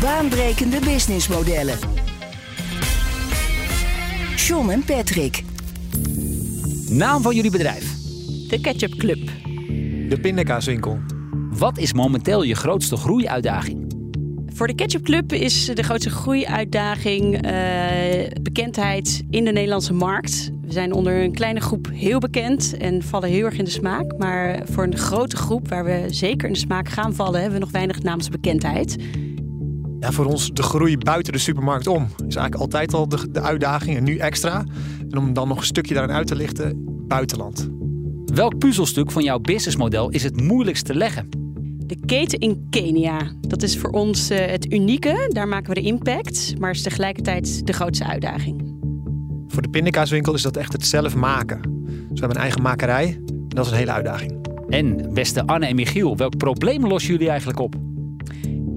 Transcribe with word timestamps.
Baanbrekende 0.00 0.80
businessmodellen. 0.80 1.78
John 4.36 4.70
en 4.70 4.84
Patrick. 4.84 5.42
Naam 6.88 7.22
van 7.22 7.34
jullie 7.34 7.50
bedrijf. 7.50 7.94
De 8.48 8.60
Ketchup 8.60 8.94
Club. 8.94 9.30
De 10.08 10.18
pindakaaswinkel. 10.20 10.98
Wat 11.50 11.78
is 11.78 11.92
momenteel 11.92 12.42
je 12.42 12.54
grootste 12.54 12.96
groeiuitdaging? 12.96 13.94
Voor 14.54 14.66
de 14.66 14.74
Ketchup 14.74 15.02
Club 15.02 15.32
is 15.32 15.64
de 15.64 15.82
grootste 15.82 16.10
groeiuitdaging 16.10 17.46
uh, 17.46 17.50
bekendheid 18.42 19.22
in 19.30 19.44
de 19.44 19.52
Nederlandse 19.52 19.92
markt. 19.92 20.50
We 20.62 20.72
zijn 20.72 20.92
onder 20.92 21.22
een 21.22 21.32
kleine 21.32 21.60
groep 21.60 21.88
heel 21.92 22.18
bekend 22.18 22.76
en 22.76 23.02
vallen 23.02 23.28
heel 23.28 23.44
erg 23.44 23.58
in 23.58 23.64
de 23.64 23.70
smaak. 23.70 24.18
Maar 24.18 24.60
voor 24.64 24.84
een 24.84 24.96
grote 24.96 25.36
groep 25.36 25.68
waar 25.68 25.84
we 25.84 26.06
zeker 26.10 26.46
in 26.46 26.52
de 26.52 26.58
smaak 26.58 26.88
gaan 26.88 27.14
vallen, 27.14 27.40
hebben 27.40 27.58
we 27.58 27.64
nog 27.64 27.72
weinig 27.72 28.02
naamsbekendheid. 28.02 28.96
Ja, 30.00 30.12
voor 30.12 30.24
ons 30.24 30.50
de 30.52 30.62
groei 30.62 30.98
buiten 30.98 31.32
de 31.32 31.38
supermarkt 31.38 31.86
om 31.86 32.02
is 32.02 32.36
eigenlijk 32.36 32.54
altijd 32.54 32.94
al 32.94 33.08
de, 33.08 33.30
de 33.30 33.40
uitdaging 33.40 33.96
en 33.96 34.04
nu 34.04 34.16
extra. 34.16 34.64
En 35.10 35.18
om 35.18 35.32
dan 35.32 35.48
nog 35.48 35.58
een 35.58 35.64
stukje 35.64 35.94
daarin 35.94 36.14
uit 36.14 36.26
te 36.26 36.36
lichten, 36.36 36.84
buitenland. 37.06 37.68
Welk 38.24 38.58
puzzelstuk 38.58 39.10
van 39.10 39.22
jouw 39.22 39.38
businessmodel 39.38 40.10
is 40.10 40.22
het 40.22 40.40
moeilijkst 40.40 40.84
te 40.84 40.94
leggen? 40.94 41.28
De 41.76 41.98
keten 42.06 42.38
in 42.38 42.66
Kenia. 42.70 43.32
Dat 43.40 43.62
is 43.62 43.78
voor 43.78 43.90
ons 43.90 44.30
uh, 44.30 44.38
het 44.38 44.72
unieke. 44.72 45.30
Daar 45.32 45.48
maken 45.48 45.74
we 45.74 45.80
de 45.80 45.86
impact, 45.86 46.54
maar 46.58 46.70
is 46.70 46.82
tegelijkertijd 46.82 47.66
de 47.66 47.72
grootste 47.72 48.04
uitdaging. 48.04 48.76
Voor 49.48 49.62
de 49.62 49.70
pindakaaswinkel 49.70 50.34
is 50.34 50.42
dat 50.42 50.56
echt 50.56 50.72
het 50.72 50.86
zelf 50.86 51.14
maken. 51.14 51.60
Dus 51.62 51.90
we 51.90 52.18
hebben 52.18 52.36
een 52.36 52.42
eigen 52.42 52.62
makerij 52.62 53.20
en 53.26 53.48
dat 53.48 53.64
is 53.64 53.70
een 53.70 53.78
hele 53.78 53.92
uitdaging. 53.92 54.46
En 54.68 55.14
beste 55.14 55.46
Anne 55.46 55.66
en 55.66 55.74
Michiel, 55.74 56.16
welk 56.16 56.36
probleem 56.36 56.86
lossen 56.86 57.12
jullie 57.12 57.28
eigenlijk 57.28 57.58
op? 57.58 57.87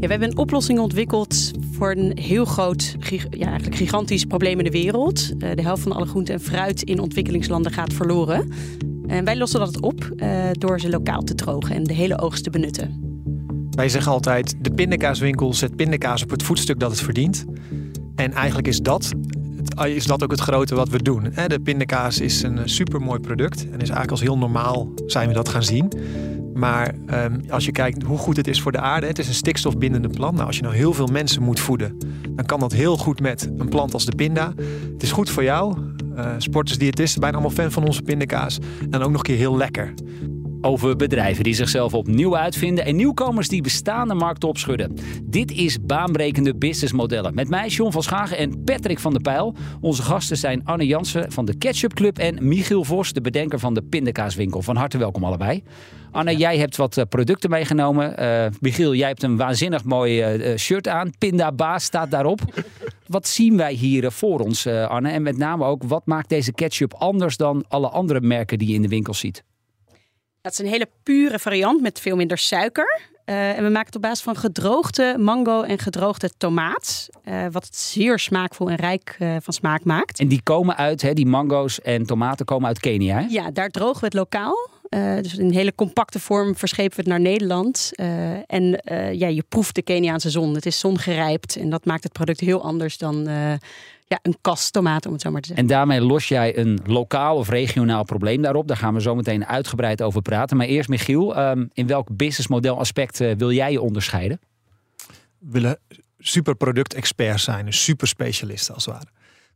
Ja, 0.02 0.08
we 0.08 0.14
hebben 0.14 0.32
een 0.32 0.38
oplossing 0.38 0.80
ontwikkeld 0.80 1.52
voor 1.72 1.92
een 1.92 2.18
heel 2.18 2.46
groot, 2.46 2.96
ja, 3.30 3.48
eigenlijk 3.48 3.76
gigantisch 3.76 4.26
probleem 4.26 4.58
in 4.58 4.64
de 4.64 4.72
wereld. 4.72 5.32
Uh, 5.38 5.50
de 5.56 5.62
helft 5.62 5.84
van 5.84 5.92
alle 5.92 6.06
groenten 6.06 6.34
en 6.34 6.40
fruit 6.40 6.82
in 6.82 7.00
ontwikkelingslanden 7.00 7.72
gaat 7.72 7.94
verloren. 7.94 8.52
En 9.08 9.26
wij 9.26 9.38
lossen 9.38 9.60
dat 9.60 9.82
op 9.82 10.10
uh, 10.16 10.46
door 10.52 10.80
ze 10.80 10.90
lokaal 10.90 11.22
te 11.22 11.36
drogen 11.36 11.76
en 11.76 11.84
de 11.84 11.94
hele 11.94 12.20
oogst 12.20 12.44
te 12.44 12.50
benutten. 12.50 13.00
Wij 13.72 13.90
zeggen 13.90 14.12
altijd: 14.12 14.56
de 14.62 14.72
pindakaaswinkel 14.72 15.54
zet 15.54 15.76
pindakaas 15.76 16.24
op 16.24 16.30
het 16.30 16.44
voetstuk 16.44 16.80
dat 16.80 16.92
het 16.92 17.02
verdient. 17.02 17.46
En 18.16 18.34
eigenlijk 18.34 18.68
is 18.68 18.80
dat, 18.80 19.12
is 19.86 20.06
dat 20.06 20.24
ook 20.24 20.32
het 20.32 20.40
grote 20.40 20.76
wat 20.76 20.90
we 20.90 21.02
doen. 21.02 21.34
De 21.48 21.60
pindakaas 21.64 22.20
is 22.20 22.44
een 22.44 22.70
supermooi 22.70 23.20
product 23.20 23.64
en 23.64 23.72
is 23.72 23.90
eigenlijk 23.90 24.12
als 24.12 24.22
heel 24.22 24.38
normaal 24.38 24.90
zijn 25.06 25.28
we 25.28 25.34
dat 25.34 25.50
gaan 25.50 25.64
zien. 25.64 25.92
Maar 26.54 26.96
um, 27.24 27.42
als 27.50 27.66
je 27.66 27.72
kijkt 27.72 28.04
hoe 28.04 28.18
goed 28.18 28.38
het 28.38 28.48
is 28.48 28.62
voor 28.62 28.72
de 28.72 28.80
aarde, 28.80 29.08
het 29.08 29.20
is 29.20 29.28
een 29.28 29.34
stikstofbindende 29.34 30.10
plant. 30.10 30.34
Nou, 30.34 30.48
als 30.48 30.56
je 30.56 30.64
nou 30.64 30.76
heel 30.76 30.94
veel 30.94 31.08
mensen 31.08 31.44
moet 31.44 31.60
voeden, 31.60 31.98
dan 32.30 32.46
kan 32.46 32.60
dat 32.60 32.72
heel 32.72 32.98
goed 32.98 33.22
met 33.22 33.50
een 33.58 33.70
plant 33.70 33.94
als 33.94 34.06
de 34.06 34.16
pinda. 34.16 34.54
Het 34.94 35.04
is 35.04 35.12
goed 35.12 35.30
voor 35.30 35.44
jou. 35.44 35.78
Uh, 36.16 36.32
sporters, 36.38 36.78
diëtisten, 36.78 37.22
bijna 37.22 37.38
allemaal 37.38 37.56
fan 37.56 37.72
van 37.72 37.86
onze 37.86 38.02
pindakaas. 38.02 38.60
En 38.90 39.02
ook 39.02 39.12
nog 39.12 39.18
een 39.18 39.22
keer 39.22 39.38
heel 39.38 39.58
lekker. 39.58 39.94
Over 40.62 40.96
bedrijven 40.96 41.44
die 41.44 41.54
zichzelf 41.54 41.94
opnieuw 41.94 42.38
uitvinden 42.38 42.86
en 42.86 42.96
nieuwkomers 42.96 43.48
die 43.48 43.62
bestaande 43.62 44.14
markten 44.14 44.50
opschudden. 44.50 44.96
Dit 45.24 45.52
is 45.52 45.78
baanbrekende 45.82 46.56
businessmodellen. 46.56 47.36
Met 47.36 47.50
mij 47.50 47.68
John 47.68 47.92
van 47.92 48.04
Schagen 48.04 48.38
en 48.38 48.64
Patrick 48.64 49.00
van 49.00 49.12
der 49.12 49.22
Pijl. 49.22 49.56
Onze 49.80 50.02
gasten 50.02 50.38
zijn 50.38 50.66
Anne 50.66 50.86
Jansen 50.86 51.32
van 51.32 51.46
de 51.46 51.58
Ketchup 51.58 51.94
Club 51.94 52.18
en 52.18 52.48
Michiel 52.48 52.84
Vos, 52.84 53.14
de 53.14 53.22
bedenker 53.22 53.60
van 53.60 53.74
de 53.74 53.82
pindakaaswinkel. 53.82 54.62
Van 54.62 54.76
harte 54.76 54.98
welkom 54.98 55.24
allebei. 55.24 55.64
Anne, 56.12 56.36
jij 56.36 56.58
hebt 56.58 56.76
wat 56.76 56.98
eh, 56.98 57.06
producten 57.10 57.50
meegenomen. 57.50 58.24
Uh, 58.24 58.46
Michiel, 58.60 58.96
jij 58.96 59.08
hebt 59.08 59.24
een 59.24 59.38
waanzinnig 59.38 59.84
mooi 59.84 60.36
uh, 60.36 60.58
shirt 60.58 60.88
aan. 60.88 61.12
Pinda 61.18 61.52
Baas 61.52 61.84
staat 61.84 62.12
daarop. 62.12 62.42
wat 63.08 63.28
zien 63.28 63.58
wij 63.58 63.74
hier 63.74 64.12
voor 64.12 64.40
ons, 64.40 64.68
Anne? 64.68 65.10
En 65.10 65.22
met 65.22 65.38
name 65.38 65.66
ook, 65.66 65.84
wat 65.84 66.06
maakt 66.06 66.30
deze 66.30 66.54
ketchup 66.54 66.94
anders 66.94 67.38
dan 67.38 67.66
alle 67.68 67.90
andere 67.90 68.22
merken 68.22 68.58
die 68.58 68.68
je 68.68 68.74
in 68.74 68.82
de 68.82 68.88
winkel 68.88 69.14
ziet? 69.14 69.44
Dat 70.42 70.52
is 70.52 70.60
een 70.60 70.66
hele 70.66 70.90
pure 71.04 71.40
variant 71.40 71.82
met 71.82 72.00
veel 72.00 72.16
minder 72.16 72.38
suiker. 72.38 73.10
Uh, 73.26 73.58
en 73.58 73.64
we 73.64 73.70
maken 73.70 73.86
het 73.86 73.96
op 73.96 74.02
basis 74.02 74.22
van 74.22 74.36
gedroogde 74.36 75.16
mango 75.18 75.62
en 75.62 75.80
gedroogde 75.80 76.30
tomaat. 76.38 77.10
Uh, 77.26 77.46
wat 77.52 77.66
het 77.66 77.76
zeer 77.76 78.20
smaakvol 78.20 78.70
en 78.70 78.76
rijk 78.76 79.16
uh, 79.20 79.36
van 79.42 79.54
smaak 79.54 79.84
maakt. 79.84 80.20
En 80.20 80.28
die 80.28 80.42
komen 80.44 80.78
uit, 80.78 81.02
hè, 81.02 81.14
die 81.14 81.26
mango's 81.26 81.82
en 81.82 82.06
tomaten 82.06 82.46
komen 82.46 82.68
uit 82.68 82.80
Kenia, 82.80 83.20
hè? 83.20 83.26
Ja, 83.30 83.52
daar 83.52 83.70
drogen 83.70 84.00
we 84.00 84.06
het 84.06 84.14
lokaal. 84.14 84.70
Dus 85.22 85.38
in 85.38 85.46
een 85.46 85.54
hele 85.54 85.76
compacte 85.76 86.20
vorm 86.20 86.56
verschepen 86.56 86.96
we 86.96 87.02
het 87.02 87.12
naar 87.12 87.20
Nederland. 87.20 87.92
en 88.48 88.82
ja, 89.18 89.28
je 89.28 89.44
proeft 89.50 89.76
de 89.76 89.82
Keniaanse 89.82 90.30
zon. 90.30 90.56
Het 90.56 90.66
is 90.66 90.80
zongerijpt 90.80 91.56
en 91.56 91.70
dat 91.70 91.86
maakt 91.86 92.04
het 92.04 92.14
product 92.14 92.40
heel 92.40 92.64
anders 92.64 92.98
dan 92.98 93.28
ja, 94.12 94.20
een 94.22 94.38
kast 94.42 94.74
tomaten, 94.74 95.08
om 95.08 95.14
het 95.14 95.22
zo 95.22 95.32
maar 95.32 95.42
te 95.42 95.48
zeggen. 95.48 95.66
En 95.66 95.72
daarmee 95.74 96.02
los 96.02 96.28
jij 96.28 96.58
een 96.58 96.80
lokaal 96.86 97.38
of 97.38 97.50
regionaal 97.50 98.04
probleem 98.04 98.42
daarop. 98.42 98.68
Daar 98.68 98.78
gaan 98.78 98.94
we 98.94 99.02
zo 99.02 99.16
meteen 99.16 99.46
uitgebreid 99.46 100.02
over 100.02 100.22
praten. 100.22 100.58
Maar 100.58 100.66
eerst, 100.66 100.90
Michiel, 100.90 101.38
um, 101.38 101.70
in 101.74 101.88
welk 101.88 102.08
businessmodel 102.16 102.78
aspect 102.78 103.20
uh, 103.20 103.32
wil 103.38 103.52
jij 103.52 103.72
je 103.72 103.82
onderscheiden? 103.82 104.40
We 105.38 105.52
willen 105.52 105.80
super 106.20 106.56
product-experts 106.56 107.44
zijn, 107.44 107.66
dus 107.66 107.84
super 107.84 108.08
specialisten 108.08 108.74
als 108.74 108.86
het 108.86 108.94
ware. 108.94 109.08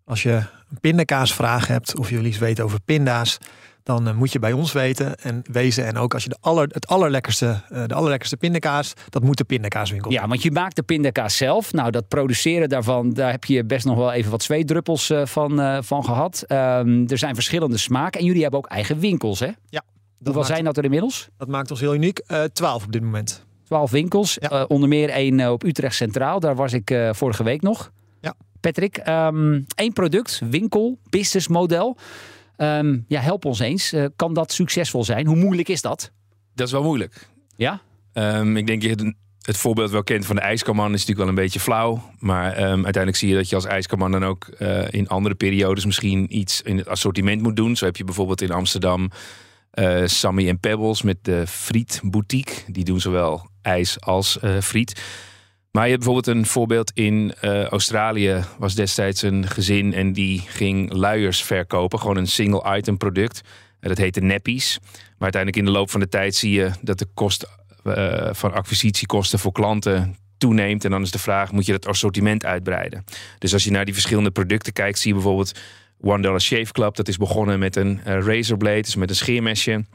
Als 0.06 0.24
je 0.24 0.32
een 0.70 0.80
pindakaasvraag 0.82 1.68
hebt 1.68 1.98
of 1.98 2.10
wil 2.10 2.26
iets 2.26 2.38
weten 2.38 2.64
over 2.64 2.80
pinda's, 2.86 3.38
dan 3.86 4.08
uh, 4.08 4.14
moet 4.14 4.32
je 4.32 4.40
bij 4.40 4.52
ons 4.52 4.72
weten 4.72 5.18
en 5.18 5.42
wezen. 5.52 5.86
En 5.86 5.98
ook 5.98 6.14
als 6.14 6.24
je 6.24 6.30
de 6.30 6.38
aller, 6.40 6.68
het 6.72 6.88
allerlekkerste, 6.88 7.62
uh, 7.72 7.84
de 7.86 7.94
allerlekkerste 7.94 8.38
pindakaas, 8.38 8.94
dat 9.10 9.24
moet 9.24 9.38
de 9.38 9.44
pindakaaswinkel. 9.44 10.12
Ja, 10.12 10.28
want 10.28 10.44
je 10.44 10.52
maakt 10.52 10.76
de 10.76 10.84
pindakaas 10.84 11.38
zelf. 11.38 11.74
Nou, 11.74 11.92
dat 11.92 12.08
produceren 12.08 12.70
daarvan, 12.70 13.14
daar 13.14 13.32
heb 13.32 13.44
je 13.44 13.64
best 13.64 13.86
nog 13.86 13.98
wel 13.98 14.12
even 14.12 14.32
wat 14.32 14.44
zweetdruppels 14.44 15.10
uh, 15.10 15.26
van, 15.26 15.84
van 15.84 16.04
gehad. 16.06 16.44
Um, 16.48 17.08
er 17.08 17.18
zijn 17.18 17.34
verschillende 17.34 17.78
smaken 17.78 18.20
en 18.20 18.26
jullie 18.26 18.42
hebben 18.42 18.60
ook 18.60 18.68
eigen 18.68 19.00
winkels, 19.00 19.40
hè? 19.40 19.50
Ja. 19.70 19.84
Hoeveel 20.24 20.44
zijn 20.44 20.64
dat 20.64 20.78
er 20.78 20.84
inmiddels? 20.84 21.30
Dat 21.38 21.48
maakt 21.48 21.72
ons 21.72 21.80
heel 21.80 21.94
uniek. 21.94 22.22
Twaalf 22.54 22.86
op 22.86 22.92
dit 22.92 23.02
moment. 23.02 23.46
Twaalf 23.64 23.92
winkels. 23.92 24.38
Ja. 24.40 24.64
onder 24.64 24.90
meer 24.90 25.10
één 25.10 25.52
op 25.52 25.64
Utrecht 25.64 25.96
Centraal. 25.96 26.40
Daar 26.40 26.56
was 26.56 26.74
ik 26.74 26.96
vorige 27.12 27.44
week 27.44 27.62
nog. 27.62 27.92
Ja. 28.22 28.34
Patrick, 28.60 29.08
um, 29.08 29.66
één 29.76 29.94
product, 29.94 30.42
winkel, 30.50 30.98
businessmodel. 31.10 31.98
Um, 32.58 33.06
ja, 33.08 33.22
help 33.22 33.46
ons 33.46 33.60
eens. 33.60 33.94
Uh, 33.94 34.06
kan 34.16 34.34
dat 34.34 34.52
succesvol 34.52 35.04
zijn? 35.04 35.28
Hoe 35.28 35.36
moeilijk 35.36 35.70
is 35.70 35.82
dat? 35.82 36.12
Dat 36.56 36.68
is 36.68 36.74
wel 36.74 36.84
moeilijk. 36.84 37.30
Ja? 37.56 37.82
Um, 38.14 38.58
ik 38.58 38.68
denk 38.68 38.82
je 38.82 39.14
het 39.42 39.58
voorbeeld 39.58 39.92
wel 39.92 40.04
kent 40.04 40.26
van 40.26 40.36
de 40.36 40.42
ijskamman 40.42 40.86
is 40.86 40.92
natuurlijk 40.92 41.20
wel 41.20 41.28
een 41.28 41.44
beetje 41.44 41.60
flauw. 41.60 42.12
Maar 42.20 42.58
um, 42.58 42.84
uiteindelijk 42.84 43.16
zie 43.16 43.30
je 43.30 43.36
dat 43.36 43.50
je 43.50 43.56
als 43.56 43.66
ijskamman 43.66 44.12
dan 44.12 44.26
ook 44.26 44.50
uh, 44.60 44.84
in 44.90 45.08
andere 45.08 45.36
periodes 45.36 45.86
misschien 45.86 46.38
iets 46.38 46.62
in 46.62 46.78
het 46.78 46.88
assortiment 46.88 47.42
moet 47.42 47.56
doen. 47.56 47.76
Zo 47.76 47.86
heb 47.86 47.98
je 47.98 48.04
bijvoorbeeld 48.04 48.42
in 48.42 48.52
Amsterdam 48.52 49.10
uh, 49.74 50.06
Sammy 50.06 50.48
en 50.50 50.60
Pebbles 50.60 51.02
met 51.02 51.18
de 51.22 51.48
Friet 51.48 52.02
Boutique. 52.04 52.72
Die 52.72 52.84
doen 52.84 53.00
zowel 53.00 53.50
ijs 53.62 54.02
als 54.02 54.38
uh, 54.42 54.60
friet. 54.60 55.02
Maar 55.76 55.84
je 55.84 55.92
hebt 55.92 56.04
bijvoorbeeld 56.04 56.38
een 56.38 56.46
voorbeeld 56.46 56.92
in 56.94 57.34
uh, 57.42 57.64
Australië 57.64 58.44
was 58.58 58.76
destijds 58.76 59.22
een 59.22 59.48
gezin 59.48 59.94
en 59.94 60.14
die 60.14 60.40
ging 60.48 60.92
luiers 60.94 61.44
verkopen, 61.44 62.00
gewoon 62.00 62.18
een 62.18 62.28
single 62.28 62.78
item 62.78 62.98
product. 62.98 63.42
En 63.80 63.90
dat 63.90 63.98
heette 63.98 64.22
nappies. 64.22 64.78
Maar 64.82 65.32
uiteindelijk 65.32 65.62
in 65.62 65.66
de 65.74 65.78
loop 65.80 65.90
van 65.90 66.00
de 66.00 66.08
tijd 66.08 66.36
zie 66.36 66.52
je 66.52 66.72
dat 66.82 67.00
de 67.00 67.08
kost 67.14 67.48
uh, 67.84 68.30
van 68.32 68.54
acquisitiekosten 68.54 69.40
voor 69.40 69.52
klanten 69.52 70.16
toeneemt. 70.38 70.86
En 70.86 70.92
dan 70.92 71.02
is 71.02 71.12
de 71.12 71.20
vraag, 71.20 71.52
moet 71.52 71.66
je 71.66 71.72
dat 71.72 71.88
assortiment 71.88 72.46
uitbreiden? 72.46 73.04
Dus 73.40 73.54
als 73.54 73.64
je 73.64 73.72
naar 73.72 73.86
die 73.86 73.94
verschillende 73.94 74.32
producten 74.32 74.74
kijkt, 74.74 75.00
zie 75.00 75.08
je 75.08 75.16
bijvoorbeeld 75.16 75.60
One 76.02 76.22
Dollar 76.22 76.42
Shave 76.42 76.72
Club. 76.72 76.96
Dat 76.96 77.08
is 77.08 77.18
begonnen 77.18 77.60
met 77.60 77.76
een 77.76 78.02
uh, 78.08 78.26
razorblade, 78.26 78.82
dus 78.82 78.96
met 78.96 79.10
een 79.10 79.16
scheermesje. 79.16 79.86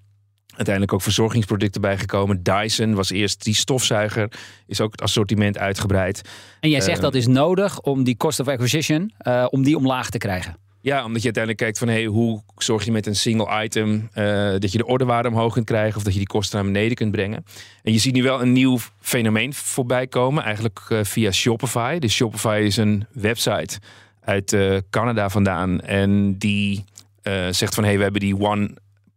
Uiteindelijk 0.61 0.93
ook 0.93 1.03
verzorgingsproducten 1.03 1.81
bijgekomen. 1.81 2.43
Dyson 2.43 2.95
was 2.95 3.11
eerst 3.11 3.45
die 3.45 3.55
stofzuiger. 3.55 4.29
Is 4.67 4.81
ook 4.81 4.91
het 4.91 5.03
assortiment 5.03 5.59
uitgebreid. 5.59 6.23
En 6.61 6.71
jij 6.71 6.81
zegt 6.81 6.97
uh, 6.97 7.03
dat 7.03 7.15
is 7.15 7.27
nodig 7.27 7.81
om 7.81 8.05
die 8.05 8.17
cost 8.17 8.41
of 8.41 8.49
acquisition, 8.49 9.13
uh, 9.23 9.47
om 9.51 9.63
die 9.63 9.77
omlaag 9.77 10.11
te 10.11 10.19
krijgen. 10.19 10.57
Ja, 10.81 11.05
omdat 11.05 11.19
je 11.19 11.25
uiteindelijk 11.25 11.63
kijkt 11.63 11.79
van 11.79 11.89
hey, 11.89 12.05
hoe 12.05 12.43
zorg 12.57 12.85
je 12.85 12.93
met 12.93 13.07
een 13.07 13.17
single 13.17 13.65
item 13.65 14.09
eh, 14.13 14.25
dat 14.59 14.73
je 14.73 14.79
de 14.79 14.87
ordewaarde 14.87 15.29
omhoog 15.29 15.53
kunt 15.53 15.67
krijgen 15.67 15.97
of 15.97 16.03
dat 16.03 16.13
je 16.13 16.19
die 16.19 16.29
kosten 16.29 16.57
naar 16.57 16.73
beneden 16.73 16.97
kunt 16.97 17.13
brengen. 17.13 17.45
En 17.83 17.93
je 17.93 17.99
ziet 17.99 18.15
nu 18.15 18.23
wel 18.23 18.43
een 18.43 18.53
nieuw 18.53 18.79
fenomeen 19.01 19.55
voorbij 19.55 20.07
komen, 20.07 20.43
eigenlijk 20.43 20.81
eh, 20.89 20.99
via 21.03 21.31
Shopify. 21.31 21.99
Dus 21.99 22.15
Shopify 22.15 22.63
is 22.65 22.77
een 22.77 23.07
website 23.13 23.79
uit 24.21 24.53
eh, 24.53 24.77
Canada 24.91 25.29
vandaan 25.29 25.81
en 25.81 26.39
die 26.39 26.85
eh, 27.23 27.49
zegt 27.51 27.75
van 27.75 27.85
hey, 27.85 27.97
we 27.97 28.03
hebben 28.03 28.21
die 28.21 28.41
one 28.41 28.71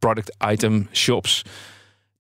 product 0.08 0.36
item 0.52 0.88
shops. 0.92 1.42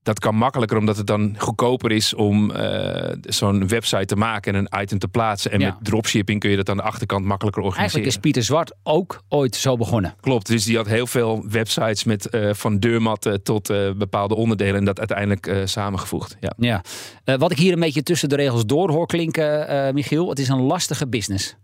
Dat 0.03 0.19
kan 0.19 0.35
makkelijker 0.35 0.77
omdat 0.77 0.97
het 0.97 1.07
dan 1.07 1.35
goedkoper 1.37 1.91
is 1.91 2.13
om 2.13 2.51
eh, 2.51 3.11
zo'n 3.21 3.67
website 3.67 4.05
te 4.05 4.15
maken 4.15 4.55
en 4.55 4.67
een 4.71 4.81
item 4.81 4.99
te 4.99 5.07
plaatsen. 5.07 5.51
En 5.51 5.59
Ja. 5.59 5.65
met 5.65 5.75
dropshipping 5.85 6.39
kun 6.39 6.49
je 6.49 6.55
dat 6.55 6.69
aan 6.69 6.77
de 6.77 6.83
achterkant 6.83 7.25
makkelijker 7.25 7.63
organiseren. 7.63 8.01
Eigenlijk 8.01 8.15
is 8.15 8.21
Pieter 8.21 8.43
Zwart 8.43 8.73
ook 8.83 9.21
ooit 9.29 9.55
zo 9.55 9.77
begonnen. 9.77 10.15
Klopt, 10.21 10.47
dus 10.47 10.63
die 10.65 10.77
had 10.77 10.87
heel 10.87 11.07
veel 11.07 11.45
websites 11.49 12.03
met 12.03 12.29
eh, 12.29 12.53
van 12.53 12.79
deurmatten 12.79 13.43
tot 13.43 13.69
eh, 13.69 13.91
bepaalde 13.91 14.35
onderdelen 14.35 14.75
en 14.75 14.85
dat 14.85 14.99
uiteindelijk 14.99 15.47
eh, 15.47 15.61
samengevoegd. 15.65 16.37
Ja. 16.39 16.53
Ja. 16.57 16.81
Eh, 17.23 17.35
wat 17.35 17.51
ik 17.51 17.57
hier 17.57 17.73
een 17.73 17.79
beetje 17.79 18.03
tussen 18.03 18.29
de 18.29 18.35
regels 18.35 18.65
door 18.65 18.89
hoor 18.91 19.07
klinken, 19.07 19.67
eh, 19.67 19.93
Michiel. 19.93 20.29
Het 20.29 20.39
is 20.39 20.47
een 20.49 20.61
lastige 20.61 21.07
business. 21.07 21.55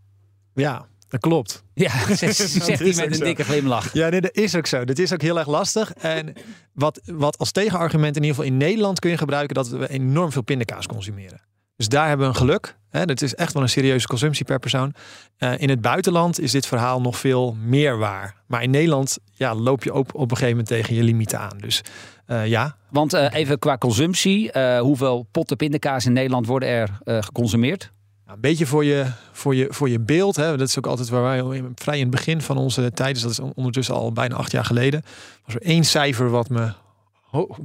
Ja, 0.54 0.86
dat 1.10 1.20
klopt. 1.20 1.64
Ja, 1.74 1.92
zegt 2.16 2.38
hij 2.66 2.78
met 2.80 3.00
een 3.00 3.14
zo. 3.14 3.24
dikke 3.24 3.44
glimlach. 3.44 3.94
Ja, 3.94 4.10
nee, 4.10 4.22
dat 4.22 4.36
is 4.36 4.56
ook 4.56 4.68
zo. 4.68 4.86
Dit 4.86 5.00
is 5.00 5.14
ook 5.14 5.22
heel 5.22 5.40
erg 5.40 5.48
lastig. 5.48 5.94
En 5.94 6.34
wat, 6.74 7.02
wat 7.06 7.38
als 7.38 7.52
tegenargument 7.52 8.16
in 8.16 8.22
ieder 8.22 8.36
geval 8.36 8.52
in 8.52 8.58
Nederland 8.58 9.00
kun 9.00 9.10
je 9.10 9.18
gebruiken 9.18 9.56
dat 9.56 9.70
we 9.70 9.90
enorm 9.90 10.32
veel 10.32 10.42
pindakaas 10.42 10.88
consumeren. 10.88 11.42
Dus 11.80 11.88
daar 11.88 12.08
hebben 12.08 12.28
we 12.28 12.34
een 12.34 12.40
geluk. 12.40 12.78
Hè, 12.90 13.06
dat 13.06 13.22
is 13.22 13.36
echt 13.36 13.54
wel 13.54 13.62
een 13.62 13.70
serieuze 13.70 14.08
consumptie 14.08 14.46
per 14.46 14.60
persoon. 14.60 14.94
Eh, 15.38 15.54
in 15.58 15.70
het 15.70 15.82
buitenland 15.82 16.40
is 16.40 16.52
dit 16.52 16.66
verhaal 16.66 17.02
nog 17.02 17.18
veel 17.18 17.56
meer 17.60 17.98
waar. 17.98 18.36
Maar 18.48 18.64
in 18.64 18.70
Nederland 18.70 19.18
ja, 19.34 19.56
loop 19.56 19.84
je 19.84 19.92
ook 19.92 20.08
op 20.14 20.22
een 20.22 20.38
gegeven 20.38 20.50
moment 20.50 20.68
tegen 20.68 20.96
je 20.96 21.04
limieten 21.04 21.40
aan. 21.40 21.58
Dus 21.58 21.82
eh, 22.26 22.48
ja, 22.48 22.76
Want 22.90 23.14
eh, 23.14 23.34
even 23.34 23.60
qua 23.60 23.78
consumptie, 23.78 24.52
hoeveel 24.80 25.28
potten 25.32 25.58
pindakaas 25.58 26.06
in 26.06 26.14
Nederland 26.14 26.48
worden 26.48 26.70
er 26.70 27.00
geconsumeerd? 27.06 27.92
Een 28.30 28.40
beetje 28.42 28.66
voor 28.66 28.86
je, 28.86 29.06
voor 29.32 29.56
je, 29.56 29.68
voor 29.70 29.90
je 29.90 30.00
beeld. 30.00 30.36
Hè. 30.36 30.58
Dat 30.58 30.68
is 30.68 30.78
ook 30.78 30.88
altijd 30.88 31.10
waar 31.10 31.22
wij 31.24 31.58
in- 31.58 31.72
vrij 31.76 31.96
in 31.96 32.02
het 32.02 32.12
begin 32.12 32.42
van 32.42 32.58
onze 32.58 32.92
tijd, 32.92 33.14
dus 33.14 33.24
dat 33.24 33.32
is 33.32 33.40
ondertussen 33.40 33.96
al 33.96 34.12
bijna 34.12 34.36
acht 34.36 34.52
jaar 34.52 34.66
geleden, 34.66 35.02
was 35.46 35.56
er 35.56 35.62
één 35.62 35.84
cijfer 35.84 36.30
wat 36.30 36.50
me 36.50 36.72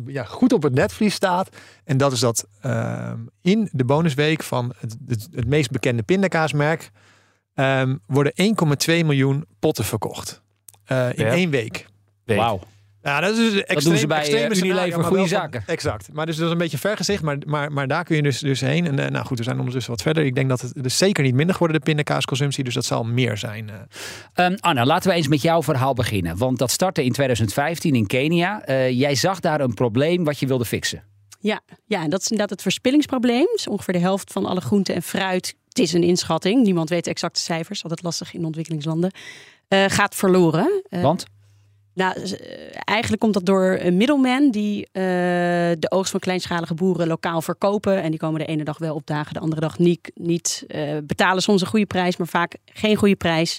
ja, 0.07 0.25
goed 0.25 0.53
op 0.53 0.63
het 0.63 0.75
netvlies 0.75 1.15
staat. 1.15 1.49
En 1.85 1.97
dat 1.97 2.13
is 2.13 2.21
dat 2.21 2.47
ehm, 2.61 3.19
in 3.41 3.69
de 3.73 3.85
bonusweek 3.85 4.43
van 4.43 4.73
het, 4.79 4.97
het, 5.07 5.29
het 5.35 5.47
meest 5.47 5.71
bekende 5.71 6.03
pindakaasmerk 6.03 6.91
ehm, 7.55 7.97
worden 8.07 8.33
1,2 8.43 8.45
miljoen 8.87 9.45
potten 9.59 9.85
verkocht. 9.85 10.43
Eh, 10.85 11.09
in 11.13 11.25
Ja. 11.25 11.31
één 11.33 11.51
week. 11.51 11.87
Week. 12.25 12.39
Wauw. 12.39 12.61
Ja, 13.05 13.21
dat, 13.21 13.37
is 13.37 13.55
extreem, 13.55 13.85
doen 13.85 13.97
ze 13.97 14.07
bij, 14.07 14.19
extreme 14.19 14.55
eh, 14.55 14.61
Unilever 14.61 15.05
goede 15.05 15.19
van- 15.19 15.29
zaken. 15.29 15.63
Exact. 15.67 16.09
Maar 16.13 16.27
dus 16.27 16.37
dat 16.37 16.47
is 16.47 16.53
een 16.53 16.59
beetje 16.59 16.79
vergezicht, 16.79 17.23
maar, 17.23 17.37
maar, 17.47 17.73
maar 17.73 17.89
daar 17.89 18.05
kun 18.05 18.17
je 18.17 18.23
dus, 18.23 18.39
dus 18.39 18.61
heen. 18.61 18.87
En 18.87 18.99
eh, 18.99 19.11
nou 19.11 19.27
goed, 19.27 19.39
we 19.39 19.45
zijn 19.45 19.59
ondertussen 19.59 19.93
wat 19.93 20.03
verder. 20.03 20.25
Ik 20.25 20.35
denk 20.35 20.49
dat 20.49 20.61
het 20.61 20.73
dus 20.83 20.99
zeker 20.99 21.25
niet 21.25 21.35
minder 21.35 21.53
geworden, 21.55 21.79
de 21.79 21.85
pindakaasconsumptie. 21.85 22.65
Dus 22.65 22.75
dat 22.75 22.85
zal 22.85 23.05
meer 23.05 23.37
zijn. 23.37 23.71
Ehm, 24.35 24.57
Anna, 24.61 24.85
laten 24.85 25.11
we 25.11 25.17
eens 25.17 25.29
met 25.29 25.43
jouw 25.43 25.63
verhaal 25.63 25.95
beginnen. 25.95 26.37
Want 26.37 26.59
dat 26.59 26.71
startte 26.71 27.05
in 27.05 27.13
2015 27.13 27.95
in 27.95 28.07
Kenia. 28.07 28.63
Eh, 28.65 28.91
jij 28.91 29.15
zag 29.15 29.41
daar 29.41 29.61
een 29.61 29.75
probleem 29.75 30.25
wat 30.25 30.39
je 30.39 30.47
wilde 30.47 30.65
fixen. 30.65 31.03
Ja, 31.41 31.61
ja, 31.87 32.03
en 32.03 32.11
dat 32.11 32.21
is 32.21 32.25
inderdaad 32.31 32.51
het 32.51 32.63
verspillingsprobleem. 32.63 33.47
Dus 33.53 33.69
ongeveer 33.69 33.95
de 33.95 34.01
helft 34.01 34.33
van 34.33 34.47
alle 34.47 34.61
groenten 34.61 34.95
en 34.95 35.03
fruit. 35.03 35.55
Het 35.69 35.79
is 35.79 35.93
een 35.93 36.03
inschatting. 36.03 36.63
Niemand 36.63 36.89
weet 36.89 37.05
de 37.05 37.11
exacte 37.11 37.41
cijfers. 37.41 37.83
Altijd 37.83 38.03
lastig 38.03 38.35
in 38.35 38.45
ontwikkelingslanden. 38.45 39.11
eh, 39.69 39.85
gaat 39.89 40.15
verloren. 40.15 40.83
Want? 40.91 41.25
Nou, 41.95 42.21
eh, 42.21 42.31
eigenlijk 42.75 43.23
komt 43.23 43.35
dat 43.35 43.47
door 43.47 43.79
een 43.81 43.97
middleman 43.97 44.51
die 44.51 44.87
eh, 44.93 45.03
de 45.79 45.87
oogst 45.89 46.11
van 46.11 46.21
kleinschalige 46.21 46.75
boeren 46.75 47.07
lokaal 47.07 47.43
verkopen. 47.43 48.03
En 48.03 48.11
die 48.11 48.21
komen 48.21 48.41
de 48.41 48.47
ene 48.47 48.65
dag 48.65 48.79
wel 48.79 48.95
opdagen, 48.95 49.35
de 49.35 49.41
andere 49.41 49.61
dag 49.61 49.79
niet. 49.79 50.11
niet 50.15 50.65
eh, 50.67 50.97
betalen 51.05 51.43
soms 51.43 51.61
een 51.61 51.67
goede 51.67 51.87
prijs, 51.87 52.17
maar 52.17 52.27
vaak 52.27 52.57
geen 52.65 52.97
goede 52.97 53.17
prijs. 53.17 53.59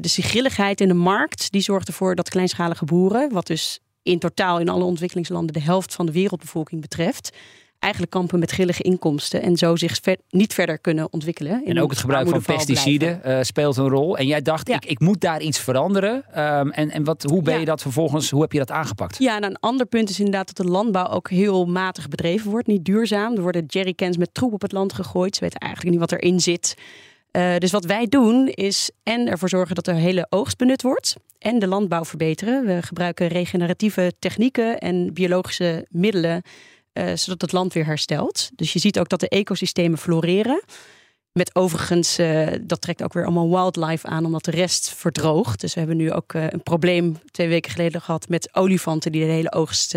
Die 0.00 0.22
grilligheid 0.22 0.80
in 0.80 0.88
de 0.88 0.94
markt, 0.94 1.50
die 1.50 1.60
zorgt 1.60 1.88
ervoor 1.88 2.14
dat 2.14 2.28
kleinschalige 2.28 2.84
boeren, 2.84 3.32
wat 3.32 3.46
dus 3.46 3.80
in 4.02 4.18
totaal 4.18 4.58
in 4.58 4.68
alle 4.68 4.84
ontwikkelingslanden 4.84 5.52
de 5.52 5.60
helft 5.60 5.94
van 5.94 6.06
de 6.06 6.12
wereldbevolking 6.12 6.80
betreft, 6.80 7.36
eigenlijk 7.84 8.12
kampen 8.12 8.38
met 8.38 8.50
grillige 8.50 8.82
inkomsten 8.82 9.42
en 9.42 9.56
zo 9.56 9.76
zich 9.76 9.98
ver- 10.02 10.18
niet 10.30 10.54
verder 10.54 10.78
kunnen 10.78 11.12
ontwikkelen. 11.12 11.64
En 11.64 11.80
ook 11.80 11.90
het 11.90 11.98
gebruik 11.98 12.28
van 12.28 12.42
pesticiden 12.42 13.22
eh, 13.24 13.38
speelt 13.42 13.76
een 13.76 13.88
rol. 13.88 14.16
En 14.18 14.26
jij 14.26 14.42
dacht, 14.42 14.68
Ja. 14.68 14.74
ik, 14.74 14.84
ik 14.84 15.00
moet 15.00 15.20
daar 15.20 15.40
iets 15.40 15.58
veranderen. 15.58 16.24
Ehm, 16.32 16.68
en 16.68 16.90
en 16.90 17.04
wat, 17.04 17.22
hoe 17.22 17.42
ben 17.42 17.52
Ja. 17.54 17.60
je 17.60 17.64
dat 17.66 17.82
vervolgens, 17.82 18.30
hoe 18.30 18.40
heb 18.42 18.52
je 18.52 18.58
dat 18.58 18.70
aangepakt? 18.70 19.18
Ja, 19.18 19.36
en 19.36 19.44
een 19.44 19.58
ander 19.60 19.86
punt 19.86 20.10
is 20.10 20.18
inderdaad 20.18 20.46
dat 20.56 20.66
de 20.66 20.72
landbouw 20.72 21.06
ook 21.08 21.30
heel 21.30 21.64
matig 21.66 22.08
bedreven 22.08 22.50
wordt. 22.50 22.66
Niet 22.66 22.84
duurzaam. 22.84 23.34
Er 23.34 23.42
worden 23.42 23.64
jerrycans 23.66 24.16
met 24.16 24.34
troep 24.34 24.52
op 24.52 24.62
het 24.62 24.72
land 24.72 24.92
gegooid. 24.92 25.34
Ze 25.34 25.40
weten 25.40 25.58
eigenlijk 25.60 25.90
niet 25.96 26.10
wat 26.10 26.12
erin 26.20 26.40
zit. 26.40 26.74
Eh, 27.30 27.56
dus 27.58 27.70
wat 27.70 27.84
wij 27.84 28.06
doen 28.06 28.48
is 28.48 28.90
en 29.02 29.28
ervoor 29.28 29.48
zorgen 29.48 29.74
dat 29.74 29.84
de 29.84 29.92
hele 29.94 30.26
oogst 30.30 30.56
benut 30.58 30.82
wordt. 30.82 31.16
En 31.38 31.58
de 31.58 31.66
landbouw 31.66 32.04
verbeteren. 32.04 32.66
We 32.66 32.82
gebruiken 32.82 33.28
regeneratieve 33.28 34.12
technieken 34.18 34.78
en 34.78 35.12
biologische 35.12 35.86
middelen. 35.90 36.42
Eh, 36.94 37.14
zodat 37.14 37.40
het 37.40 37.52
land 37.52 37.72
weer 37.72 37.84
herstelt. 37.86 38.50
Dus 38.56 38.72
je 38.72 38.78
ziet 38.78 38.98
ook 38.98 39.08
dat 39.08 39.20
de 39.20 39.28
ecosystemen 39.28 39.98
floreren. 39.98 40.62
Met 41.32 41.54
overigens, 41.54 42.18
eh, 42.18 42.46
dat 42.62 42.80
trekt 42.80 43.02
ook 43.02 43.12
weer 43.12 43.24
allemaal 43.24 43.48
wildlife 43.50 44.06
aan, 44.06 44.24
omdat 44.24 44.44
de 44.44 44.50
rest 44.50 44.90
verdroogt. 44.94 45.60
Dus 45.60 45.72
we 45.74 45.78
hebben 45.80 45.96
nu 45.96 46.12
ook 46.12 46.32
eh, 46.34 46.46
een 46.48 46.62
probleem 46.62 47.16
twee 47.30 47.48
weken 47.48 47.70
geleden 47.70 48.00
gehad 48.00 48.28
met 48.28 48.48
olifanten 48.54 49.12
die 49.12 49.24
de 49.26 49.32
hele 49.32 49.52
oogst 49.52 49.94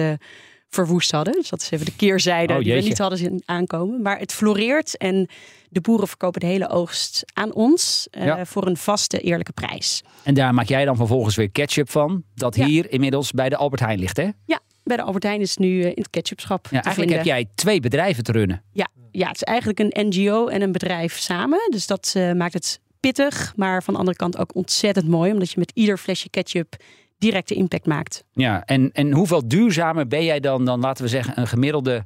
verwoest 0.70 1.12
hadden. 1.12 1.34
Dus 1.34 1.50
dat 1.50 1.62
is 1.62 1.72
even 1.72 1.86
de 1.86 1.96
keerzijde 1.96 2.54
Oh, 2.54 2.60
die 2.60 2.74
we 2.74 2.82
niet 2.82 2.98
hadden 2.98 3.18
zien 3.18 3.42
aankomen. 3.46 4.02
Maar 4.02 4.20
het 4.20 4.34
floreert 4.34 4.98
en 4.98 5.28
de 5.70 5.82
boeren 5.82 6.08
verkopen 6.08 6.40
de 6.40 6.46
hele 6.46 6.70
oogst 6.70 7.24
aan 7.34 7.54
ons 7.54 8.08
Ja. 8.12 8.46
voor 8.46 8.68
een 8.68 8.78
vaste, 8.78 9.20
eerlijke 9.20 9.52
prijs. 9.52 10.04
En 10.24 10.34
daar 10.34 10.54
maak 10.54 10.68
jij 10.68 10.86
dan 10.86 10.96
vervolgens 10.96 11.36
weer 11.36 11.50
ketchup 11.50 11.90
van. 11.90 12.24
Dat 12.36 12.56
Ja. 12.56 12.66
hier 12.66 12.92
inmiddels 12.92 13.32
bij 13.32 13.50
de 13.50 13.58
Albert 13.58 13.82
Heijn 13.82 14.00
ligt, 14.00 14.18
hè? 14.18 14.30
Ja, 14.46 14.60
bij 14.88 14.98
de 14.98 15.04
Albert 15.04 15.24
Heijn 15.24 15.42
is 15.42 15.50
het 15.50 15.60
nu 15.60 15.82
eh, 15.82 15.86
in 15.86 15.94
het 15.96 16.10
ketchupschap. 16.10 16.68
Ja, 16.72 16.84
eigenlijk 16.84 17.16
heb 17.16 17.26
jij 17.26 17.48
twee 17.56 17.80
bedrijven 17.80 18.24
te 18.24 18.32
runnen. 18.32 18.64
Ja, 18.72 18.88
ja, 19.12 19.28
het 19.28 19.36
is 19.36 19.44
eigenlijk 19.44 19.80
een 19.80 20.08
NGO 20.08 20.48
en 20.48 20.62
een 20.62 20.72
bedrijf 20.72 21.18
samen. 21.18 21.60
Dus 21.70 21.88
dat 21.88 22.14
eh, 22.16 22.32
maakt 22.32 22.54
het 22.54 22.80
pittig, 23.00 23.54
maar 23.56 23.84
van 23.84 23.94
de 23.94 24.00
andere 24.00 24.18
kant 24.18 24.38
ook 24.38 24.56
ontzettend 24.56 25.08
mooi. 25.08 25.32
Omdat 25.32 25.52
je 25.52 25.60
met 25.60 25.72
ieder 25.74 25.98
flesje 25.98 26.30
ketchup 26.30 26.76
directe 27.18 27.54
impact 27.54 27.86
maakt. 27.86 28.24
Ja, 28.34 28.66
en, 28.66 28.92
en 28.94 29.12
hoeveel 29.12 29.48
duurzamer 29.48 30.08
ben 30.08 30.24
jij 30.24 30.40
dan, 30.40 30.66
dan 30.66 30.80
laten 30.80 31.04
we 31.04 31.10
zeggen, 31.10 31.40
een 31.40 31.48
gemiddelde... 31.48 32.04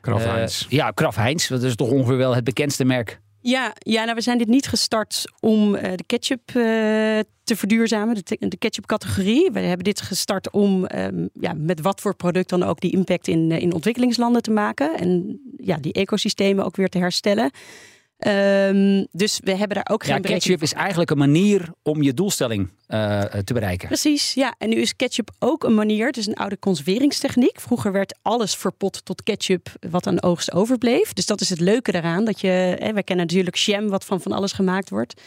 Kraft 0.00 0.24
eh, 0.24 0.32
Heinz. 0.32 0.66
ja, 0.68 0.90
Kraf 0.90 1.16
Heinz. 1.16 1.48
Dat 1.48 1.62
is 1.62 1.74
toch 1.74 1.90
ongeveer 1.90 2.16
wel 2.16 2.34
het 2.34 2.44
bekendste 2.44 2.84
merk. 2.84 3.20
Ja, 3.46 3.72
ja 3.78 4.02
nou, 4.02 4.14
we 4.14 4.20
zijn 4.20 4.38
dit 4.38 4.48
niet 4.48 4.66
gestart 4.66 5.24
om 5.40 5.74
eh, 5.74 5.92
de 5.94 6.04
ketchup 6.06 6.48
eh, 6.48 6.54
te 7.44 7.56
verduurzamen, 7.56 8.14
de, 8.14 8.36
de 8.48 8.56
ketchup-categorie. 8.56 9.50
We 9.52 9.60
hebben 9.60 9.84
dit 9.84 10.00
gestart 10.00 10.50
om 10.50 10.86
ehm, 10.86 11.26
ja, 11.40 11.52
met 11.56 11.80
wat 11.80 12.00
voor 12.00 12.14
product 12.14 12.48
dan 12.48 12.62
ook 12.62 12.80
die 12.80 12.92
impact 12.92 13.28
in, 13.28 13.50
eh, 13.50 13.60
in 13.60 13.72
ontwikkelingslanden 13.72 14.42
te 14.42 14.50
maken. 14.50 14.98
En 14.98 15.40
ja, 15.56 15.76
die 15.76 15.92
ecosystemen 15.92 16.64
ook 16.64 16.76
weer 16.76 16.88
te 16.88 16.98
herstellen. 16.98 17.50
Ehm, 18.24 19.04
dus 19.12 19.40
we 19.42 19.50
hebben 19.50 19.76
daar 19.76 19.88
ook 19.90 20.04
geen 20.04 20.14
Ja, 20.14 20.20
berekening 20.20 20.42
ketchup 20.42 20.62
is 20.62 20.72
eigenlijk 20.72 21.10
een 21.10 21.18
manier 21.18 21.68
om 21.82 22.02
je 22.02 22.14
doelstelling 22.14 22.68
eh, 22.86 23.20
te 23.20 23.52
bereiken. 23.52 23.88
Precies, 23.88 24.34
ja. 24.34 24.54
En 24.58 24.68
nu 24.68 24.76
is 24.76 24.96
ketchup 24.96 25.30
ook 25.38 25.64
een 25.64 25.74
manier, 25.74 26.06
het 26.06 26.16
is 26.16 26.26
een 26.26 26.34
oude 26.34 26.58
conserveringstechniek. 26.58 27.60
Vroeger 27.60 27.92
werd 27.92 28.18
alles 28.22 28.56
verpot 28.56 29.04
tot 29.04 29.22
ketchup 29.22 29.68
wat 29.90 30.06
aan 30.06 30.22
oogst 30.22 30.52
overbleef. 30.52 31.12
Dus 31.12 31.26
dat 31.26 31.40
is 31.40 31.50
het 31.50 31.60
leuke 31.60 31.92
daaraan. 31.92 32.24
Dat 32.24 32.40
je, 32.40 32.76
hè, 32.78 32.92
wij 32.92 33.02
kennen 33.02 33.26
natuurlijk 33.26 33.56
jam 33.56 33.88
wat 33.88 34.04
van 34.04 34.20
van 34.20 34.32
alles 34.32 34.52
gemaakt 34.52 34.90
wordt. 34.90 35.20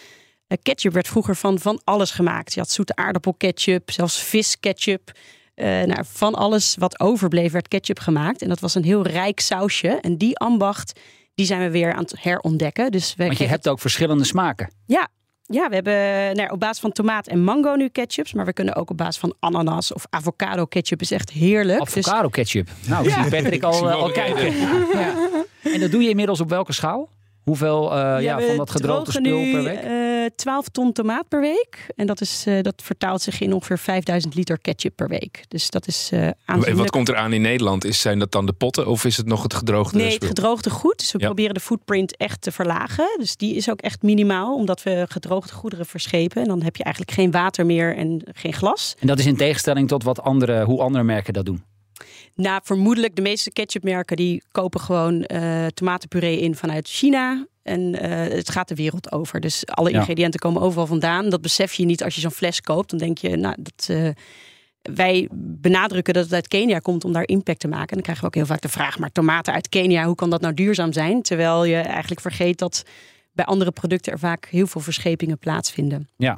Eh, 0.47 0.57
ketchup 0.63 0.93
werd 0.93 1.07
vroeger 1.07 1.35
van 1.35 1.59
van 1.59 1.81
alles 1.83 2.11
gemaakt. 2.11 2.53
Je 2.53 2.59
had 2.59 2.69
zoete 2.69 2.95
aardappelketchup, 2.95 3.91
zelfs 3.91 4.21
visketchup. 4.23 5.11
Eh 5.53 5.65
nou, 5.65 6.03
van 6.05 6.35
alles 6.35 6.75
wat 6.79 6.99
overbleef 6.99 7.51
werd 7.51 7.67
ketchup 7.67 7.99
gemaakt. 7.99 8.41
En 8.41 8.49
dat 8.49 8.59
was 8.59 8.75
een 8.75 8.83
heel 8.83 9.07
rijk 9.07 9.39
sausje. 9.39 9.87
En 9.87 10.17
die 10.17 10.37
ambacht, 10.37 10.99
die 11.37 11.45
zijn 11.45 11.61
we 11.61 11.71
weer 11.71 11.93
aan 11.93 12.03
het 12.03 12.15
herontdekken. 12.19 12.91
Dus 12.91 13.13
we 13.15 13.25
Want 13.25 13.37
je 13.37 13.45
hebt 13.45 13.67
ook 13.69 13.79
verschillende 13.79 14.23
smaken. 14.23 14.71
ja, 14.85 15.07
ja 15.43 15.67
we 15.69 15.73
hebben 15.73 15.93
nou, 16.35 16.41
ja, 16.41 16.49
op 16.49 16.59
basis 16.59 16.79
van 16.79 16.91
tomaat 16.91 17.27
en 17.27 17.43
mango 17.43 17.75
nu 17.75 17.89
ketchups. 17.89 18.33
Maar 18.33 18.45
we 18.45 18.53
kunnen 18.53 18.75
ook 18.75 18.89
op 18.89 18.97
basis 18.97 19.17
van 19.17 19.35
ananas 19.39 19.93
of 19.93 20.05
avocado 20.09 20.65
ketchup. 20.65 21.01
Is 21.01 21.11
echt 21.11 21.29
heerlijk. 21.29 21.93
Dus 21.93 21.97
Avocado 22.07 22.29
ketchup. 22.29 22.69
Nou, 22.87 23.07
ik 23.07 23.13
zie 23.13 23.29
Patrick 23.29 23.63
al, 23.63 23.89
eh, 23.89 23.95
al 23.95 24.11
kijken. 24.11 24.55
Ja. 24.93 25.15
En 25.63 25.79
dat 25.79 25.91
doe 25.91 26.03
je 26.03 26.09
inmiddels 26.09 26.41
op 26.41 26.49
welke 26.49 26.73
schaal? 26.73 27.09
Hoeveel 27.43 27.95
eh, 27.95 28.21
ja, 28.21 28.39
van 28.39 28.57
dat 28.57 28.71
gedroogde 28.71 29.11
spul 29.11 29.39
nu, 29.39 29.51
per 29.51 29.63
week? 29.63 29.79
eh, 29.79 30.16
12 30.35 30.67
ton 30.67 30.91
tomaat 30.93 31.27
per 31.27 31.41
week. 31.41 31.87
En 31.95 32.07
dat, 32.07 32.21
is, 32.21 32.43
eh, 32.47 32.61
dat 32.61 32.81
vertaalt 32.83 33.21
zich 33.21 33.41
in 33.41 33.53
ongeveer 33.53 33.79
5000 33.79 34.35
liter 34.35 34.59
ketchup 34.59 34.95
per 34.95 35.07
week. 35.07 35.43
Dus 35.47 35.69
dat 35.69 35.87
is 35.87 36.09
uh, 36.13 36.29
aanzienlijk. 36.45 36.77
Wat 36.77 36.89
komt 36.89 37.09
er 37.09 37.15
aan 37.15 37.33
in 37.33 37.41
Nederland? 37.41 37.85
Is, 37.85 38.01
zijn 38.01 38.19
dat 38.19 38.31
dan 38.31 38.45
de 38.45 38.53
potten 38.53 38.87
of 38.87 39.05
is 39.05 39.17
het 39.17 39.25
nog 39.25 39.43
het 39.43 39.53
gedroogde 39.53 39.97
Nee, 39.97 40.13
het 40.13 40.25
gedroogde 40.25 40.69
goed. 40.69 40.97
Dus 40.97 41.11
we 41.11 41.17
proberen 41.17 41.53
de 41.53 41.59
footprint 41.59 42.17
echt 42.17 42.41
te 42.41 42.51
verlagen. 42.51 43.15
Dus 43.17 43.35
die 43.35 43.55
is 43.55 43.69
ook 43.69 43.81
echt 43.81 44.01
minimaal, 44.01 44.55
omdat 44.55 44.83
we 44.83 45.05
gedroogde 45.09 45.53
goederen 45.53 45.85
verschepen. 45.85 46.41
En 46.41 46.47
dan 46.47 46.61
heb 46.61 46.75
je 46.75 46.83
eigenlijk 46.83 47.15
geen 47.15 47.31
water 47.31 47.65
meer 47.65 47.95
en 47.95 48.21
geen 48.31 48.53
glas. 48.53 48.95
En 48.99 49.07
dat 49.07 49.19
is 49.19 49.25
in 49.25 49.37
tegenstelling 49.37 49.87
tot 49.87 50.03
wat 50.03 50.21
andere, 50.21 50.63
hoe 50.63 50.81
andere 50.81 51.03
merken 51.03 51.33
dat 51.33 51.45
doen? 51.45 51.63
Nou, 52.35 52.61
vermoedelijk 52.63 53.15
de 53.15 53.21
meeste 53.21 53.51
ketchupmerken 53.51 54.17
die 54.17 54.43
kopen 54.51 54.79
gewoon 54.79 55.25
uh, 55.27 55.65
tomatenpuree 55.65 56.39
in 56.39 56.55
vanuit 56.55 56.87
China. 56.87 57.47
En 57.67 57.81
uh, 57.81 58.09
het 58.35 58.49
gaat 58.49 58.67
de 58.67 58.75
wereld 58.75 59.11
over. 59.11 59.39
Dus 59.39 59.65
alle 59.65 59.91
ingrediënten 59.91 60.39
komen 60.39 60.61
overal 60.61 60.87
vandaan. 60.87 61.29
Dat 61.29 61.41
besef 61.41 61.73
je 61.73 61.85
niet 61.85 62.03
als 62.03 62.15
je 62.15 62.21
zo'n 62.21 62.31
fles 62.31 62.61
koopt. 62.61 62.89
Dan 62.89 62.99
denk 62.99 63.17
je, 63.17 63.35
nou, 63.35 63.55
dat, 63.59 63.87
uh, 63.91 64.09
wij 64.81 65.27
benadrukken 65.31 66.13
dat 66.13 66.23
het 66.23 66.33
uit 66.33 66.47
Kenia 66.47 66.79
komt 66.79 67.05
om 67.05 67.13
daar 67.13 67.27
impact 67.27 67.59
te 67.59 67.67
maken. 67.67 67.87
En 67.87 67.93
dan 67.93 68.03
krijgen 68.03 68.23
we 68.23 68.29
ook 68.29 68.35
heel 68.35 68.45
vaak 68.45 68.61
de 68.61 68.69
vraag: 68.69 68.99
maar 68.99 69.11
tomaten 69.11 69.53
uit 69.53 69.69
Kenia, 69.69 70.05
hoe 70.05 70.15
kan 70.15 70.29
dat 70.29 70.41
nou 70.41 70.53
duurzaam 70.53 70.93
zijn? 70.93 71.21
Terwijl 71.21 71.65
je 71.65 71.75
eigenlijk 71.75 72.21
vergeet 72.21 72.57
dat 72.59 72.83
bij 73.31 73.45
andere 73.45 73.71
producten 73.71 74.11
er 74.11 74.19
vaak 74.19 74.45
heel 74.45 74.67
veel 74.67 74.81
verschepingen 74.81 75.37
plaatsvinden. 75.37 76.09
Ja. 76.17 76.37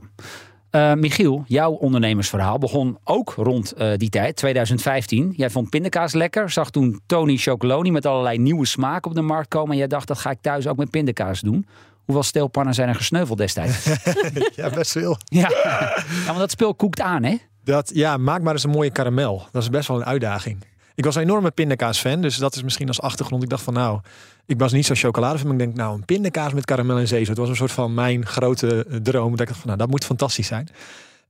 Uh, 0.71 0.93
Michiel, 0.93 1.43
jouw 1.47 1.71
ondernemersverhaal 1.71 2.57
begon 2.57 2.97
ook 3.03 3.33
rond 3.37 3.73
uh, 3.77 3.91
die 3.95 4.09
tijd, 4.09 4.35
2015. 4.35 5.33
Jij 5.35 5.49
vond 5.49 5.69
pindakaas 5.69 6.13
lekker, 6.13 6.49
zag 6.49 6.69
toen 6.69 7.01
Tony 7.05 7.37
Chocoloni 7.37 7.91
met 7.91 8.05
allerlei 8.05 8.37
nieuwe 8.37 8.65
smaken 8.65 9.09
op 9.09 9.15
de 9.15 9.21
markt 9.21 9.47
komen. 9.47 9.71
En 9.71 9.77
jij 9.77 9.87
dacht, 9.87 10.07
dat 10.07 10.17
ga 10.17 10.29
ik 10.29 10.37
thuis 10.41 10.67
ook 10.67 10.77
met 10.77 10.89
pindakaas 10.89 11.41
doen. 11.41 11.65
Hoeveel 12.05 12.23
steelpannen 12.23 12.73
zijn 12.73 12.89
er 12.89 12.95
gesneuveld 12.95 13.37
destijds? 13.37 13.85
ja, 14.55 14.69
best 14.69 14.91
veel. 14.91 15.17
Ja. 15.23 15.49
ja, 15.63 16.03
want 16.25 16.37
dat 16.37 16.51
speel 16.51 16.75
koekt 16.75 17.01
aan, 17.01 17.23
hè? 17.23 17.37
Dat, 17.63 17.91
ja, 17.93 18.17
maak 18.17 18.41
maar 18.41 18.53
eens 18.53 18.63
een 18.63 18.69
mooie 18.69 18.91
karamel. 18.91 19.47
Dat 19.51 19.61
is 19.61 19.69
best 19.69 19.87
wel 19.87 19.97
een 19.97 20.05
uitdaging. 20.05 20.63
Ik 20.99 21.05
was 21.05 21.15
een 21.15 21.21
enorme 21.21 21.51
pindakaas-fan, 21.51 22.21
dus 22.21 22.37
dat 22.37 22.55
is 22.55 22.63
misschien 22.63 22.87
als 22.87 23.01
achtergrond. 23.01 23.43
Ik 23.43 23.49
dacht 23.49 23.63
van 23.63 23.73
nou, 23.73 23.99
ik 24.45 24.59
was 24.59 24.71
niet 24.71 24.85
zo 24.85 24.93
chocolade 24.95 25.43
maar 25.43 25.51
ik 25.51 25.59
denk 25.59 25.75
nou, 25.75 25.95
een 25.95 26.05
pindakaas 26.05 26.53
met 26.53 26.65
karamel 26.65 26.97
en 26.97 27.07
zeezout. 27.07 27.27
Het 27.27 27.37
was 27.37 27.49
een 27.49 27.55
soort 27.55 27.71
van 27.71 27.93
mijn 27.93 28.25
grote 28.25 28.85
eh, 28.85 28.95
droom. 28.95 29.31
Dat 29.31 29.39
ik 29.39 29.47
dacht 29.47 29.59
van 29.59 29.67
nou, 29.67 29.77
dat 29.77 29.89
moet 29.89 30.05
fantastisch 30.05 30.47
zijn. 30.47 30.69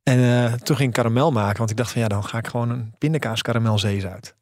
En 0.03 0.19
uh, 0.19 0.53
toen 0.53 0.75
ging 0.75 0.89
ik 0.89 0.95
karamel 0.95 1.31
maken, 1.31 1.57
want 1.57 1.69
ik 1.69 1.77
dacht 1.77 1.91
van 1.91 2.01
ja, 2.01 2.07
dan 2.07 2.23
ga 2.23 2.37
ik 2.37 2.47
gewoon 2.47 2.69
een 2.69 2.93
pindakaas 2.97 3.41
karamel 3.41 3.79
zeezout. 3.79 4.35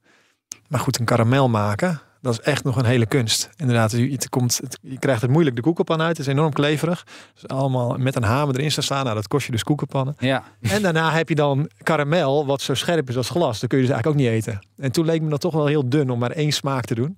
Maar 0.68 0.80
goed, 0.80 1.00
een 1.00 1.06
karamel 1.06 1.50
maken, 1.50 2.02
dat 2.28 2.40
is 2.40 2.52
echt 2.52 2.64
nog 2.64 2.76
een 2.76 2.86
hele 2.86 3.06
kunst. 3.06 3.50
Inderdaad, 3.56 3.92
je, 3.92 4.30
komt, 4.30 4.60
je 4.82 5.00
krijgt 5.00 5.22
het 5.22 5.32
moeilijk 5.32 5.56
de 5.56 5.62
koekenpan 5.62 6.02
uit. 6.02 6.18
Het 6.18 6.28
is 6.28 6.34
enorm 6.34 6.54
kleverig. 6.54 7.06
Dus 7.34 7.48
allemaal 7.48 7.98
met 7.98 8.16
een 8.16 8.24
hamer 8.24 8.56
erin 8.56 8.72
staan. 8.72 9.04
Nou, 9.04 9.16
dat 9.16 9.28
kost 9.28 9.46
je 9.46 9.52
dus 9.52 9.64
koekenpannen. 9.64 10.16
Ja. 10.20 10.44
En 10.62 10.82
daarna 10.82 11.12
heb 11.12 11.30
je 11.30 11.36
dan 11.36 11.70
karamel, 11.84 12.46
wat 12.46 12.62
zo 12.62 12.74
scherp 12.74 13.10
is 13.10 13.18
als 13.18 13.30
glas. 13.30 13.60
Dat 13.60 13.70
kun 13.70 13.80
je 13.80 13.86
dus 13.86 13.94
eigenlijk 13.94 14.08
ook 14.08 14.32
niet 14.32 14.44
eten. 14.44 14.60
En 14.78 14.92
toen 14.92 15.06
leek 15.06 15.22
me 15.22 15.30
dat 15.30 15.42
toch 15.42 15.54
wel 15.54 15.66
heel 15.66 15.90
dun 15.90 16.10
om 16.10 16.20
maar 16.20 16.32
één 16.32 16.52
smaak 16.52 16.86
te 16.86 16.96
doen. 16.96 17.18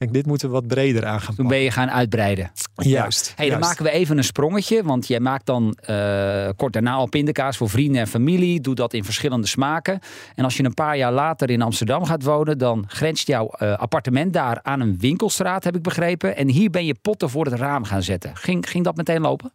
Kijk, 0.00 0.12
dit 0.12 0.26
moeten 0.26 0.48
we 0.48 0.54
wat 0.54 0.66
breder 0.66 1.06
aan 1.06 1.20
gaan 1.20 1.34
Toen 1.34 1.48
ben 1.48 1.58
je 1.58 1.70
gaan 1.70 1.90
uitbreiden. 1.90 2.50
Juist. 2.76 3.32
Hey, 3.36 3.50
dan 3.50 3.58
maken 3.58 3.84
we 3.84 3.90
even 3.90 4.18
een 4.18 4.24
sprongetje. 4.24 4.82
Want 4.82 5.06
jij 5.06 5.20
maakt 5.20 5.46
dan 5.46 5.76
uh, 5.90 6.48
kort 6.56 6.72
daarna 6.72 6.92
al 6.92 7.08
pindakaas 7.08 7.56
voor 7.56 7.68
vrienden 7.68 8.00
en 8.00 8.06
familie. 8.06 8.60
Doe 8.60 8.74
dat 8.74 8.92
in 8.92 9.04
verschillende 9.04 9.46
smaken. 9.46 9.98
En 10.34 10.44
als 10.44 10.56
je 10.56 10.64
een 10.64 10.74
paar 10.74 10.96
jaar 10.96 11.12
later 11.12 11.50
in 11.50 11.62
Amsterdam 11.62 12.04
gaat 12.04 12.22
wonen... 12.22 12.58
dan 12.58 12.84
grenst 12.86 13.26
jouw 13.26 13.50
uh, 13.58 13.76
appartement 13.76 14.32
daar 14.32 14.58
aan 14.62 14.80
een 14.80 14.98
winkelstraat, 14.98 15.64
heb 15.64 15.76
ik 15.76 15.82
begrepen. 15.82 16.36
En 16.36 16.48
hier 16.48 16.70
ben 16.70 16.86
je 16.86 16.94
potten 16.94 17.30
voor 17.30 17.44
het 17.44 17.54
raam 17.54 17.84
gaan 17.84 18.02
zetten. 18.02 18.36
Ging, 18.36 18.68
ging 18.68 18.84
dat 18.84 18.96
meteen 18.96 19.20
lopen? 19.20 19.52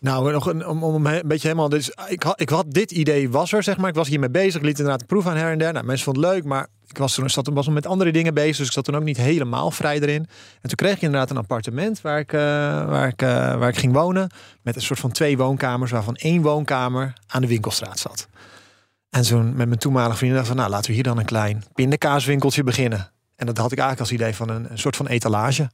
Nou, 0.00 0.32
nog 0.32 0.46
een, 0.46 0.66
om, 0.66 0.84
om 0.84 1.06
een 1.06 1.22
beetje 1.26 1.48
helemaal. 1.48 1.68
Dus 1.68 1.90
ik, 2.08 2.22
had, 2.22 2.40
ik 2.40 2.48
had 2.48 2.72
dit 2.72 2.90
idee, 2.90 3.30
was 3.30 3.52
er 3.52 3.62
zeg 3.62 3.76
maar. 3.76 3.88
Ik 3.88 3.94
was 3.94 4.08
hiermee 4.08 4.30
bezig, 4.30 4.62
liet 4.62 4.78
inderdaad 4.78 5.00
de 5.00 5.06
proef 5.06 5.26
aan 5.26 5.36
her 5.36 5.52
en 5.52 5.58
der. 5.58 5.72
Nou, 5.72 5.84
mensen 5.84 6.04
vonden 6.04 6.24
het 6.24 6.32
leuk, 6.32 6.44
maar 6.44 6.66
ik 6.86 6.98
was 6.98 7.14
toen 7.14 7.30
zat, 7.30 7.48
was 7.52 7.68
met 7.68 7.86
andere 7.86 8.12
dingen 8.12 8.34
bezig, 8.34 8.56
dus 8.56 8.66
ik 8.66 8.72
zat 8.72 8.84
toen 8.84 8.96
ook 8.96 9.02
niet 9.02 9.16
helemaal 9.16 9.70
vrij 9.70 10.00
erin. 10.00 10.26
En 10.60 10.68
toen 10.68 10.76
kreeg 10.76 10.94
ik 10.94 11.02
inderdaad 11.02 11.30
een 11.30 11.36
appartement 11.36 12.00
waar 12.00 12.18
ik, 12.18 12.32
uh, 12.32 12.40
waar 12.88 13.08
ik, 13.08 13.22
uh, 13.22 13.28
waar 13.28 13.68
ik 13.68 13.78
ging 13.78 13.92
wonen. 13.92 14.30
Met 14.62 14.76
een 14.76 14.82
soort 14.82 14.98
van 14.98 15.12
twee 15.12 15.36
woonkamers, 15.36 15.90
waarvan 15.90 16.16
één 16.16 16.42
woonkamer 16.42 17.12
aan 17.26 17.40
de 17.40 17.48
winkelstraat 17.48 17.98
zat. 17.98 18.28
En 19.10 19.22
toen 19.22 19.56
met 19.56 19.68
mijn 19.68 19.78
toenmalige 19.78 20.16
vrienden 20.16 20.36
dacht 20.36 20.48
van, 20.48 20.58
nou 20.58 20.70
laten 20.70 20.86
we 20.86 20.94
hier 20.94 21.02
dan 21.02 21.18
een 21.18 21.24
klein 21.24 21.64
pindakaaswinkeltje 21.74 22.64
beginnen. 22.64 23.10
En 23.36 23.46
dat 23.46 23.56
had 23.56 23.72
ik 23.72 23.78
eigenlijk 23.78 24.10
als 24.10 24.20
idee 24.20 24.34
van 24.34 24.48
een, 24.48 24.70
een 24.70 24.78
soort 24.78 24.96
van 24.96 25.06
etalage. 25.06 25.70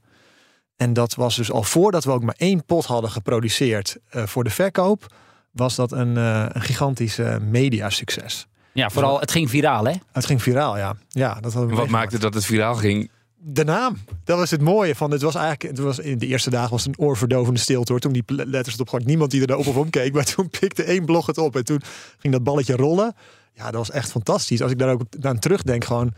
En 0.77 0.93
dat 0.93 1.15
was 1.15 1.37
dus 1.37 1.51
al 1.51 1.63
voordat 1.63 2.05
we 2.05 2.11
ook 2.11 2.23
maar 2.23 2.35
één 2.39 2.65
pot 2.65 2.85
hadden 2.85 3.11
geproduceerd 3.11 3.97
uh, 4.11 4.27
voor 4.27 4.45
de 4.45 4.51
verkoop, 4.51 5.15
was 5.51 5.75
dat 5.75 5.93
een, 5.93 6.17
uh, 6.17 6.47
een 6.49 6.63
gigantisch 6.63 7.19
uh, 7.19 7.37
mediasucces. 7.39 8.47
Ja, 8.73 8.91
vooral 8.91 9.21
het 9.21 9.31
ging 9.31 9.51
viraal, 9.51 9.85
hè? 9.85 9.93
Het 10.13 10.27
ging 10.27 10.43
viraal, 10.43 10.77
ja. 10.77 10.97
ja 11.09 11.41
dat 11.41 11.53
hadden 11.53 11.71
we 11.71 11.77
Wat 11.77 11.89
maakte 11.89 12.19
dat 12.19 12.35
het 12.35 12.45
viraal 12.45 12.75
ging? 12.75 13.11
De 13.37 13.65
naam. 13.65 13.97
Dat 14.25 14.39
was 14.39 14.51
het 14.51 14.61
mooie 14.61 14.95
van. 14.95 15.11
Het 15.11 15.23
was 15.23 15.35
eigenlijk. 15.35 15.63
Het 15.63 15.79
was 15.79 15.99
in 15.99 16.19
de 16.19 16.27
eerste 16.27 16.51
dagen 16.51 16.71
was 16.71 16.85
het 16.85 16.99
een 16.99 17.05
oorverdovende 17.05 17.61
stilte 17.61 17.93
hoor. 17.93 18.01
Toen 18.01 18.13
die 18.13 18.25
letters 18.27 18.79
erop 18.79 19.05
niemand 19.05 19.31
die 19.31 19.47
er 19.47 19.57
op 19.57 19.67
of 19.67 19.77
omkeek. 19.77 20.13
Maar 20.13 20.25
toen 20.25 20.51
pikte 20.61 20.83
één 20.83 21.05
blog 21.05 21.27
het 21.27 21.39
op 21.39 21.57
en 21.57 21.65
toen 21.65 21.81
ging 22.19 22.33
dat 22.33 22.45
balletje 22.45 22.77
rollen. 22.77 23.15
Ja, 23.53 23.65
dat 23.65 23.75
was 23.75 23.91
echt 23.91 24.11
fantastisch. 24.11 24.63
Als 24.63 24.71
ik 24.71 24.79
daar 24.79 24.93
ook 24.93 25.03
aan 25.21 25.39
terugdenk, 25.39 25.85
gewoon 25.85 26.13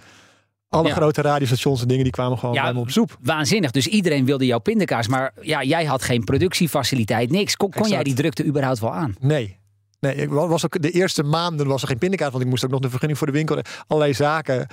alle 0.77 0.89
Ja. 0.89 0.95
grote 0.95 1.23
radiostations 1.23 1.83
en 1.83 1.89
dingen 1.89 2.03
die 2.03 2.13
kwamen 2.13 2.39
gewoon 2.39 2.55
Ja, 2.55 2.63
bij 2.63 2.73
me 2.73 2.81
op 2.81 2.91
soep. 2.91 3.19
Waanzinnig. 3.23 3.71
Dus 3.71 3.87
iedereen 3.87 4.25
wilde 4.25 4.47
jouw 4.47 4.59
pindakaas. 4.59 5.09
Maar 5.09 5.33
ja, 5.41 5.63
jij 5.63 5.85
had 5.85 6.03
geen 6.03 6.25
productiefaciliteit, 6.25 7.31
niks. 7.31 7.57
Kon, 7.57 7.71
kon 7.71 7.89
jij 7.89 8.03
die 8.03 8.15
drukte 8.15 8.45
überhaupt 8.45 8.79
wel 8.79 8.93
aan? 8.95 9.15
Nee. 9.21 9.59
Nee, 10.01 10.15
ik 10.15 10.29
wa- 10.29 10.47
was 10.47 10.65
ook 10.65 10.83
de 10.83 10.91
eerste 10.91 11.23
maanden 11.23 11.67
was 11.67 11.83
er 11.83 11.89
geen 11.89 11.99
pindakaas, 11.99 12.31
want 12.31 12.43
ik 12.45 12.49
moest 12.51 12.65
ook 12.65 12.71
nog 12.71 12.81
de 12.81 12.89
vergunning 12.89 13.19
voor 13.19 13.27
de 13.27 13.33
winkel, 13.33 13.59
allerlei 13.87 14.15
zaken 14.15 14.67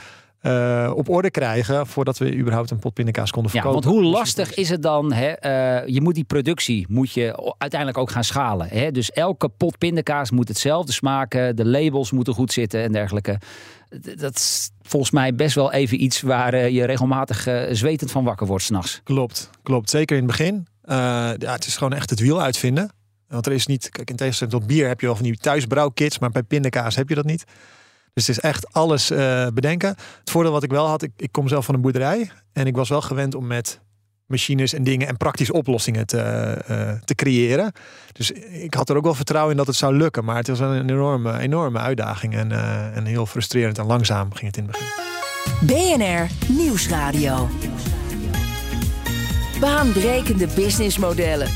eh, 0.44 0.92
op 0.96 1.10
orde 1.10 1.32
krijgen 1.32 1.88
voordat 1.88 2.18
we 2.18 2.36
überhaupt 2.36 2.72
een 2.72 2.80
pot 2.80 2.94
pindakaas 2.94 3.32
konden 3.32 3.52
Ja, 3.54 3.62
verkopen. 3.62 3.90
want 3.90 3.96
hoe 4.04 4.12
lastig 4.12 4.54
is 4.54 4.70
het 4.70 4.82
dan? 4.82 5.14
Hè? 5.14 5.28
eh, 5.28 5.88
je 5.88 6.02
moet 6.02 6.16
die 6.16 6.24
productie 6.24 6.86
moet 6.90 7.12
je 7.12 7.54
uiteindelijk 7.58 8.00
ook 8.00 8.12
gaan 8.12 8.24
schalen. 8.24 8.68
Hè? 8.68 8.92
Dus 8.92 9.12
elke 9.12 9.50
pot 9.50 9.78
pindakaas 9.78 10.32
moet 10.32 10.48
hetzelfde 10.48 10.92
smaken. 10.92 11.56
De 11.56 11.66
labels 11.66 12.12
moeten 12.12 12.34
goed 12.34 12.54
zitten 12.54 12.84
en 12.84 12.92
dergelijke. 12.92 13.40
Dat 14.16 14.36
is 14.36 14.70
volgens 14.82 15.12
mij 15.12 15.36
best 15.36 15.56
wel 15.56 15.72
even 15.72 16.04
iets 16.04 16.22
waar 16.22 16.54
eh, 16.54 16.70
je 16.70 16.86
regelmatig 16.86 17.48
zwetend 17.72 18.12
van 18.12 18.24
wakker 18.24 18.48
wordt 18.48 18.64
s'nachts. 18.64 19.02
Klopt, 19.04 19.50
klopt. 19.64 19.90
Zeker 19.90 20.18
in 20.18 20.24
het 20.28 20.38
begin. 20.38 20.68
Ja, 20.86 21.36
het 21.38 21.66
is 21.66 21.78
gewoon 21.78 21.94
echt 21.94 22.10
het 22.10 22.20
wiel 22.20 22.42
uitvinden. 22.42 22.90
Want 23.28 23.46
er 23.46 23.52
is 23.54 23.66
niet, 23.66 23.90
kijk, 23.90 24.10
in 24.10 24.16
tegenstelling 24.16 24.58
tot 24.58 24.68
bier 24.68 24.88
heb 24.88 25.00
je 25.00 25.06
wel 25.06 25.16
van 25.16 25.26
die 25.26 25.38
thuisbrouwkits, 25.38 26.20
maar 26.20 26.30
bij 26.30 26.44
pindakaas 26.44 26.96
heb 26.96 27.10
je 27.10 27.16
dat 27.16 27.26
niet. 27.26 27.44
Dus 28.14 28.28
het 28.28 28.38
is 28.38 28.44
echt 28.44 28.74
alles 28.74 29.10
eh, 29.10 29.48
bedenken. 29.54 29.90
Het 30.20 30.30
voordeel 30.30 30.52
wat 30.52 30.64
ik 30.64 30.72
wel 30.72 30.88
had, 30.88 31.02
ik, 31.02 31.12
ik 31.18 31.32
kom 31.32 31.48
zelf 31.48 31.66
van 31.66 31.76
een 31.76 31.82
boerderij 31.82 32.32
en 32.54 32.68
ik 32.68 32.76
was 32.76 32.90
wel 32.90 33.02
gewend 33.02 33.36
om 33.36 33.48
met 33.48 33.80
machines 34.26 34.74
en 34.74 34.84
dingen 34.84 35.08
en 35.08 35.18
praktische 35.18 35.54
oplossingen 35.54 36.06
te, 36.06 36.20
eh, 36.20 36.92
te 37.06 37.16
creëren. 37.16 37.72
Dus 38.12 38.32
ik 38.32 38.74
had 38.74 38.90
er 38.90 38.96
ook 38.96 39.04
wel 39.04 39.14
vertrouwen 39.14 39.52
in 39.52 39.58
dat 39.58 39.68
het 39.68 39.76
zou 39.76 39.98
lukken, 39.98 40.26
maar 40.26 40.36
het 40.36 40.48
was 40.48 40.60
een 40.60 40.90
enorme, 40.90 41.40
enorme 41.40 41.80
uitdaging 41.80 42.36
en, 42.36 42.52
eh, 42.52 42.98
en 42.98 43.06
heel 43.06 43.26
frustrerend 43.26 43.78
en 43.78 43.86
langzaam 43.86 44.34
ging 44.34 44.56
het 44.56 44.58
in 44.58 44.64
het 44.64 44.72
begin. 44.72 45.98
BNR 45.98 46.28
Nieuwsradio. 46.48 47.50
Baanbrekende 49.60 50.48
businessmodellen. 50.56 51.50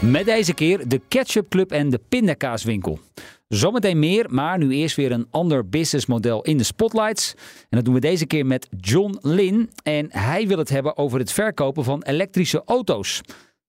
Met 0.00 0.24
deze 0.24 0.54
keer 0.54 0.88
de 0.88 1.00
Ketchup 1.08 1.48
Club 1.48 1.70
en 1.70 1.90
de 1.90 2.00
Pindakaaswinkel. 2.08 3.00
Zometeen 3.48 3.98
meer, 3.98 4.26
maar 4.28 4.58
nu 4.58 4.70
eerst 4.70 4.96
weer 4.96 5.12
een 5.12 5.26
ander 5.30 5.68
businessmodel 5.68 6.42
in 6.42 6.58
de 6.58 6.64
spotlights. 6.64 7.34
En 7.60 7.66
dat 7.76 7.84
doen 7.84 7.94
we 7.94 8.00
deze 8.00 8.26
keer 8.26 8.46
met 8.46 8.68
John 8.80 9.18
Lin. 9.20 9.70
En 9.82 10.06
hij 10.10 10.46
wil 10.46 10.58
het 10.58 10.68
hebben 10.68 10.96
over 10.96 11.18
het 11.18 11.32
verkopen 11.32 11.84
van 11.84 12.02
elektrische 12.02 12.62
auto's. 12.64 13.20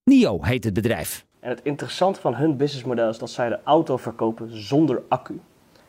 NIO 0.04 0.44
heet 0.44 0.64
het 0.64 0.74
bedrijf. 0.74 1.26
En 1.40 1.50
het 1.50 1.60
interessante 1.64 2.22
van 2.22 2.36
hun 2.36 2.58
businessmodel 2.58 3.10
is 3.10 3.18
dat 3.18 3.30
zij 3.30 3.50
de 3.50 3.60
auto 3.64 3.98
verkopen 3.98 4.62
zonder 4.62 5.02
accu. 5.08 5.40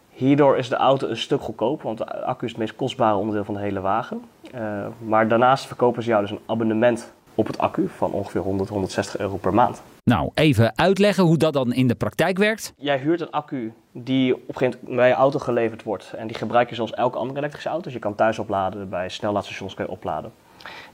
Hierdoor 0.09 0.57
is 0.57 0.69
de 0.69 0.77
auto 0.77 1.09
een 1.09 1.17
stuk 1.17 1.41
goedkoper, 1.41 1.87
want 1.87 1.99
de 1.99 2.23
accu 2.23 2.45
is 2.45 2.51
het 2.51 2.61
meest 2.61 2.77
kostbare 2.77 3.17
onderdeel 3.17 3.45
van 3.45 3.55
de 3.55 3.61
hele 3.61 3.81
wagen. 3.81 4.23
Eh, 4.53 4.87
maar 4.99 5.29
daarnaast 5.29 5.67
verkopen 5.67 6.03
ze 6.03 6.09
jou 6.09 6.23
dus 6.23 6.31
een 6.31 6.41
abonnement 6.47 7.13
op 7.39 7.47
het 7.47 7.59
accu 7.59 7.89
van 7.89 8.13
ongeveer 8.13 8.41
100, 8.41 8.69
160 8.69 9.21
euro 9.21 9.37
per 9.37 9.55
maand. 9.55 9.83
Nou, 10.05 10.31
even 10.35 10.73
uitleggen 10.77 11.25
hoe 11.25 11.37
dat 11.37 11.53
dan 11.53 11.73
in 11.73 11.89
de 11.89 11.95
praktijk 11.95 12.39
werkt. 12.39 12.73
Jij 12.77 12.99
huurt 12.99 13.21
een 13.21 13.31
accu 13.31 13.73
die 13.93 14.35
op 14.35 14.41
een 14.49 14.55
gegeven 14.55 14.79
moment 14.81 14.97
bij 14.97 15.09
je 15.09 15.15
auto 15.15 15.39
geleverd 15.39 15.83
wordt. 15.83 16.13
En 16.17 16.27
die 16.27 16.37
gebruik 16.37 16.69
je 16.69 16.75
zoals 16.75 16.93
elke 16.93 17.19
andere 17.19 17.39
elektrische 17.39 17.69
auto. 17.69 17.85
Dus 17.85 17.93
je 17.93 17.99
kan 17.99 18.15
thuis 18.15 18.39
opladen, 18.39 18.89
bij 18.89 19.09
snellaadstations 19.09 19.75
kun 19.75 19.85
je 19.85 19.91
opladen. 19.91 20.33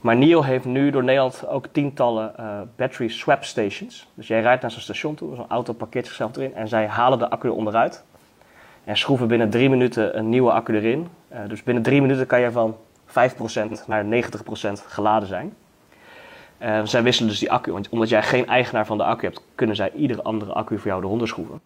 Maar 0.01 0.15
NIO 0.15 0.41
heeft 0.41 0.65
nu 0.65 0.89
door 0.89 1.03
Nederland 1.03 1.47
ook 1.47 1.67
tientallen 1.71 2.37
eh, 2.37 2.61
battery 2.75 3.09
swap 3.09 3.43
stations. 3.43 4.07
Dus 4.13 4.27
jij 4.27 4.41
rijdt 4.41 4.61
naar 4.61 4.71
zo'n 4.71 4.81
station 4.81 5.15
toe, 5.15 5.35
zo'n 5.35 5.49
auto 5.49 5.73
parkeert 5.73 6.05
zichzelf 6.05 6.35
erin 6.35 6.55
en 6.55 6.67
zij 6.67 6.87
halen 6.87 7.19
de 7.19 7.29
accu 7.29 7.49
onderuit. 7.49 8.03
En 8.83 8.97
schroeven 8.97 9.27
binnen 9.27 9.49
drie 9.49 9.69
minuten 9.69 10.17
een 10.17 10.29
nieuwe 10.29 10.51
accu 10.51 10.75
erin. 10.75 11.07
Eh, 11.27 11.39
dus 11.47 11.63
binnen 11.63 11.83
drie 11.83 12.01
minuten 12.01 12.25
kan 12.25 12.39
je 12.39 12.51
van 12.51 12.75
5% 13.05 13.87
naar 13.87 14.05
90% 14.05 14.83
geladen 14.87 15.27
zijn. 15.27 15.53
Uh, 16.61 16.85
zij 16.85 17.03
wisselen 17.03 17.29
dus 17.29 17.39
die 17.39 17.51
accu, 17.51 17.71
want 17.71 17.89
omdat 17.89 18.09
jij 18.09 18.23
geen 18.23 18.47
eigenaar 18.47 18.85
van 18.85 18.97
de 18.97 19.03
accu 19.03 19.25
hebt, 19.25 19.41
kunnen 19.55 19.75
zij 19.75 19.91
iedere 19.91 20.21
andere 20.21 20.53
accu 20.53 20.77
voor 20.77 20.87
jou 20.87 21.03
eronder 21.03 21.27
schroeven. 21.27 21.61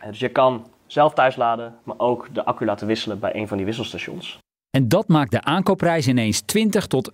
Uh, 0.00 0.06
dus 0.06 0.18
je 0.18 0.28
kan 0.28 0.66
zelf 0.86 1.14
thuis 1.14 1.36
laden, 1.36 1.74
maar 1.82 1.98
ook 1.98 2.28
de 2.32 2.44
accu 2.44 2.64
laten 2.64 2.86
wisselen 2.86 3.18
bij 3.18 3.34
een 3.34 3.48
van 3.48 3.56
die 3.56 3.66
wisselstations. 3.66 4.38
En 4.70 4.88
dat 4.88 5.08
maakt 5.08 5.30
de 5.30 5.42
aankoopprijs 5.42 6.08
ineens 6.08 6.40
20 6.40 6.86
tot 6.86 7.10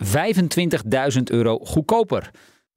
25.000 1.16 1.22
euro 1.24 1.58
goedkoper. 1.58 2.30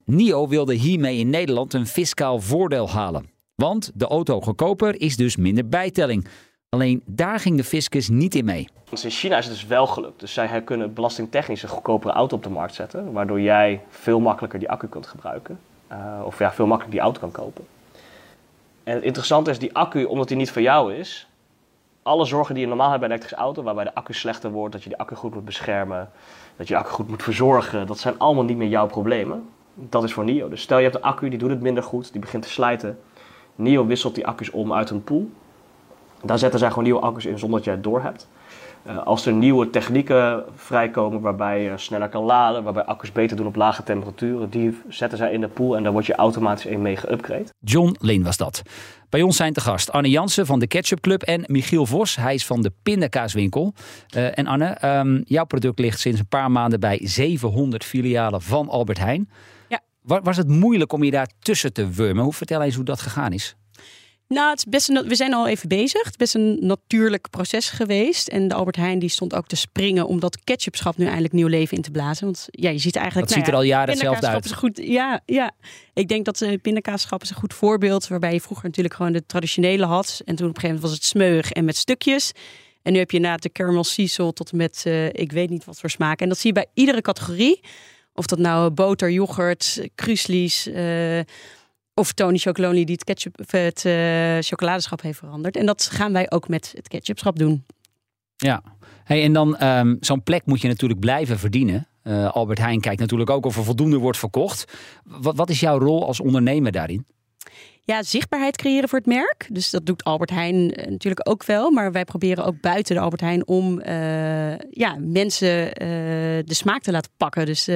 NIO 0.04 0.48
wilde 0.48 0.74
hiermee 0.74 1.18
in 1.18 1.30
Nederland 1.30 1.74
een 1.74 1.86
fiscaal 1.86 2.40
voordeel 2.40 2.90
halen. 2.90 3.30
Want 3.54 3.90
de 3.94 4.06
auto 4.06 4.40
goedkoper 4.40 5.00
is 5.00 5.16
dus 5.16 5.36
minder 5.36 5.68
bijtelling. 5.68 6.28
Alleen 6.74 7.02
daar 7.04 7.40
ging 7.40 7.56
de 7.56 7.64
fiscus 7.64 8.08
niet 8.08 8.34
in 8.34 8.44
mee. 8.44 8.68
in 8.90 9.10
China 9.10 9.36
is 9.36 9.44
het 9.44 9.54
dus 9.54 9.66
wel 9.66 9.86
gelukt. 9.86 10.20
Dus 10.20 10.32
zij 10.32 10.62
kunnen 10.62 10.94
belastingtechnisch 10.94 11.62
een 11.62 11.68
goedkopere 11.68 12.12
auto 12.12 12.36
op 12.36 12.42
de 12.42 12.48
markt 12.48 12.74
zetten. 12.74 13.12
Waardoor 13.12 13.40
jij 13.40 13.80
veel 13.88 14.20
makkelijker 14.20 14.58
die 14.58 14.70
accu 14.70 14.86
kunt 14.86 15.06
gebruiken. 15.06 15.58
Uh, 15.92 15.98
of 16.24 16.38
ja, 16.38 16.52
veel 16.52 16.66
makkelijker 16.66 17.00
die 17.00 17.00
auto 17.00 17.20
kan 17.20 17.30
kopen. 17.30 17.66
En 18.84 18.94
het 18.94 19.04
interessante 19.04 19.50
is, 19.50 19.58
die 19.58 19.74
accu, 19.74 20.04
omdat 20.04 20.28
die 20.28 20.36
niet 20.36 20.50
voor 20.50 20.62
jou 20.62 20.94
is... 20.94 21.26
alle 22.02 22.24
zorgen 22.24 22.54
die 22.54 22.62
je 22.62 22.68
normaal 22.68 22.88
hebt 22.88 23.00
bij 23.00 23.08
een 23.08 23.14
elektrische 23.14 23.44
auto... 23.44 23.62
waarbij 23.62 23.84
de 23.84 23.94
accu 23.94 24.12
slechter 24.12 24.50
wordt, 24.50 24.72
dat 24.72 24.82
je 24.82 24.88
die 24.88 24.98
accu 24.98 25.14
goed 25.14 25.34
moet 25.34 25.44
beschermen... 25.44 26.10
dat 26.56 26.68
je 26.68 26.74
de 26.74 26.80
accu 26.80 26.92
goed 26.92 27.08
moet 27.08 27.22
verzorgen... 27.22 27.86
dat 27.86 27.98
zijn 27.98 28.18
allemaal 28.18 28.44
niet 28.44 28.56
meer 28.56 28.68
jouw 28.68 28.86
problemen. 28.86 29.48
Dat 29.74 30.04
is 30.04 30.12
voor 30.12 30.24
NIO. 30.24 30.48
Dus 30.48 30.62
stel 30.62 30.78
je 30.78 30.84
hebt 30.84 30.96
een 30.96 31.02
accu, 31.02 31.28
die 31.28 31.38
doet 31.38 31.50
het 31.50 31.60
minder 31.60 31.82
goed, 31.82 32.12
die 32.12 32.20
begint 32.20 32.42
te 32.42 32.48
slijten... 32.48 32.98
NIO 33.54 33.86
wisselt 33.86 34.14
die 34.14 34.26
accu's 34.26 34.50
om 34.50 34.72
uit 34.72 34.90
een 34.90 35.04
pool. 35.04 35.30
Daar 36.24 36.38
zetten 36.38 36.58
zij 36.58 36.68
gewoon 36.68 36.84
nieuwe 36.84 37.00
accu's 37.00 37.24
in 37.24 37.38
zonder 37.38 37.56
dat 37.56 37.64
jij 37.64 37.74
het 37.74 37.82
door 37.82 38.02
hebt. 38.02 38.28
Uh, 38.86 39.02
als 39.06 39.26
er 39.26 39.32
nieuwe 39.32 39.70
technieken 39.70 40.44
vrijkomen 40.54 41.20
waarbij 41.20 41.62
je 41.62 41.72
sneller 41.76 42.08
kan 42.08 42.24
laden, 42.24 42.62
waarbij 42.62 42.84
accu's 42.84 43.12
beter 43.12 43.36
doen 43.36 43.46
op 43.46 43.56
lage 43.56 43.82
temperaturen, 43.82 44.50
die 44.50 44.78
zetten 44.88 45.18
zij 45.18 45.32
in 45.32 45.40
de 45.40 45.48
pool 45.48 45.76
en 45.76 45.82
daar 45.82 45.92
word 45.92 46.06
je 46.06 46.14
automatisch 46.14 46.64
een 46.64 46.82
mee 46.82 46.96
geüpgrade. 46.96 47.44
John 47.60 47.96
Lin 48.00 48.22
was 48.22 48.36
dat. 48.36 48.62
Bij 49.08 49.22
ons 49.22 49.36
zijn 49.36 49.52
te 49.52 49.60
gast 49.60 49.92
Anne 49.92 50.10
Jansen 50.10 50.46
van 50.46 50.58
de 50.58 50.66
Ketchup 50.66 51.00
Club 51.00 51.22
en 51.22 51.44
Michiel 51.46 51.86
Vos. 51.86 52.16
Hij 52.16 52.34
is 52.34 52.46
van 52.46 52.62
de 52.62 52.72
Pindakaaswinkel. 52.82 53.74
Uh, 54.16 54.38
en 54.38 54.46
Anne, 54.46 54.98
um, 54.98 55.22
jouw 55.24 55.44
product 55.44 55.78
ligt 55.78 56.00
sinds 56.00 56.20
een 56.20 56.28
paar 56.28 56.50
maanden 56.50 56.80
bij 56.80 57.00
700 57.02 57.84
filialen 57.84 58.42
van 58.42 58.68
Albert 58.68 58.98
Heijn. 58.98 59.30
Ja. 59.68 59.80
Was 60.02 60.36
het 60.36 60.48
moeilijk 60.48 60.92
om 60.92 61.04
je 61.04 61.10
daar 61.10 61.28
tussen 61.38 61.72
te 61.72 61.88
wurmen? 61.88 62.24
Hoe 62.24 62.32
vertel 62.32 62.62
eens 62.62 62.74
hoe 62.74 62.84
dat 62.84 63.00
gegaan 63.00 63.32
is? 63.32 63.56
Nou, 64.28 64.50
het 64.50 64.58
is 64.58 64.64
best 64.64 64.88
een, 64.88 65.08
we 65.08 65.14
zijn 65.14 65.34
al 65.34 65.48
even 65.48 65.68
bezig. 65.68 66.02
Het 66.02 66.10
is 66.10 66.16
best 66.16 66.34
een 66.34 66.56
natuurlijk 66.60 67.30
proces 67.30 67.70
geweest. 67.70 68.28
En 68.28 68.48
de 68.48 68.54
Albert 68.54 68.76
Heijn 68.76 68.98
die 68.98 69.08
stond 69.08 69.34
ook 69.34 69.46
te 69.46 69.56
springen 69.56 70.06
om 70.06 70.20
dat 70.20 70.44
ketchupschap 70.44 70.96
nu 70.96 71.04
eindelijk 71.04 71.32
nieuw 71.32 71.46
leven 71.46 71.76
in 71.76 71.82
te 71.82 71.90
blazen. 71.90 72.24
Want 72.24 72.46
ja, 72.50 72.70
je 72.70 72.78
ziet 72.78 72.96
eigenlijk. 72.96 73.28
Dat 73.28 73.38
ziet 73.38 73.48
er 73.48 73.54
al 73.54 73.62
jaren 73.62 73.88
hetzelfde 73.88 74.26
uit. 74.26 74.44
Is 74.44 74.52
goed, 74.52 74.80
ja, 74.82 75.20
ja, 75.26 75.52
ik 75.94 76.08
denk 76.08 76.24
dat 76.24 76.38
de 76.38 76.58
pindakaasschap 76.58 77.22
is 77.22 77.30
een 77.30 77.36
goed 77.36 77.54
voorbeeld. 77.54 78.08
Waarbij 78.08 78.32
je 78.32 78.40
vroeger 78.40 78.66
natuurlijk 78.66 78.94
gewoon 78.94 79.12
de 79.12 79.26
traditionele 79.26 79.84
had. 79.84 80.20
En 80.24 80.34
toen 80.34 80.48
op 80.48 80.54
een 80.54 80.60
gegeven 80.60 80.74
moment 80.74 80.82
was 80.82 80.92
het 80.92 81.04
smeug 81.04 81.50
en 81.50 81.64
met 81.64 81.76
stukjes. 81.76 82.32
En 82.82 82.92
nu 82.92 82.98
heb 82.98 83.10
je 83.10 83.18
na 83.18 83.36
de 83.36 83.52
caramel 83.52 83.84
cecil 83.84 84.32
tot 84.32 84.50
en 84.50 84.56
met 84.56 84.84
uh, 84.86 85.06
ik 85.06 85.32
weet 85.32 85.50
niet 85.50 85.64
wat 85.64 85.80
voor 85.80 85.90
smaak. 85.90 86.20
En 86.20 86.28
dat 86.28 86.38
zie 86.38 86.52
je 86.52 86.60
bij 86.60 86.66
iedere 86.74 87.00
categorie. 87.00 87.60
Of 88.12 88.26
dat 88.26 88.38
nou 88.38 88.70
boter, 88.70 89.10
yoghurt, 89.10 89.88
kruislies. 89.94 90.66
Uh, 90.66 91.20
of 91.94 92.12
Tony 92.12 92.38
Chocolonely 92.38 92.84
die 92.84 92.94
het, 92.94 93.04
ketchup, 93.04 93.50
het 93.50 93.84
uh, 93.84 94.36
chocoladeschap 94.40 95.02
heeft 95.02 95.18
veranderd. 95.18 95.56
En 95.56 95.66
dat 95.66 95.88
gaan 95.92 96.12
wij 96.12 96.30
ook 96.30 96.48
met 96.48 96.72
het 96.76 96.88
ketchupschap 96.88 97.38
doen. 97.38 97.64
Ja, 98.36 98.62
hey, 99.04 99.22
en 99.22 99.32
dan 99.32 99.62
um, 99.64 99.96
zo'n 100.00 100.22
plek 100.22 100.46
moet 100.46 100.60
je 100.60 100.68
natuurlijk 100.68 101.00
blijven 101.00 101.38
verdienen. 101.38 101.88
Uh, 102.02 102.32
Albert 102.32 102.58
Heijn 102.58 102.80
kijkt 102.80 103.00
natuurlijk 103.00 103.30
ook 103.30 103.46
of 103.46 103.56
er 103.56 103.64
voldoende 103.64 103.98
wordt 103.98 104.18
verkocht. 104.18 104.72
Wat, 105.04 105.36
wat 105.36 105.50
is 105.50 105.60
jouw 105.60 105.78
rol 105.78 106.06
als 106.06 106.20
ondernemer 106.20 106.72
daarin? 106.72 107.06
Ja, 107.80 108.02
zichtbaarheid 108.02 108.56
creëren 108.56 108.88
voor 108.88 108.98
het 108.98 109.08
merk. 109.08 109.46
Dus 109.50 109.70
dat 109.70 109.86
doet 109.86 110.04
Albert 110.04 110.30
Heijn 110.30 110.66
natuurlijk 110.66 111.28
ook 111.28 111.44
wel. 111.44 111.70
Maar 111.70 111.92
wij 111.92 112.04
proberen 112.04 112.44
ook 112.44 112.60
buiten 112.60 112.94
de 112.94 113.00
Albert 113.00 113.20
Heijn 113.20 113.46
om 113.46 113.80
uh, 113.80 114.58
ja, 114.70 114.96
mensen 114.98 115.74
de 116.44 116.54
smaak 116.54 116.82
te 116.82 116.92
laten 116.92 117.10
pakken. 117.16 117.46
Dus 117.46 117.66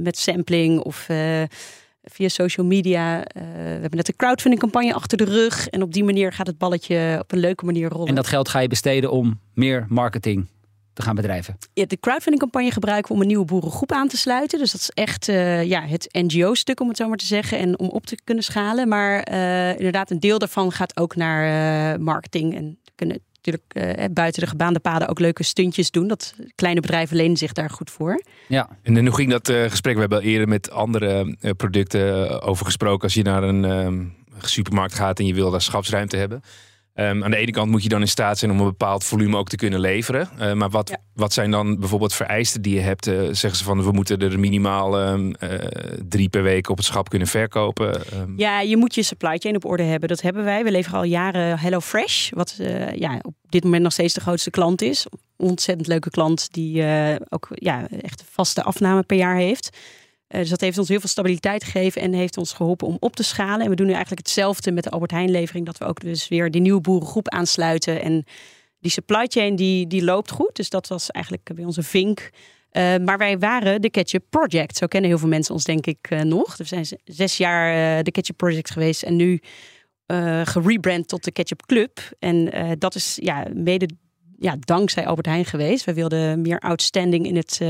met 0.00 0.18
sampling 0.18 0.80
of 0.80 1.06
via 2.10 2.28
social 2.28 2.66
media. 2.66 3.18
Uh, 3.18 3.24
we 3.52 3.58
hebben 3.58 3.96
net 3.96 4.08
een 4.08 4.16
crowdfunding 4.16 4.62
campagne 4.62 4.94
achter 4.94 5.18
de 5.18 5.24
rug. 5.24 5.68
En 5.68 5.82
op 5.82 5.92
die 5.92 6.04
manier 6.04 6.32
gaat 6.32 6.46
het 6.46 6.58
balletje 6.58 7.16
op 7.20 7.32
een 7.32 7.38
leuke 7.38 7.64
manier 7.64 7.88
rollen. 7.88 8.08
En 8.08 8.14
dat 8.14 8.26
geld 8.26 8.48
ga 8.48 8.58
je 8.58 8.68
besteden 8.68 9.10
om 9.10 9.40
meer 9.54 9.86
marketing 9.88 10.46
te 10.92 11.02
gaan 11.02 11.14
bedrijven? 11.14 11.58
Ja, 11.72 11.86
de 11.86 12.00
crowdfunding 12.00 12.42
campagne 12.42 12.70
gebruiken 12.70 13.08
we 13.08 13.14
om 13.14 13.20
een 13.20 13.26
nieuwe 13.26 13.44
boerengroep 13.44 13.92
aan 13.92 14.08
te 14.08 14.16
sluiten. 14.16 14.58
Dus 14.58 14.72
dat 14.72 14.80
is 14.80 14.90
echt 14.90 15.28
uh, 15.28 15.64
ja, 15.64 15.80
het 15.82 16.08
NGO-stuk, 16.12 16.80
om 16.80 16.88
het 16.88 16.96
zo 16.96 17.08
maar 17.08 17.16
te 17.16 17.26
zeggen. 17.26 17.58
En 17.58 17.78
om 17.78 17.88
op 17.88 18.06
te 18.06 18.18
kunnen 18.24 18.44
schalen. 18.44 18.88
Maar 18.88 19.28
uh, 19.32 19.70
inderdaad, 19.70 20.10
een 20.10 20.20
deel 20.20 20.38
daarvan 20.38 20.72
gaat 20.72 20.96
ook 20.96 21.16
naar 21.16 22.00
marketing. 22.00 22.54
En 22.54 22.78
kunnen 22.94 23.20
natuurlijk 23.50 23.98
uh, 24.00 24.04
buiten 24.12 24.42
de 24.42 24.48
gebaande 24.48 24.78
paden 24.78 25.08
ook 25.08 25.18
leuke 25.18 25.42
stuntjes 25.42 25.90
doen. 25.90 26.08
Dat 26.08 26.34
kleine 26.54 26.80
bedrijven 26.80 27.16
lenen 27.16 27.36
zich 27.36 27.52
daar 27.52 27.70
goed 27.70 27.90
voor. 27.90 28.22
Ja, 28.48 28.68
en 28.82 29.06
hoe 29.06 29.14
ging 29.14 29.30
dat 29.30 29.48
uh, 29.48 29.70
gesprek? 29.70 29.94
We 29.94 30.00
hebben 30.00 30.22
eerder 30.22 30.48
met 30.48 30.70
andere 30.70 31.36
uh, 31.40 31.50
producten 31.56 32.42
over 32.42 32.64
gesproken. 32.64 33.02
Als 33.02 33.14
je 33.14 33.22
naar 33.22 33.42
een 33.42 34.12
supermarkt 34.40 34.94
gaat 34.94 35.18
en 35.18 35.26
je 35.26 35.34
wil 35.34 35.50
daar 35.50 35.62
schapsruimte 35.62 36.16
hebben. 36.16 36.42
Um, 37.00 37.24
aan 37.24 37.30
de 37.30 37.36
ene 37.36 37.50
kant 37.50 37.70
moet 37.70 37.82
je 37.82 37.88
dan 37.88 38.00
in 38.00 38.08
staat 38.08 38.38
zijn 38.38 38.50
om 38.50 38.58
een 38.58 38.64
bepaald 38.64 39.04
volume 39.04 39.36
ook 39.36 39.48
te 39.48 39.56
kunnen 39.56 39.80
leveren. 39.80 40.28
Uh, 40.38 40.52
maar 40.52 40.70
wat, 40.70 40.88
ja. 40.88 40.96
wat 41.14 41.32
zijn 41.32 41.50
dan 41.50 41.78
bijvoorbeeld 41.78 42.14
vereisten 42.14 42.62
die 42.62 42.74
je 42.74 42.80
hebt? 42.80 43.06
Uh, 43.06 43.14
zeggen 43.20 43.56
ze 43.56 43.64
van 43.64 43.82
we 43.82 43.92
moeten 43.92 44.18
er 44.18 44.38
minimaal 44.38 45.08
um, 45.08 45.34
uh, 45.40 45.50
drie 46.08 46.28
per 46.28 46.42
week 46.42 46.68
op 46.68 46.76
het 46.76 46.86
schap 46.86 47.08
kunnen 47.08 47.28
verkopen. 47.28 48.02
Um. 48.14 48.34
Ja, 48.36 48.60
je 48.60 48.76
moet 48.76 48.94
je 48.94 49.02
supply 49.02 49.38
chain 49.38 49.56
op 49.56 49.64
orde 49.64 49.82
hebben. 49.82 50.08
Dat 50.08 50.20
hebben 50.20 50.44
wij. 50.44 50.64
We 50.64 50.70
leveren 50.70 50.98
al 50.98 51.04
jaren 51.04 51.58
Hello 51.58 51.80
Fresh, 51.80 52.30
wat 52.30 52.56
ja, 52.94 53.18
op 53.22 53.34
dit 53.48 53.64
moment 53.64 53.82
nog 53.82 53.92
steeds 53.92 54.14
de 54.14 54.20
grootste 54.20 54.50
klant 54.50 54.82
is. 54.82 55.06
Ontzettend 55.36 55.88
leuke 55.88 56.10
klant 56.10 56.48
die 56.52 56.84
ook 57.28 57.48
ja, 57.50 57.88
echt 58.00 58.24
vaste 58.30 58.62
afname 58.62 59.02
per 59.02 59.16
jaar 59.16 59.36
heeft. 59.36 59.76
Uh, 60.28 60.40
dus 60.40 60.48
dat 60.48 60.60
heeft 60.60 60.78
ons 60.78 60.88
heel 60.88 61.00
veel 61.00 61.08
stabiliteit 61.08 61.64
gegeven 61.64 62.02
en 62.02 62.12
heeft 62.12 62.36
ons 62.36 62.52
geholpen 62.52 62.86
om 62.86 62.96
op 63.00 63.16
te 63.16 63.22
schalen. 63.22 63.60
En 63.60 63.70
we 63.70 63.76
doen 63.76 63.86
nu 63.86 63.92
eigenlijk 63.92 64.26
hetzelfde 64.26 64.72
met 64.72 64.84
de 64.84 64.90
Albert 64.90 65.10
Heijn 65.10 65.30
levering. 65.30 65.66
Dat 65.66 65.78
we 65.78 65.84
ook 65.84 66.00
dus 66.00 66.28
weer 66.28 66.50
die 66.50 66.60
nieuwe 66.60 66.80
boerengroep 66.80 67.28
aansluiten. 67.28 68.02
En 68.02 68.24
die 68.80 68.90
supply 68.90 69.26
chain 69.26 69.56
die, 69.56 69.86
die 69.86 70.04
loopt 70.04 70.30
goed. 70.30 70.56
Dus 70.56 70.70
dat 70.70 70.88
was 70.88 71.10
eigenlijk 71.10 71.50
bij 71.54 71.64
onze 71.64 71.82
vink. 71.82 72.30
Uh, 72.72 72.96
maar 72.96 73.18
wij 73.18 73.38
waren 73.38 73.80
de 73.80 73.90
Ketchup 73.90 74.24
Project. 74.30 74.76
Zo 74.76 74.86
kennen 74.86 75.10
heel 75.10 75.18
veel 75.18 75.28
mensen 75.28 75.54
ons 75.54 75.64
denk 75.64 75.86
ik 75.86 76.10
uh, 76.10 76.20
nog. 76.20 76.56
We 76.56 76.64
zijn 76.64 76.86
zes 77.04 77.36
jaar 77.36 78.02
de 78.04 78.10
Ketchup 78.10 78.36
Project 78.36 78.70
geweest. 78.70 79.02
En 79.02 79.16
nu 79.16 79.40
gerebrand 80.44 81.08
tot 81.08 81.24
de 81.24 81.32
Ketchup 81.32 81.66
Club. 81.66 82.00
En 82.18 82.50
dat 82.78 82.94
is 82.94 83.18
ja, 83.20 83.46
mede 83.54 83.88
ja, 84.38 84.56
dankzij 84.60 85.06
Albert 85.06 85.26
Heijn 85.26 85.44
geweest. 85.44 85.84
We 85.84 85.94
wilden 85.94 86.40
meer 86.40 86.58
outstanding 86.58 87.26
in 87.26 87.36
het 87.36 87.60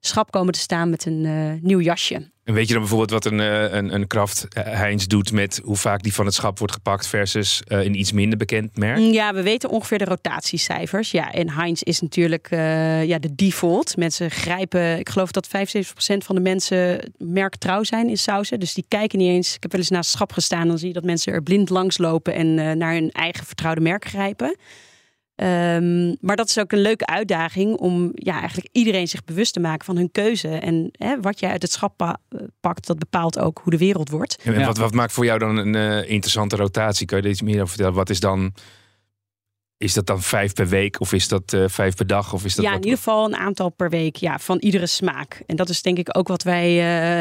schap 0.00 0.30
komen 0.30 0.52
te 0.52 0.58
staan 0.58 0.90
met 0.90 1.06
een 1.06 1.24
uh, 1.24 1.52
nieuw 1.60 1.80
jasje. 1.80 2.30
En 2.44 2.54
weet 2.54 2.66
je 2.66 2.72
dan 2.72 2.82
bijvoorbeeld 2.82 3.10
wat 3.10 3.24
een, 3.24 3.38
een, 3.38 3.94
een 3.94 4.06
Kraft 4.06 4.46
Heinz 4.54 5.06
doet 5.06 5.32
met 5.32 5.60
hoe 5.64 5.76
vaak 5.76 6.02
die 6.02 6.14
van 6.14 6.24
het 6.24 6.34
schap 6.34 6.58
wordt 6.58 6.72
gepakt 6.72 7.06
versus 7.06 7.62
uh, 7.68 7.84
een 7.84 7.98
iets 7.98 8.12
minder 8.12 8.38
bekend 8.38 8.76
merk? 8.76 8.98
Ja, 8.98 9.34
we 9.34 9.42
weten 9.42 9.70
ongeveer 9.70 9.98
de 9.98 10.04
rotatiecijfers. 10.04 11.10
Ja, 11.10 11.32
en 11.32 11.50
Heinz 11.50 11.80
is 11.80 12.00
natuurlijk 12.00 12.50
uh, 12.50 13.04
ja, 13.04 13.18
de 13.18 13.34
default. 13.34 13.96
Mensen 13.96 14.30
grijpen, 14.30 14.98
ik 14.98 15.08
geloof 15.08 15.30
dat 15.30 15.48
75% 15.48 15.50
van 16.18 16.34
de 16.34 16.40
mensen 16.40 17.12
merktrouw 17.18 17.82
zijn 17.82 18.08
in 18.08 18.18
sausen. 18.18 18.60
Dus 18.60 18.74
die 18.74 18.84
kijken 18.88 19.18
niet 19.18 19.28
eens. 19.28 19.54
Ik 19.54 19.62
heb 19.62 19.72
wel 19.72 19.80
eens 19.80 19.90
naast 19.90 20.08
het 20.08 20.16
schap 20.16 20.32
gestaan, 20.32 20.68
dan 20.68 20.78
zie 20.78 20.88
je 20.88 20.94
dat 20.94 21.04
mensen 21.04 21.32
er 21.32 21.42
blind 21.42 21.70
langs 21.70 21.98
lopen 21.98 22.34
en 22.34 22.46
uh, 22.46 22.72
naar 22.72 22.92
hun 22.92 23.10
eigen 23.10 23.46
vertrouwde 23.46 23.80
merk 23.80 24.04
grijpen. 24.04 24.56
Um, 25.36 26.16
maar 26.20 26.36
dat 26.36 26.48
is 26.48 26.58
ook 26.58 26.72
een 26.72 26.80
leuke 26.80 27.06
uitdaging 27.06 27.76
om 27.76 28.10
ja, 28.14 28.38
eigenlijk 28.38 28.68
iedereen 28.72 29.08
zich 29.08 29.24
bewust 29.24 29.52
te 29.52 29.60
maken 29.60 29.84
van 29.84 29.96
hun 29.96 30.10
keuze. 30.10 30.48
En 30.48 30.88
hè, 30.92 31.20
wat 31.20 31.40
jij 31.40 31.50
uit 31.50 31.62
het 31.62 31.72
schap 31.72 31.96
pa 31.96 32.18
pakt, 32.60 32.86
dat 32.86 32.98
bepaalt 32.98 33.38
ook 33.38 33.60
hoe 33.62 33.72
de 33.72 33.78
wereld 33.78 34.10
wordt. 34.10 34.38
En 34.42 34.58
ja. 34.58 34.66
wat, 34.66 34.76
wat 34.76 34.92
maakt 34.92 35.12
voor 35.12 35.24
jou 35.24 35.38
dan 35.38 35.56
een 35.56 35.74
uh, 35.74 36.10
interessante 36.10 36.56
rotatie? 36.56 37.06
Kan 37.06 37.18
je 37.18 37.24
er 37.24 37.30
iets 37.30 37.42
meer 37.42 37.54
over 37.54 37.68
vertellen? 37.68 37.94
Wat 37.94 38.10
is 38.10 38.20
dan 38.20 38.52
is 39.82 39.94
dat 39.94 40.06
dan 40.06 40.22
vijf 40.22 40.52
per 40.52 40.68
week 40.68 41.00
of 41.00 41.12
is 41.12 41.28
dat 41.28 41.52
uh, 41.52 41.64
vijf 41.68 41.94
per 41.94 42.06
dag? 42.06 42.32
Of 42.32 42.44
is 42.44 42.54
dat 42.54 42.64
ja, 42.64 42.70
in 42.70 42.82
ieder 42.82 42.96
geval 42.96 43.24
een 43.24 43.36
aantal 43.36 43.68
per 43.68 43.90
week 43.90 44.16
ja, 44.16 44.38
van 44.38 44.58
iedere 44.58 44.86
smaak. 44.86 45.42
En 45.46 45.56
dat 45.56 45.68
is 45.68 45.82
denk 45.82 45.98
ik 45.98 46.16
ook 46.16 46.28
wat 46.28 46.42
wij 46.42 46.70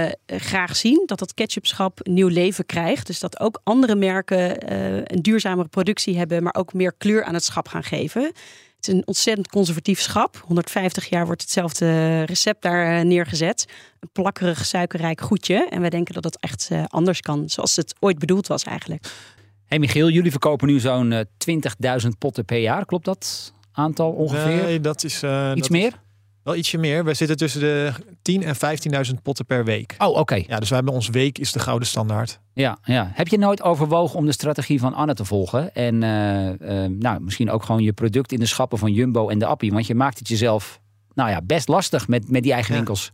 uh, 0.07 0.11
graag 0.25 0.75
zien. 0.75 1.03
Dat 1.05 1.19
dat 1.19 1.33
ketchupschap 1.33 1.99
nieuw 2.03 2.27
leven 2.27 2.65
krijgt. 2.65 3.07
Dus 3.07 3.19
dat 3.19 3.39
ook 3.39 3.61
andere 3.63 3.95
merken 3.95 4.71
uh, 4.71 4.95
een 4.95 5.21
duurzamere 5.21 5.67
productie 5.67 6.17
hebben, 6.17 6.43
maar 6.43 6.55
ook 6.55 6.73
meer 6.73 6.93
kleur 6.97 7.23
aan 7.23 7.33
het 7.33 7.43
schap 7.43 7.67
gaan 7.67 7.83
geven. 7.83 8.23
Het 8.23 8.87
is 8.87 8.93
een 8.93 9.07
ontzettend 9.07 9.47
conservatief 9.47 9.99
schap. 9.99 10.43
150 10.47 11.09
jaar 11.09 11.25
wordt 11.25 11.41
hetzelfde 11.41 12.23
recept 12.23 12.61
daar 12.61 13.05
neergezet. 13.05 13.65
Een 13.99 14.09
plakkerig, 14.11 14.65
suikerrijk 14.65 15.21
goedje. 15.21 15.67
En 15.69 15.81
wij 15.81 15.89
denken 15.89 16.13
dat 16.13 16.23
dat 16.23 16.37
echt 16.39 16.69
anders 16.87 17.19
kan, 17.19 17.49
zoals 17.49 17.75
het 17.75 17.95
ooit 17.99 18.19
bedoeld 18.19 18.47
was 18.47 18.63
eigenlijk. 18.63 19.05
Hey 19.71 19.79
Michiel, 19.79 20.09
jullie 20.09 20.31
verkopen 20.31 20.67
nu 20.67 20.79
zo'n 20.79 21.11
uh, 21.11 21.19
20.000 22.03 22.09
potten 22.19 22.45
per 22.45 22.57
jaar. 22.57 22.85
Klopt 22.85 23.05
dat 23.05 23.53
aantal 23.71 24.11
ongeveer? 24.11 24.63
Nee, 24.63 24.79
dat 24.79 25.03
is... 25.03 25.23
Uh, 25.23 25.51
Iets 25.51 25.61
dat 25.61 25.69
meer? 25.69 25.87
Is, 25.87 25.93
Wel 26.43 26.55
ietsje 26.55 26.77
meer. 26.77 27.05
We 27.05 27.13
zitten 27.13 27.37
tussen 27.37 27.59
de 27.61 27.91
10 28.21 28.43
en 28.43 28.55
15.000 29.07 29.21
potten 29.23 29.45
per 29.45 29.65
week. 29.65 29.95
Oh, 29.97 30.17
oké. 30.17 30.43
Ja, 30.47 30.59
dus 30.59 30.69
we 30.69 30.75
hebben 30.75 30.93
ons 30.93 31.09
week 31.09 31.37
is 31.37 31.51
de 31.51 31.59
gouden 31.59 31.87
standaard. 31.87 32.39
Ja, 32.53 32.77
ja. 32.83 33.11
Heb 33.13 33.27
je 33.27 33.37
nooit 33.37 33.61
overwogen 33.63 34.17
om 34.17 34.25
de 34.25 34.31
strategie 34.31 34.79
van 34.79 34.93
Anne 34.93 35.13
te 35.13 35.25
volgen? 35.25 35.73
En 35.75 36.03
eh, 36.03 36.83
eh, 36.83 36.91
nou, 36.91 37.21
misschien 37.21 37.51
ook 37.51 37.63
gewoon 37.63 37.83
je 37.83 37.93
product 37.93 38.31
in 38.31 38.39
de 38.39 38.45
schappen 38.45 38.77
van 38.77 38.93
Jumbo 38.93 39.29
en 39.29 39.39
de 39.39 39.45
Appie. 39.45 39.71
Want 39.71 39.87
je 39.87 39.95
maakt 39.95 40.19
het 40.19 40.27
jezelf 40.27 40.79
nou 41.13 41.29
ja, 41.29 41.41
best 41.41 41.67
lastig 41.67 42.07
met, 42.07 42.29
met 42.29 42.43
die 42.43 42.53
eigen 42.53 42.71
Ja. 42.71 42.77
winkels. 42.77 43.11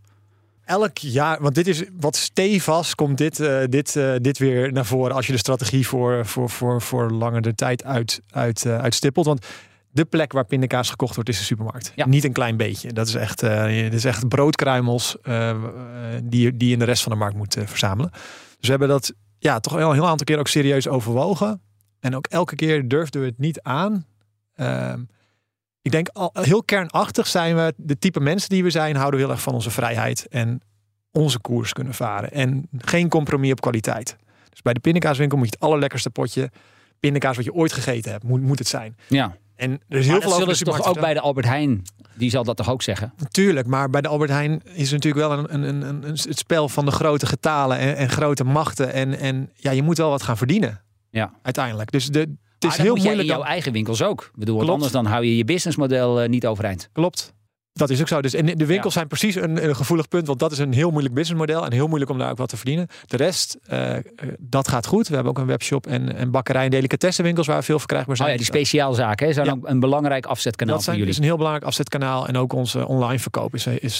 Elk 0.67 0.97
jaar, 0.97 1.41
want 1.41 1.55
dit 1.55 1.67
is 1.67 1.83
wat 1.99 2.15
stevast 2.15 2.95
komt 2.95 3.17
dit, 3.17 3.39
eh, 3.39 3.59
dit, 3.69 3.95
eh, 3.95 4.13
dit 4.21 4.37
weer 4.37 4.71
naar 4.71 4.85
voren 4.85 5.15
als 5.15 5.25
je 5.25 5.31
de 5.31 5.37
strategie 5.37 5.87
voor, 5.87 6.25
voor, 6.25 6.49
voor, 6.49 6.81
voor 6.81 7.11
langere 7.11 7.55
tijd 7.55 7.83
uit, 7.83 8.21
uit, 8.29 8.65
eh, 8.65 8.77
uitstippelt. 8.79 9.25
Want 9.25 9.45
de 9.91 10.05
plek 10.05 10.31
waar 10.31 10.45
pindakaas 10.45 10.89
gekocht 10.89 11.15
wordt 11.15 11.29
is 11.29 11.37
de 11.37 11.43
supermarkt. 11.43 11.91
Ja. 11.95 12.07
Niet 12.07 12.23
een 12.23 12.31
klein 12.33 12.57
beetje. 12.57 12.93
Dat 12.93 13.07
is 13.07 13.15
echt, 13.15 13.39
dat 13.39 13.93
is 13.93 14.05
echt 14.05 14.27
broodkruimels 14.27 15.17
die, 16.23 16.41
je- 16.41 16.57
die 16.57 16.67
je 16.67 16.73
in 16.73 16.79
de 16.79 16.85
rest 16.85 17.03
van 17.03 17.11
de 17.11 17.17
markt 17.17 17.35
moet 17.35 17.55
verzamelen. 17.65 18.11
Dus 18.11 18.21
we 18.59 18.69
hebben 18.69 18.87
dat 18.87 19.13
ja, 19.39 19.59
toch 19.59 19.73
wel 19.73 19.89
een 19.89 19.95
heel 19.95 20.07
aantal 20.07 20.25
keer 20.25 20.39
ook 20.39 20.47
serieus 20.47 20.87
overwogen. 20.87 21.61
En 21.99 22.15
ook 22.15 22.27
elke 22.27 22.55
keer 22.55 22.87
durfden 22.87 23.21
we 23.21 23.27
het 23.27 23.37
niet 23.39 23.61
aan. 23.61 24.05
Ehm, 24.55 24.99
ik 25.87 25.93
denk 25.93 26.07
al 26.07 26.29
heel 26.33 26.63
kernachtig 26.63 27.27
zijn 27.27 27.55
we 27.55 27.73
de 27.77 27.97
type 27.97 28.19
mensen 28.19 28.49
die 28.49 28.63
we 28.63 28.69
zijn, 28.69 28.95
houden 28.95 29.19
we 29.19 29.25
heel 29.25 29.33
erg 29.35 29.43
van 29.43 29.53
onze 29.53 29.71
vrijheid 29.71 30.27
en 30.27 30.61
onze 31.11 31.39
koers 31.39 31.73
kunnen 31.73 31.93
varen. 31.93 32.31
En 32.31 32.67
geen 32.77 33.09
compromis 33.09 33.51
op 33.51 33.61
kwaliteit. 33.61 34.15
Dus 34.49 34.61
bij 34.61 34.73
de 34.73 34.79
pindakaaswinkel 34.79 35.37
moet 35.37 35.47
je 35.47 35.53
het 35.53 35.63
allerlekkerste 35.63 36.09
potje 36.09 36.51
pindakaas 36.99 37.35
wat 37.35 37.45
je 37.45 37.53
ooit 37.53 37.73
gegeten 37.73 38.11
hebt, 38.11 38.23
moet, 38.23 38.41
moet 38.41 38.59
het 38.59 38.67
zijn. 38.67 38.95
Ja. 39.07 39.35
En 39.55 39.71
er 39.71 39.77
is 39.77 39.87
Maar 39.89 39.99
heel 39.99 40.13
dat 40.13 40.21
veel 40.21 40.31
over 40.31 40.39
zullen 40.39 40.55
ze 40.55 40.63
toch 40.63 40.85
ook 40.85 40.99
bij 40.99 41.13
de 41.13 41.19
Albert 41.19 41.45
Heijn, 41.45 41.81
die 42.13 42.29
zal 42.29 42.43
dat 42.43 42.57
toch 42.57 42.69
ook 42.69 42.81
zeggen? 42.81 43.13
Natuurlijk, 43.17 43.67
maar 43.67 43.89
bij 43.89 44.01
de 44.01 44.07
Albert 44.07 44.29
Heijn 44.29 44.61
is 44.63 44.91
het 44.91 45.03
natuurlijk 45.03 45.27
wel 45.27 45.39
een, 45.39 45.53
een, 45.53 45.63
een, 45.63 46.03
een, 46.03 46.03
het 46.03 46.37
spel 46.37 46.69
van 46.69 46.85
de 46.85 46.91
grote 46.91 47.25
getalen 47.25 47.77
en, 47.77 47.95
en 47.95 48.09
grote 48.09 48.43
machten. 48.43 48.93
En, 48.93 49.19
en 49.19 49.49
ja, 49.55 49.71
je 49.71 49.83
moet 49.83 49.97
wel 49.97 50.09
wat 50.09 50.23
gaan 50.23 50.37
verdienen. 50.37 50.81
Ja. 51.09 51.33
Uiteindelijk. 51.41 51.91
Dus 51.91 52.05
de, 52.05 52.19
Maar 52.19 52.37
is 52.59 52.69
dat 52.69 52.77
heel 52.85 52.95
moeilijk. 52.95 53.19
in 53.19 53.25
jouw 53.25 53.37
dan- 53.37 53.47
eigen 53.47 53.71
winkels 53.71 54.01
ook. 54.03 54.21
Ik 54.21 54.39
bedoel, 54.39 54.69
anders 54.69 54.91
dan 54.91 55.05
hou 55.05 55.25
je 55.25 55.37
je 55.37 55.45
businessmodel 55.45 56.21
eh, 56.21 56.29
niet 56.29 56.47
overeind. 56.47 56.89
Klopt. 56.93 57.35
Dat 57.73 57.89
is 57.89 58.01
ook 58.01 58.07
zo. 58.07 58.21
Dus 58.21 58.33
en 58.33 58.45
de 58.45 58.65
winkels 58.65 58.93
zijn 58.93 59.07
precies 59.07 59.35
een, 59.35 59.67
een 59.67 59.75
gevoelig 59.75 60.07
punt, 60.07 60.27
want 60.27 60.39
dat 60.39 60.51
is 60.51 60.57
een 60.57 60.73
heel 60.73 60.89
moeilijk 60.91 61.13
businessmodel 61.13 61.65
en 61.65 61.71
heel 61.73 61.87
moeilijk 61.87 62.11
om 62.11 62.17
daar 62.17 62.31
ook 62.31 62.37
wat 62.37 62.49
te 62.49 62.55
verdienen. 62.57 62.87
De 63.05 63.17
rest, 63.17 63.57
eh, 63.67 63.95
eh, 63.95 64.03
dat 64.39 64.67
gaat 64.67 64.85
goed. 64.85 65.07
We 65.07 65.13
hebben 65.15 65.31
ook 65.33 65.37
een 65.39 65.45
webshop 65.45 65.87
en, 65.87 66.15
en 66.15 66.31
bakkerij 66.31 66.63
en 66.63 66.69
delicatessenwinkels 66.69 67.47
waar 67.47 67.63
veel 67.63 67.77
verkrijgbaar 67.79 68.15
Oh 68.15 68.21
zijn. 68.21 68.31
ja, 68.31 68.37
die 68.37 68.45
speciaalzaken 68.45 69.27
hè, 69.27 69.33
zijn 69.33 69.45
Ja. 69.45 69.51
ook 69.51 69.67
een 69.69 69.79
belangrijk 69.79 70.25
afzetkanaal 70.25 70.75
dat 70.75 70.83
voor 70.83 70.93
zijn, 70.93 70.97
jullie. 70.97 71.11
is 71.13 71.19
een 71.19 71.27
heel 71.27 71.37
belangrijk 71.37 71.65
afzetkanaal 71.67 72.27
en 72.27 72.37
ook 72.37 72.53
onze 72.53 72.87
online 72.87 73.19
verkoop 73.19 73.53
is, 73.55 73.67
is, 73.67 73.99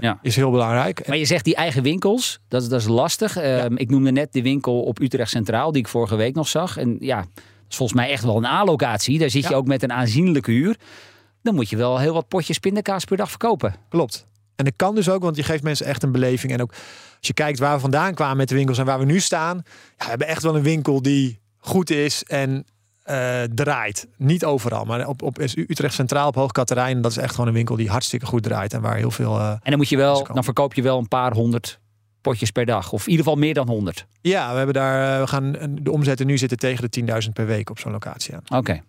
Ja. 0.00 0.18
is 0.22 0.36
heel 0.36 0.50
belangrijk. 0.50 1.06
Maar 1.08 1.16
je 1.16 1.24
zegt 1.24 1.44
die 1.44 1.54
eigen 1.54 1.82
winkels, 1.82 2.40
dat, 2.48 2.62
is- 2.62 2.68
dat 2.68 2.80
is 2.80 2.86
lastig. 2.88 3.36
Ehm, 3.36 3.76
Ik 3.76 3.90
noemde 3.90 4.10
net 4.12 4.32
de 4.32 4.42
winkel 4.42 4.82
op 4.82 5.00
Utrecht 5.00 5.30
Centraal, 5.30 5.72
die 5.72 5.80
ik 5.82 5.88
vorige 5.88 6.16
week 6.16 6.34
nog 6.34 6.48
zag. 6.48 6.76
En 6.76 6.96
ja, 7.00 7.24
is 7.68 7.76
volgens 7.76 7.98
mij 7.98 8.10
echt 8.10 8.24
wel 8.24 8.36
een 8.36 8.44
A-locatie. 8.44 9.18
Daar 9.18 9.30
zit 9.30 9.42
je 9.42 9.50
Ja. 9.50 9.56
ook 9.56 9.66
met 9.66 9.82
een 9.82 9.92
aanzienlijke 9.92 10.50
huur. 10.50 10.76
Dan 11.42 11.54
moet 11.54 11.68
je 11.70 11.76
wel 11.76 11.98
heel 11.98 12.12
wat 12.14 12.28
potjes 12.28 12.58
pindakaas 12.58 13.04
per 13.04 13.16
dag 13.16 13.28
verkopen. 13.28 13.74
Klopt. 13.88 14.26
En 14.56 14.64
dat 14.64 14.74
kan 14.76 14.94
dus 14.94 15.08
ook, 15.08 15.22
want 15.22 15.36
je 15.36 15.42
geeft 15.42 15.62
mensen 15.62 15.86
echt 15.86 16.02
een 16.02 16.12
beleving. 16.12 16.52
En 16.52 16.62
ook 16.62 16.70
als 17.18 17.26
je 17.26 17.32
kijkt 17.34 17.58
waar 17.58 17.74
we 17.74 17.80
vandaan 17.80 18.14
kwamen 18.14 18.36
met 18.36 18.48
de 18.48 18.54
winkels 18.54 18.78
en 18.78 18.84
waar 18.84 18.98
we 18.98 19.04
nu 19.04 19.20
staan. 19.20 19.56
Ja, 19.56 20.04
we 20.04 20.04
hebben 20.04 20.26
echt 20.26 20.42
wel 20.42 20.56
een 20.56 20.62
winkel 20.62 21.02
die 21.02 21.40
goed 21.58 21.90
is 21.90 22.24
en 22.24 22.64
eh, 23.02 23.42
draait. 23.42 24.06
Niet 24.16 24.44
overal, 24.44 24.84
maar 24.84 25.06
op, 25.06 25.22
op 25.22 25.38
Utrecht 25.38 25.94
Centraal, 25.94 26.28
op 26.28 26.34
Hoog 26.34 26.52
Katerijn. 26.52 27.00
Dat 27.00 27.10
is 27.10 27.16
echt 27.16 27.30
gewoon 27.34 27.46
een 27.46 27.52
winkel 27.54 27.76
die 27.76 27.90
hartstikke 27.90 28.26
goed 28.26 28.42
draait. 28.42 28.72
En 28.72 28.80
waar 28.80 28.96
heel 28.96 29.10
veel... 29.10 29.38
eh, 29.38 29.48
En 29.50 29.58
dan 29.62 29.76
moet 29.76 29.88
je 29.88 29.96
wel, 29.96 30.26
dan 30.32 30.44
verkoop 30.44 30.74
je 30.74 30.82
wel 30.82 30.98
een 30.98 31.08
paar 31.08 31.32
honderd 31.32 31.78
potjes 32.30 32.50
per 32.50 32.66
dag. 32.66 32.92
Of 32.92 33.04
in 33.04 33.10
ieder 33.10 33.24
geval 33.24 33.40
meer 33.40 33.54
dan 33.54 33.68
honderd. 33.68 34.06
ja, 34.20 34.50
we 34.50 34.56
hebben 34.56 34.74
daar... 34.74 35.14
eh, 35.14 35.20
we 35.20 35.26
gaan 35.26 35.56
de 35.82 35.90
omzetten 35.90 36.26
nu 36.26 36.38
zitten 36.38 36.58
tegen 36.58 36.90
de 36.90 37.22
10.000 37.24 37.32
per 37.32 37.46
week 37.46 37.70
op 37.70 37.78
zo'n 37.78 37.92
locatie 37.92 38.34
aan. 38.34 38.58
Oké. 38.58 38.82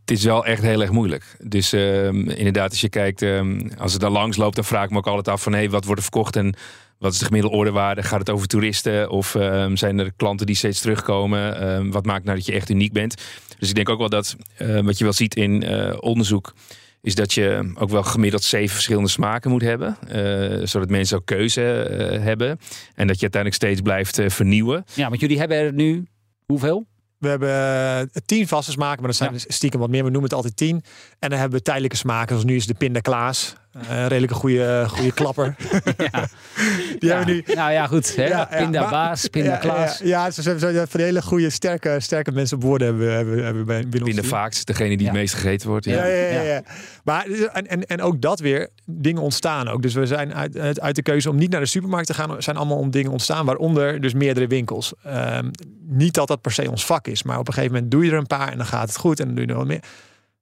Het 0.00 0.18
is 0.18 0.24
wel 0.24 0.44
echt 0.46 0.62
heel 0.62 0.80
erg 0.80 0.90
moeilijk. 0.90 1.36
Dus 1.42 1.72
ehm, 1.72 2.28
inderdaad, 2.28 2.70
als 2.70 2.80
je 2.80 2.88
kijkt, 2.88 3.22
ehm, 3.22 3.68
als 3.78 3.92
het 3.92 4.00
dan 4.00 4.12
langs 4.12 4.36
loopt, 4.36 4.54
dan 4.54 4.64
vraag 4.64 4.84
ik 4.84 4.90
me 4.90 4.96
ook 4.96 5.06
altijd 5.06 5.28
af 5.28 5.42
van 5.42 5.52
hé, 5.52 5.68
wat 5.68 5.84
wordt 5.84 6.00
er 6.00 6.08
verkocht 6.10 6.36
en 6.36 6.54
wat 6.98 7.12
is 7.12 7.18
de 7.18 7.24
gemiddelde 7.24 7.56
ordewaarde? 7.56 8.02
Gaat 8.02 8.18
het 8.18 8.30
over 8.30 8.46
toeristen 8.46 9.10
of 9.10 9.34
ehm, 9.34 9.76
zijn 9.76 9.98
er 9.98 10.12
klanten 10.16 10.46
die 10.46 10.56
steeds 10.56 10.80
terugkomen? 10.80 11.60
Ehm, 11.60 11.90
wat 11.90 12.06
maakt 12.06 12.24
nou 12.24 12.36
dat 12.36 12.46
je 12.46 12.52
echt 12.52 12.70
uniek 12.70 12.92
bent? 12.92 13.14
Dus 13.58 13.68
ik 13.68 13.74
denk 13.74 13.88
ook 13.88 13.98
wel 13.98 14.08
dat 14.08 14.36
eh, 14.56 14.80
wat 14.80 14.98
je 14.98 15.04
wel 15.04 15.12
ziet 15.12 15.36
in 15.36 15.62
eh, 15.62 15.96
onderzoek 16.00 16.54
is 17.02 17.14
dat 17.14 17.32
je 17.32 17.72
ook 17.74 17.90
wel 17.90 18.02
gemiddeld 18.02 18.42
zeven 18.42 18.74
verschillende 18.74 19.08
smaken 19.08 19.50
moet 19.50 19.62
hebben, 19.62 19.96
eh, 20.08 20.66
zodat 20.66 20.88
mensen 20.88 21.16
ook 21.16 21.26
keuze 21.26 21.82
eh, 21.82 22.22
hebben 22.22 22.48
en 22.94 23.06
dat 23.06 23.16
je 23.16 23.22
uiteindelijk 23.22 23.54
steeds 23.54 23.80
blijft 23.80 24.18
eh, 24.18 24.28
vernieuwen. 24.28 24.84
Ja, 24.94 25.08
want 25.08 25.20
jullie 25.20 25.38
hebben 25.38 25.56
er 25.56 25.72
nu 25.72 26.06
hoeveel? 26.46 26.86
We 27.18 27.28
hebben 27.28 28.10
tien 28.26 28.48
vaste 28.48 28.70
smaken, 28.70 28.98
maar 28.98 29.06
dat 29.08 29.16
zijn 29.16 29.32
Ja. 29.32 29.38
stiekem 29.48 29.80
wat 29.80 29.88
meer. 29.90 29.98
We 30.04 30.10
noemen 30.10 30.22
het 30.28 30.34
altijd 30.34 30.56
tien. 30.56 30.82
En 31.18 31.30
dan 31.30 31.38
hebben 31.38 31.58
we 31.58 31.64
tijdelijke 31.64 31.96
smaken, 31.96 32.28
zoals 32.28 32.44
nu 32.44 32.56
is 32.56 32.66
de 32.66 32.74
pinda 32.74 33.00
Klaas. 33.00 33.52
Eh, 33.52 33.59
een 33.72 34.08
redelijke 34.08 34.34
goede, 34.34 34.84
goede 34.88 35.12
klapper. 35.12 35.54
Die 36.98 37.10
hebben 37.12 37.26
nu. 37.34 37.44
Nou 37.54 37.72
ja, 37.72 37.86
goed. 37.86 38.16
Hè? 38.16 38.22
Ja, 38.26 38.48
ja, 38.50 38.58
pinda 38.62 38.80
maar- 38.80 38.90
Baas, 38.90 39.26
Pinda 39.28 39.50
ja, 39.50 39.56
Klaas. 39.56 39.98
Ja, 39.98 40.04
ja, 40.24 40.30
ze 40.30 40.42
hebben 40.42 40.60
zo- 40.60 40.78
van 40.78 40.86
die 40.92 41.02
hele 41.02 41.22
goede, 41.22 41.50
sterke, 41.50 41.96
sterke 42.00 42.32
mensen 42.32 42.56
op 42.56 42.62
woorden 42.62 42.86
hebben, 42.86 43.06
we- 43.06 43.12
hebben, 43.12 43.34
we- 43.36 43.42
hebben 43.42 43.66
bij- 43.66 43.88
binnen 43.88 44.14
team. 44.14 44.24
vaak 44.26 44.64
degene 44.66 44.88
die 44.88 44.98
Ja. 44.98 45.04
het 45.04 45.12
meest 45.12 45.34
gegeten 45.34 45.68
wordt. 45.68 45.84
Ja, 45.84 46.04
ja, 46.04 46.14
ja. 46.14 46.30
Ja. 46.30 46.40
ja. 46.42 46.62
Maar 47.04 47.26
en, 47.52 47.66
en, 47.66 47.84
en 47.86 48.02
ook 48.02 48.20
dat 48.20 48.40
weer, 48.40 48.68
dingen 48.86 49.22
ontstaan 49.22 49.68
ook. 49.68 49.82
Dus 49.82 49.94
we 49.94 50.06
zijn 50.06 50.34
uit, 50.34 50.58
uit, 50.58 50.80
uit 50.80 50.94
de 50.96 51.02
keuze 51.02 51.30
om 51.30 51.36
niet 51.36 51.50
naar 51.50 51.60
de 51.60 51.66
supermarkt 51.66 52.06
te 52.06 52.14
gaan, 52.14 52.42
zijn 52.42 52.56
allemaal 52.56 52.78
om 52.78 52.90
dingen 52.90 53.10
ontstaan, 53.10 53.46
waaronder 53.46 54.00
dus 54.00 54.14
meerdere 54.14 54.46
winkels. 54.46 54.92
Ehm, 55.04 55.50
niet 55.86 56.14
dat 56.14 56.28
dat 56.28 56.40
per 56.40 56.52
se 56.52 56.70
ons 56.70 56.86
vak 56.86 57.06
is, 57.06 57.22
maar 57.22 57.38
op 57.38 57.46
een 57.48 57.54
gegeven 57.54 57.74
moment 57.74 57.90
doe 57.92 58.04
je 58.04 58.10
er 58.10 58.18
een 58.18 58.26
paar 58.26 58.48
en 58.50 58.56
dan 58.56 58.66
gaat 58.66 58.88
het 58.88 58.96
goed 58.98 59.20
en 59.20 59.26
dan 59.26 59.34
doe 59.34 59.44
je 59.44 59.50
er 59.50 59.56
wat 59.58 59.66
meer. 59.66 59.82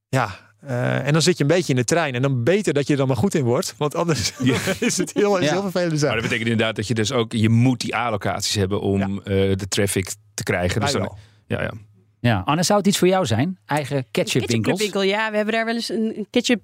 Ja. 0.09 0.29
Eh, 0.61 1.07
en 1.07 1.12
dan 1.12 1.23
zit 1.23 1.37
je 1.37 1.42
een 1.42 1.49
beetje 1.51 1.73
in 1.73 1.79
de 1.79 1.85
trein. 1.85 2.14
En 2.14 2.23
dan 2.23 2.44
beter 2.44 2.75
dat 2.75 2.87
je 2.87 2.92
er 2.92 2.99
dan 2.99 3.09
maar 3.09 3.16
goed 3.16 3.35
in 3.35 3.44
wordt. 3.44 3.75
Want 3.77 3.94
anders 3.94 4.33
is 4.81 4.97
het 4.97 5.12
heel, 5.14 5.37
is 5.38 5.44
Ja. 5.44 5.53
heel 5.53 5.62
vervelend. 5.62 6.01
Maar 6.01 6.12
dat 6.12 6.23
betekent 6.23 6.49
inderdaad 6.49 6.77
dat 6.77 6.87
je 6.88 6.94
dus 6.94 7.12
ook, 7.12 7.33
je 7.33 7.49
moet 7.49 7.81
die 7.81 7.94
A-locaties 7.97 8.55
hebben 8.55 8.81
om 8.81 9.18
eh, 9.18 9.25
de 9.57 9.68
traffic 9.68 10.14
te 10.35 10.42
krijgen. 10.42 10.81
Dus 10.81 10.92
dan, 10.92 11.16
ja, 11.47 11.62
ja. 11.62 11.73
Ja, 12.21 12.42
Anne, 12.44 12.62
zou 12.62 12.79
het 12.79 12.88
iets 12.88 12.99
voor 12.99 13.09
jou 13.09 13.27
zijn? 13.27 13.59
Eigen 13.66 14.07
ketchupwinkels? 14.11 14.79
Ketchupwinkel, 14.79 15.03
ja. 15.18 15.31
We 15.31 15.37
hebben 15.37 15.55
daar 15.55 15.64
wel 15.64 15.75
eens 15.75 15.88
een, 15.88 16.12
een 16.16 16.27
ketchup... 16.31 16.61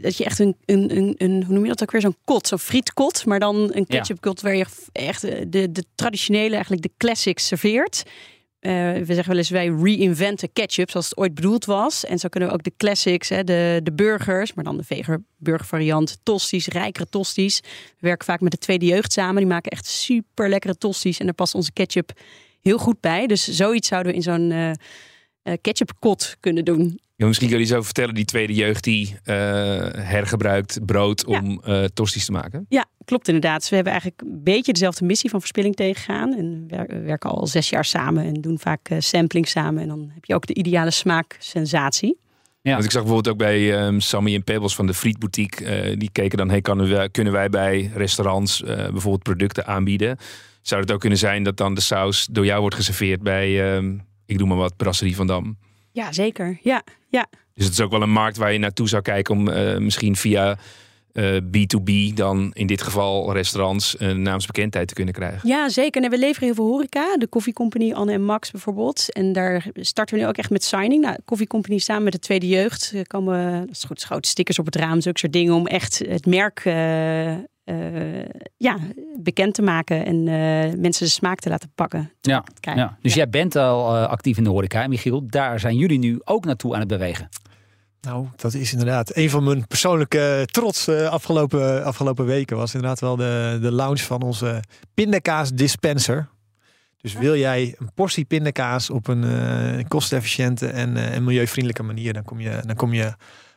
Dat 0.00 0.16
je 0.16 0.24
echt 0.24 0.38
een, 0.38 0.56
een, 0.64 0.96
een, 0.96 1.14
een... 1.18 1.44
Hoe 1.44 1.54
noem 1.54 1.62
je 1.62 1.68
dat 1.68 1.82
ook 1.82 1.90
weer? 1.90 2.00
Zo'n 2.00 2.16
kot, 2.24 2.46
zo'n 2.46 2.58
frietkot. 2.58 3.26
Maar 3.26 3.38
dan 3.38 3.70
een 3.74 3.86
ketchupkot 3.86 4.40
waar 4.40 4.56
je 4.56 4.66
echt 4.92 5.20
de, 5.20 5.72
de 5.72 5.84
traditionele, 5.94 6.52
eigenlijk 6.54 6.82
de 6.82 6.90
classics 6.96 7.46
serveert. 7.46 8.02
Eh, 8.66 8.72
we 8.92 9.14
zeggen 9.14 9.28
wel 9.28 9.36
eens, 9.36 9.50
wij 9.50 9.68
reinventen 9.68 10.52
ketchup 10.52 10.90
zoals 10.90 11.08
het 11.08 11.18
ooit 11.18 11.34
bedoeld 11.34 11.64
was. 11.64 12.04
En 12.04 12.18
zo 12.18 12.28
kunnen 12.28 12.48
we 12.48 12.54
ook 12.54 12.62
de 12.62 12.72
classics, 12.76 13.28
hè, 13.28 13.44
de, 13.44 13.80
de 13.82 13.92
burgers, 13.92 14.54
maar 14.54 14.64
dan 14.64 14.76
de 14.76 14.84
veger 14.84 15.22
burger 15.36 15.66
variant, 15.66 16.18
tosties, 16.22 16.66
rijkere 16.66 17.08
tosties. 17.08 17.60
We 17.60 18.06
werken 18.06 18.26
vaak 18.26 18.40
met 18.40 18.52
de 18.52 18.58
tweede 18.58 18.86
jeugd 18.86 19.12
samen. 19.12 19.36
Die 19.36 19.46
maken 19.46 19.70
echt 19.70 19.86
super 19.86 20.48
lekkere 20.48 20.78
tosties. 20.78 21.18
En 21.18 21.24
daar 21.24 21.34
past 21.34 21.54
onze 21.54 21.72
ketchup 21.72 22.12
heel 22.60 22.78
goed 22.78 23.00
bij. 23.00 23.26
Dus 23.26 23.48
zoiets 23.48 23.88
zouden 23.88 24.12
we 24.12 24.18
in 24.18 24.24
zo'n 24.24 24.50
eh 24.50 24.70
eh, 25.46 25.54
ketchupkot 25.60 26.36
kunnen 26.40 26.64
doen. 26.64 27.00
Ja, 27.16 27.26
misschien 27.26 27.48
kun 27.48 27.56
je 27.56 27.62
iets 27.62 27.72
over 27.72 27.84
vertellen, 27.84 28.14
die 28.14 28.24
tweede 28.24 28.54
jeugd 28.54 28.84
die 28.84 29.16
eh, 29.24 29.34
hergebruikt 29.92 30.84
brood 30.86 31.24
Ja. 31.28 31.38
om 31.40 31.60
eh 31.64 31.84
tosties 31.84 32.24
te 32.24 32.32
maken. 32.32 32.66
Ja, 32.68 32.84
klopt 33.04 33.26
inderdaad. 33.28 33.60
Dus 33.60 33.68
we 33.68 33.74
hebben 33.74 33.92
eigenlijk 33.92 34.22
een 34.22 34.42
beetje 34.42 34.72
dezelfde 34.72 35.04
missie 35.04 35.30
van 35.30 35.40
verspilling 35.40 35.74
tegengaan. 35.76 36.34
En 36.36 36.64
we 36.68 36.76
wer- 36.76 36.86
we 36.86 36.98
werken 37.00 37.30
al 37.30 37.46
zes 37.46 37.68
jaar 37.68 37.84
samen 37.84 38.24
en 38.24 38.34
doen 38.40 38.58
vaak 38.58 38.88
eh, 38.88 38.96
sampling 39.00 39.48
samen. 39.48 39.82
En 39.82 39.88
dan 39.88 40.10
heb 40.14 40.24
je 40.24 40.34
ook 40.34 40.46
de 40.46 40.54
ideale 40.54 40.90
smaaksensatie. 40.90 42.18
Ja. 42.62 42.72
Want 42.72 42.84
ik 42.84 42.90
zag 42.90 43.02
bijvoorbeeld 43.02 43.34
ook 43.34 43.40
bij 43.40 43.78
ehm, 43.80 43.98
Sammy 43.98 44.34
en 44.34 44.44
Pebbles 44.44 44.74
van 44.74 44.86
de 44.86 44.94
Frietboutique. 44.94 45.64
eh, 45.64 45.96
die 45.98 46.10
keken 46.12 46.38
dan, 46.38 46.48
hey, 46.50 46.60
kunnen, 46.60 46.88
we, 46.88 47.08
kunnen 47.10 47.32
wij 47.32 47.48
bij 47.48 47.90
restaurants 47.94 48.62
eh, 48.62 48.76
bijvoorbeeld 48.76 49.22
producten 49.22 49.66
aanbieden? 49.66 50.16
Zou 50.62 50.80
het 50.80 50.92
ook 50.92 51.00
kunnen 51.00 51.18
zijn 51.18 51.42
dat 51.42 51.56
dan 51.56 51.74
de 51.74 51.80
saus 51.80 52.26
door 52.30 52.44
jou 52.44 52.60
wordt 52.60 52.76
geserveerd 52.76 53.22
bij, 53.22 53.74
ehm, 53.74 53.94
ik 54.26 54.38
doe 54.38 54.46
maar 54.48 54.56
wat, 54.56 54.76
Brasserie 54.76 55.16
van 55.16 55.26
Dam? 55.26 55.56
Ja, 55.96 56.12
zeker. 56.12 56.58
Ja, 56.62 56.82
ja. 57.08 57.26
Dus 57.54 57.64
het 57.64 57.72
is 57.72 57.80
ook 57.80 57.90
wel 57.90 58.02
een 58.02 58.10
markt 58.10 58.36
waar 58.36 58.52
je 58.52 58.58
naartoe 58.58 58.88
zou 58.88 59.02
kijken 59.02 59.34
om 59.34 59.48
eh, 59.48 59.76
misschien 59.76 60.16
via 60.16 60.58
eh, 61.12 61.36
B2B 61.36 62.14
dan 62.14 62.50
in 62.52 62.66
dit 62.66 62.82
geval 62.82 63.32
restaurants 63.32 63.94
een 63.98 64.22
naamsbekendheid 64.22 64.88
te 64.88 64.94
kunnen 64.94 65.14
krijgen. 65.14 65.48
ja 65.48 65.68
zeker. 65.68 66.02
En 66.02 66.10
we 66.10 66.18
leveren 66.18 66.44
heel 66.44 66.54
veel 66.54 66.66
horeca. 66.66 67.16
De 67.16 67.28
Coffee 67.28 67.52
Company, 67.52 67.92
Anne 67.92 68.12
en 68.12 68.24
Max 68.24 68.50
bijvoorbeeld. 68.50 69.12
En 69.12 69.32
daar 69.32 69.66
starten 69.74 70.14
we 70.16 70.20
nu 70.22 70.28
ook 70.28 70.36
echt 70.36 70.50
met 70.50 70.64
signing. 70.64 71.02
Nou, 71.02 71.16
Coffee 71.24 71.46
Company 71.46 71.78
samen 71.78 72.04
met 72.04 72.12
de 72.12 72.18
tweede 72.18 72.48
jeugd. 72.48 72.94
Komen 73.06 73.60
dat 73.60 73.76
is 73.76 73.84
goed, 73.84 74.02
grote 74.02 74.28
stickers 74.28 74.58
op 74.58 74.66
het 74.66 74.76
raam, 74.76 75.00
zulke 75.00 75.18
soort 75.18 75.32
dingen. 75.32 75.54
Om 75.54 75.66
echt 75.66 75.98
het 76.08 76.26
merk 76.26 76.60
eh, 76.64 77.34
eh, 77.66 78.24
ja, 78.56 78.78
bekend 79.16 79.54
te 79.54 79.62
maken. 79.62 80.06
En 80.06 80.16
eh, 80.28 80.78
mensen 80.78 81.04
de 81.04 81.10
smaak 81.10 81.38
te 81.38 81.48
laten 81.48 81.72
pakken. 81.74 82.12
Ja, 82.20 82.44
krijgen. 82.60 82.82
ja. 82.82 82.96
Dus 83.02 83.12
Ja. 83.14 83.16
jij 83.18 83.28
bent 83.28 83.56
al 83.56 83.96
eh, 83.96 84.08
actief 84.08 84.36
in 84.36 84.44
de 84.44 84.50
horeca. 84.50 84.86
Michiel, 84.86 85.26
daar 85.26 85.60
zijn 85.60 85.76
jullie 85.76 85.98
nu 85.98 86.20
ook 86.24 86.44
naartoe 86.44 86.72
aan 86.74 86.78
het 86.78 86.88
bewegen. 86.88 87.28
Nou, 88.00 88.26
dat 88.36 88.54
is 88.54 88.72
inderdaad 88.72 89.16
een 89.16 89.30
van 89.30 89.44
mijn 89.44 89.66
persoonlijke 89.66 90.42
trots 90.50 90.88
uh, 90.88 91.08
afgelopen, 91.08 91.84
afgelopen 91.84 92.24
weken. 92.24 92.56
Was 92.56 92.74
inderdaad 92.74 93.00
wel 93.00 93.16
de, 93.16 93.58
de 93.62 93.72
launch 93.72 94.00
van 94.00 94.22
onze 94.22 94.62
pindakaas 94.94 95.50
dispenser. 95.52 96.28
Dus 97.00 97.14
wil 97.14 97.36
jij 97.36 97.74
een 97.78 97.90
portie 97.94 98.24
pindakaas 98.24 98.90
op 98.90 99.08
een 99.08 99.24
uh, 99.24 99.84
kostefficiënte 99.88 100.66
en, 100.66 100.96
uh, 100.96 101.14
en 101.14 101.24
milieuvriendelijke 101.24 101.82
manier, 101.82 102.12
dan 102.12 102.22
kom, 102.24 102.40
je, 102.40 102.60
dan 102.66 102.76
kom 102.76 102.92
je 102.92 103.12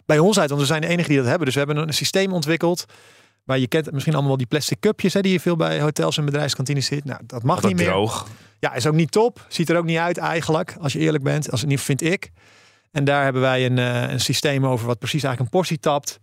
bij 0.05 0.19
ons 0.19 0.39
uit. 0.39 0.49
Want 0.49 0.61
we 0.61 0.67
zijn 0.67 0.81
de 0.81 0.87
enige 0.87 1.07
die 1.07 1.17
dat 1.17 1.25
hebben. 1.27 1.45
Dus 1.45 1.55
we 1.55 1.63
hebben 1.63 1.87
een 1.87 1.93
systeem 1.93 2.33
ontwikkeld. 2.33 2.85
Waar 3.49 3.59
je 3.59 3.67
kent 3.67 3.91
misschien 3.91 4.13
allemaal 4.13 4.29
wel 4.29 4.37
die 4.37 4.47
plastic 4.47 4.79
cupjes 4.79 5.13
hè, 5.13 5.21
die 5.21 5.31
je 5.31 5.39
veel 5.39 5.55
bij 5.55 5.81
hotels 5.81 6.17
en 6.17 6.25
bedrijfskantines 6.25 6.85
ziet. 6.85 7.05
Nou, 7.05 7.19
dat 7.25 7.43
mag 7.43 7.63
niet 7.63 7.75
meer. 7.75 7.85
droog. 7.85 8.27
Ja, 8.59 8.73
is 8.73 8.87
ook 8.87 8.93
niet 8.93 9.11
top. 9.11 9.45
Ziet 9.47 9.69
er 9.69 9.77
ook 9.77 9.85
niet 9.85 9.97
uit 9.97 10.17
eigenlijk, 10.17 10.75
als 10.81 10.93
je 10.93 10.99
eerlijk 10.99 11.23
bent. 11.23 11.51
Als 11.51 11.59
het 11.59 11.69
niet 11.69 11.81
vind 11.81 12.01
ik. 12.01 12.31
En 12.91 13.03
daar 13.03 13.23
hebben 13.23 13.41
wij 13.41 13.65
een, 13.65 13.77
uh, 13.77 14.11
een 14.11 14.19
systeem 14.19 14.65
over 14.65 14.87
wat 14.87 14.99
precies 14.99 15.23
eigenlijk 15.23 15.53
een 15.53 15.59
portie 15.59 15.79
tapt. 15.79 16.19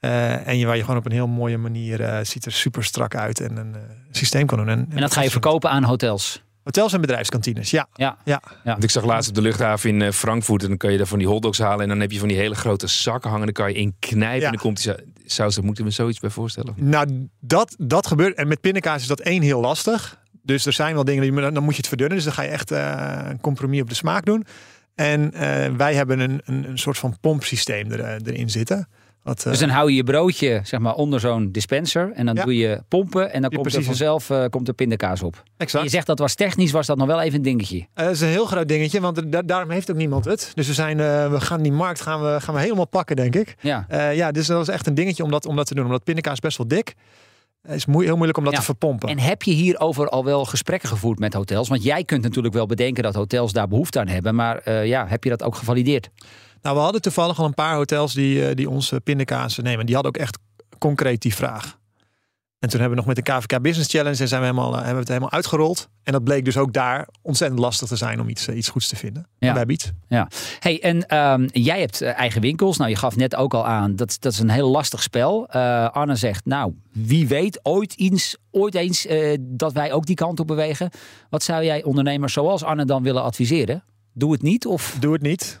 Uh, 0.00 0.46
en 0.46 0.58
je, 0.58 0.66
waar 0.66 0.76
je 0.76 0.80
gewoon 0.80 0.96
op 0.96 1.06
een 1.06 1.12
heel 1.12 1.26
mooie 1.26 1.58
manier 1.58 2.00
uh, 2.00 2.18
ziet 2.22 2.46
er 2.46 2.52
super 2.52 2.84
strak 2.84 3.14
uit 3.14 3.40
en 3.40 3.56
een 3.56 3.76
systeem 4.10 4.46
kan 4.46 4.58
doen. 4.58 4.68
En, 4.68 4.86
en 4.90 5.00
dat 5.00 5.12
ga 5.12 5.22
je 5.22 5.30
verkopen 5.30 5.70
aan 5.70 5.84
hotels? 5.84 6.42
Hotels 6.62 6.92
en 6.92 7.00
bedrijfskantines, 7.00 7.70
ja. 7.70 7.88
Ja. 7.94 8.16
ja. 8.24 8.42
ja. 8.44 8.70
Want 8.70 8.84
ik 8.84 8.90
zag 8.90 9.04
laatst 9.04 9.28
op 9.28 9.34
de 9.34 9.42
luchthaven 9.42 9.90
in 9.90 10.00
uh, 10.00 10.10
Frankfurt 10.10 10.62
en 10.62 10.68
dan 10.68 10.76
kan 10.76 10.92
je 10.92 10.98
daar 10.98 11.06
van 11.06 11.18
die 11.18 11.28
hotdogs 11.28 11.58
halen 11.58 11.80
en 11.80 11.88
dan 11.88 12.00
heb 12.00 12.12
je 12.12 12.18
van 12.18 12.28
die 12.28 12.36
hele 12.36 12.54
grote 12.54 12.86
zakken 12.86 13.30
hangen. 13.30 13.44
Dan 13.44 13.54
kan 13.54 13.72
je 13.72 13.78
in 13.78 13.94
knijpen 13.98 14.40
ja. 14.40 14.44
en 14.44 14.52
dan 14.52 14.60
komt 14.60 14.82
die 14.82 14.92
saus. 15.24 15.54
Daar 15.54 15.64
moeten 15.64 15.84
we 15.84 15.90
zoiets 15.90 16.20
bij 16.20 16.30
voorstellen. 16.30 16.74
Nou, 16.76 17.28
dat, 17.40 17.74
dat 17.78 18.06
gebeurt. 18.06 18.36
En 18.36 18.48
met 18.48 18.60
pindakaas 18.60 19.02
is 19.02 19.08
dat 19.08 19.20
één 19.20 19.42
heel 19.42 19.60
lastig. 19.60 20.22
Dus 20.42 20.66
er 20.66 20.72
zijn 20.72 20.94
wel 20.94 21.04
dingen, 21.04 21.22
die, 21.22 21.50
dan 21.52 21.62
moet 21.62 21.72
je 21.72 21.76
het 21.76 21.88
verdunnen. 21.88 22.16
Dus 22.16 22.24
dan 22.24 22.34
ga 22.34 22.42
je 22.42 22.48
echt 22.48 22.72
uh, 22.72 23.18
een 23.28 23.40
compromis 23.40 23.80
op 23.80 23.88
de 23.88 23.94
smaak 23.94 24.24
doen. 24.24 24.46
En 24.94 25.30
uh, 25.34 25.40
wij 25.76 25.94
hebben 25.94 26.20
een, 26.20 26.40
een, 26.44 26.68
een, 26.68 26.78
soort 26.78 26.98
van 26.98 27.16
pompsysteem 27.20 27.92
er, 27.92 28.20
erin 28.26 28.50
zitten. 28.50 28.88
Wat, 29.24 29.38
uh... 29.38 29.44
Dus 29.44 29.58
dan 29.58 29.68
hou 29.68 29.90
je 29.90 29.96
je 29.96 30.04
broodje 30.04 30.60
zeg 30.64 30.80
maar, 30.80 30.94
onder 30.94 31.20
zo'n 31.20 31.52
dispenser. 31.52 32.12
En 32.14 32.26
dan 32.26 32.34
ja. 32.34 32.44
doe 32.44 32.56
je 32.56 32.82
pompen. 32.88 33.32
En 33.32 33.42
dan 33.42 33.50
ja, 33.50 33.56
komt 33.56 33.60
precies. 33.62 33.78
er 33.78 33.84
vanzelf 33.84 34.30
uh, 34.30 34.44
komt 34.50 34.68
er 34.68 34.74
pindakaas 34.74 35.22
op. 35.22 35.42
Exact. 35.56 35.84
je 35.84 35.90
zegt 35.90 36.06
dat 36.06 36.18
was 36.18 36.34
technisch, 36.34 36.70
was 36.70 36.86
dat 36.86 36.96
nog 36.96 37.06
wel 37.06 37.20
even 37.20 37.36
een 37.36 37.42
dingetje. 37.42 37.76
Uh, 37.76 37.84
dat 37.94 38.10
is 38.10 38.20
een 38.20 38.28
heel 38.28 38.46
groot 38.46 38.68
dingetje. 38.68 39.00
Want 39.00 39.32
da 39.32 39.42
daarom 39.42 39.70
heeft 39.70 39.90
ook 39.90 39.96
niemand 39.96 40.24
het. 40.24 40.52
Dus 40.54 40.66
we, 40.66 40.74
zijn, 40.74 40.96
we 41.30 41.40
gaan 41.40 41.62
die 41.62 41.72
markt 41.72 42.00
gaan 42.00 42.22
we, 42.22 42.40
gaan 42.40 42.54
we 42.54 42.60
helemaal 42.60 42.86
pakken, 42.86 43.16
denk 43.16 43.34
ik. 43.34 43.54
Ja. 43.60 43.86
ja, 44.12 44.32
dus 44.32 44.46
dat 44.46 44.60
is 44.60 44.68
echt 44.68 44.86
een 44.86 44.94
dingetje 44.94 45.22
om 45.22 45.30
dat, 45.30 45.46
om 45.46 45.56
dat 45.56 45.66
te 45.66 45.74
doen. 45.74 45.84
Omdat 45.84 46.04
pindakaas 46.04 46.40
best 46.40 46.56
wel 46.56 46.68
dik. 46.68 46.94
Het 47.66 47.76
is 47.76 47.84
heel 47.86 48.16
moeilijk 48.16 48.38
om 48.38 48.44
dat 48.44 48.52
ja. 48.52 48.58
te 48.58 48.64
verpompen. 48.64 49.08
En 49.08 49.18
heb 49.18 49.42
je 49.42 49.52
hierover 49.52 50.08
al 50.08 50.24
wel 50.24 50.44
gesprekken 50.44 50.88
gevoerd 50.88 51.18
met 51.18 51.34
hotels? 51.34 51.68
Want 51.68 51.82
jij 51.82 52.04
kunt 52.04 52.22
natuurlijk 52.22 52.54
wel 52.54 52.66
bedenken 52.66 53.02
dat 53.02 53.14
hotels 53.14 53.52
daar 53.52 53.68
behoefte 53.68 54.00
aan 54.00 54.08
hebben. 54.08 54.34
Maar 54.34 54.60
uh, 54.68 54.86
ja, 54.86 55.06
heb 55.06 55.24
je 55.24 55.30
dat 55.30 55.42
ook 55.42 55.54
gevalideerd? 55.54 56.10
Nou, 56.64 56.76
we 56.76 56.82
hadden 56.82 57.02
toevallig 57.02 57.38
al 57.38 57.44
een 57.44 57.54
paar 57.54 57.74
hotels 57.74 58.14
die, 58.14 58.48
uh, 58.48 58.54
die 58.54 58.70
onze 58.70 59.00
pindakaas 59.00 59.58
nemen. 59.58 59.86
Die 59.86 59.94
hadden 59.94 60.14
ook 60.14 60.20
echt 60.20 60.38
concreet 60.78 61.22
die 61.22 61.34
vraag. 61.34 61.78
En 62.58 62.70
toen 62.70 62.80
hebben 62.80 62.98
we 62.98 63.04
nog 63.04 63.14
met 63.14 63.26
de 63.26 63.32
KVK 63.32 63.62
Business 63.62 63.90
Challenge 63.90 64.20
en 64.20 64.28
zijn 64.28 64.40
we 64.40 64.46
helemaal, 64.46 64.72
hebben 64.72 64.92
we 64.92 64.98
het 64.98 65.08
helemaal 65.08 65.30
uitgerold. 65.30 65.88
En 66.02 66.12
dat 66.12 66.24
bleek 66.24 66.44
dus 66.44 66.56
ook 66.56 66.72
daar 66.72 67.08
ontzettend 67.22 67.60
lastig 67.60 67.88
te 67.88 67.96
zijn 67.96 68.20
om 68.20 68.28
iets, 68.28 68.48
iets 68.48 68.68
goeds 68.68 68.88
te 68.88 68.96
vinden. 68.96 69.26
Ja. 69.38 69.54
Hebben 69.54 69.74
iets. 69.74 69.90
Ja. 70.08 70.28
Hey, 70.58 70.82
en 70.82 71.16
um, 71.18 71.48
jij 71.52 71.80
hebt 71.80 72.02
eigen 72.02 72.40
winkels. 72.40 72.76
Nou, 72.76 72.90
je 72.90 72.96
gaf 72.96 73.16
net 73.16 73.36
ook 73.36 73.54
al 73.54 73.66
aan, 73.66 73.96
dat, 73.96 74.16
dat 74.20 74.32
is 74.32 74.38
een 74.38 74.50
heel 74.50 74.70
lastig 74.70 75.02
spel. 75.02 75.48
Uh, 75.56 75.90
Anne 75.90 76.16
zegt, 76.16 76.44
nou, 76.44 76.74
wie 76.92 77.28
weet 77.28 77.60
ooit 77.62 77.98
eens, 77.98 78.36
ooit 78.50 78.74
eens 78.74 79.06
uh, 79.06 79.36
dat 79.40 79.72
wij 79.72 79.92
ook 79.92 80.06
die 80.06 80.16
kant 80.16 80.40
op 80.40 80.46
bewegen. 80.46 80.90
Wat 81.30 81.42
zou 81.42 81.64
jij 81.64 81.82
ondernemers 81.82 82.32
zoals 82.32 82.62
Anne 82.62 82.84
dan 82.84 83.02
willen 83.02 83.22
adviseren? 83.22 83.84
Doe 84.16 84.32
het 84.32 84.42
niet 84.42 84.66
of? 84.66 84.96
Doe 85.00 85.12
het 85.12 85.22
niet. 85.22 85.58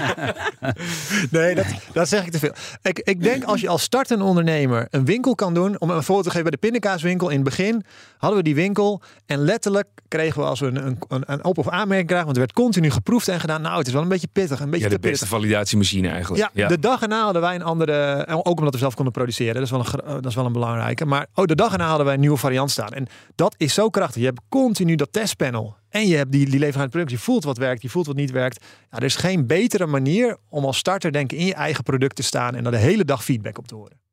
nee, 1.30 1.54
dat, 1.54 1.66
dat 1.92 2.08
zeg 2.08 2.24
ik 2.24 2.30
te 2.30 2.38
veel. 2.38 2.52
Ik, 2.82 2.98
ik 2.98 3.22
denk 3.22 3.44
als 3.44 3.60
je 3.60 3.68
als 3.68 3.82
startende 3.82 4.24
ondernemer 4.24 4.86
een 4.90 5.04
winkel 5.04 5.34
kan 5.34 5.54
doen. 5.54 5.80
Om 5.80 5.90
een 5.90 6.02
voorbeeld 6.02 6.24
te 6.24 6.30
geven 6.30 6.42
bij 6.42 6.50
de 6.50 6.66
pindakaaswinkel. 6.66 7.28
In 7.28 7.34
het 7.34 7.44
begin 7.44 7.84
hadden 8.18 8.38
we 8.38 8.44
die 8.44 8.54
winkel. 8.54 9.02
En 9.26 9.38
letterlijk 9.38 9.86
kregen 10.08 10.40
we 10.40 10.46
als 10.46 10.60
we 10.60 10.66
een, 10.66 10.98
een, 11.08 11.22
een 11.26 11.44
op- 11.44 11.58
of 11.58 11.68
aanmerking 11.68 12.06
krijgen. 12.06 12.26
Want 12.26 12.36
er 12.38 12.42
werd 12.42 12.56
continu 12.56 12.90
geproefd 12.90 13.28
en 13.28 13.40
gedaan. 13.40 13.62
Nou, 13.62 13.78
het 13.78 13.86
is 13.86 13.92
wel 13.92 14.02
een 14.02 14.08
beetje 14.08 14.28
pittig. 14.32 14.60
Een 14.60 14.70
beetje 14.70 14.84
ja, 14.84 14.90
de 14.90 15.00
te 15.00 15.08
beste 15.08 15.24
pittig. 15.24 15.38
validatiemachine 15.38 16.08
eigenlijk. 16.08 16.42
Ja, 16.42 16.50
ja, 16.62 16.68
de 16.68 16.78
dag 16.78 17.02
erna 17.02 17.22
hadden 17.22 17.42
wij 17.42 17.54
een 17.54 17.62
andere. 17.62 18.26
Ook 18.42 18.58
omdat 18.58 18.72
we 18.72 18.78
zelf 18.78 18.94
konden 18.94 19.12
produceren. 19.12 19.54
Dat 19.54 19.62
is 19.62 19.70
wel 19.70 19.80
een, 19.80 20.14
dat 20.14 20.26
is 20.26 20.34
wel 20.34 20.46
een 20.46 20.52
belangrijke. 20.52 21.04
Maar 21.04 21.26
oh, 21.34 21.44
de 21.44 21.54
dag 21.54 21.72
erna 21.72 21.86
hadden 21.86 22.04
wij 22.04 22.14
een 22.14 22.20
nieuwe 22.20 22.36
variant 22.36 22.70
staan. 22.70 22.90
En 22.90 23.06
dat 23.34 23.54
is 23.58 23.74
zo 23.74 23.88
krachtig. 23.90 24.20
Je 24.20 24.26
hebt 24.26 24.40
continu 24.48 24.94
dat 24.94 25.12
testpanel. 25.12 25.76
En 25.88 26.06
je 26.06 26.16
hebt 26.16 26.32
die, 26.32 26.50
die 26.50 26.58
leverende 26.58 26.88
product. 26.88 27.10
Je 27.10 27.18
voelt 27.18 27.44
wat 27.44 27.58
werkt, 27.58 27.82
je 27.82 27.88
voelt 27.88 28.06
wat 28.06 28.16
niet 28.16 28.30
werkt. 28.30 28.64
Ja, 28.90 28.96
er 28.96 29.04
is 29.04 29.16
geen 29.16 29.46
betere 29.46 29.86
manier 29.86 30.36
om 30.48 30.64
als 30.64 30.78
starter 30.78 31.12
denk 31.12 31.32
ik 31.32 31.38
in 31.38 31.46
je 31.46 31.54
eigen 31.54 31.84
product 31.84 32.16
te 32.16 32.22
staan 32.22 32.54
en 32.54 32.62
daar 32.62 32.72
de 32.72 32.78
hele 32.78 33.04
dag 33.04 33.24
feedback 33.24 33.58
op 33.58 33.66
te 33.68 33.74
horen. 33.74 34.06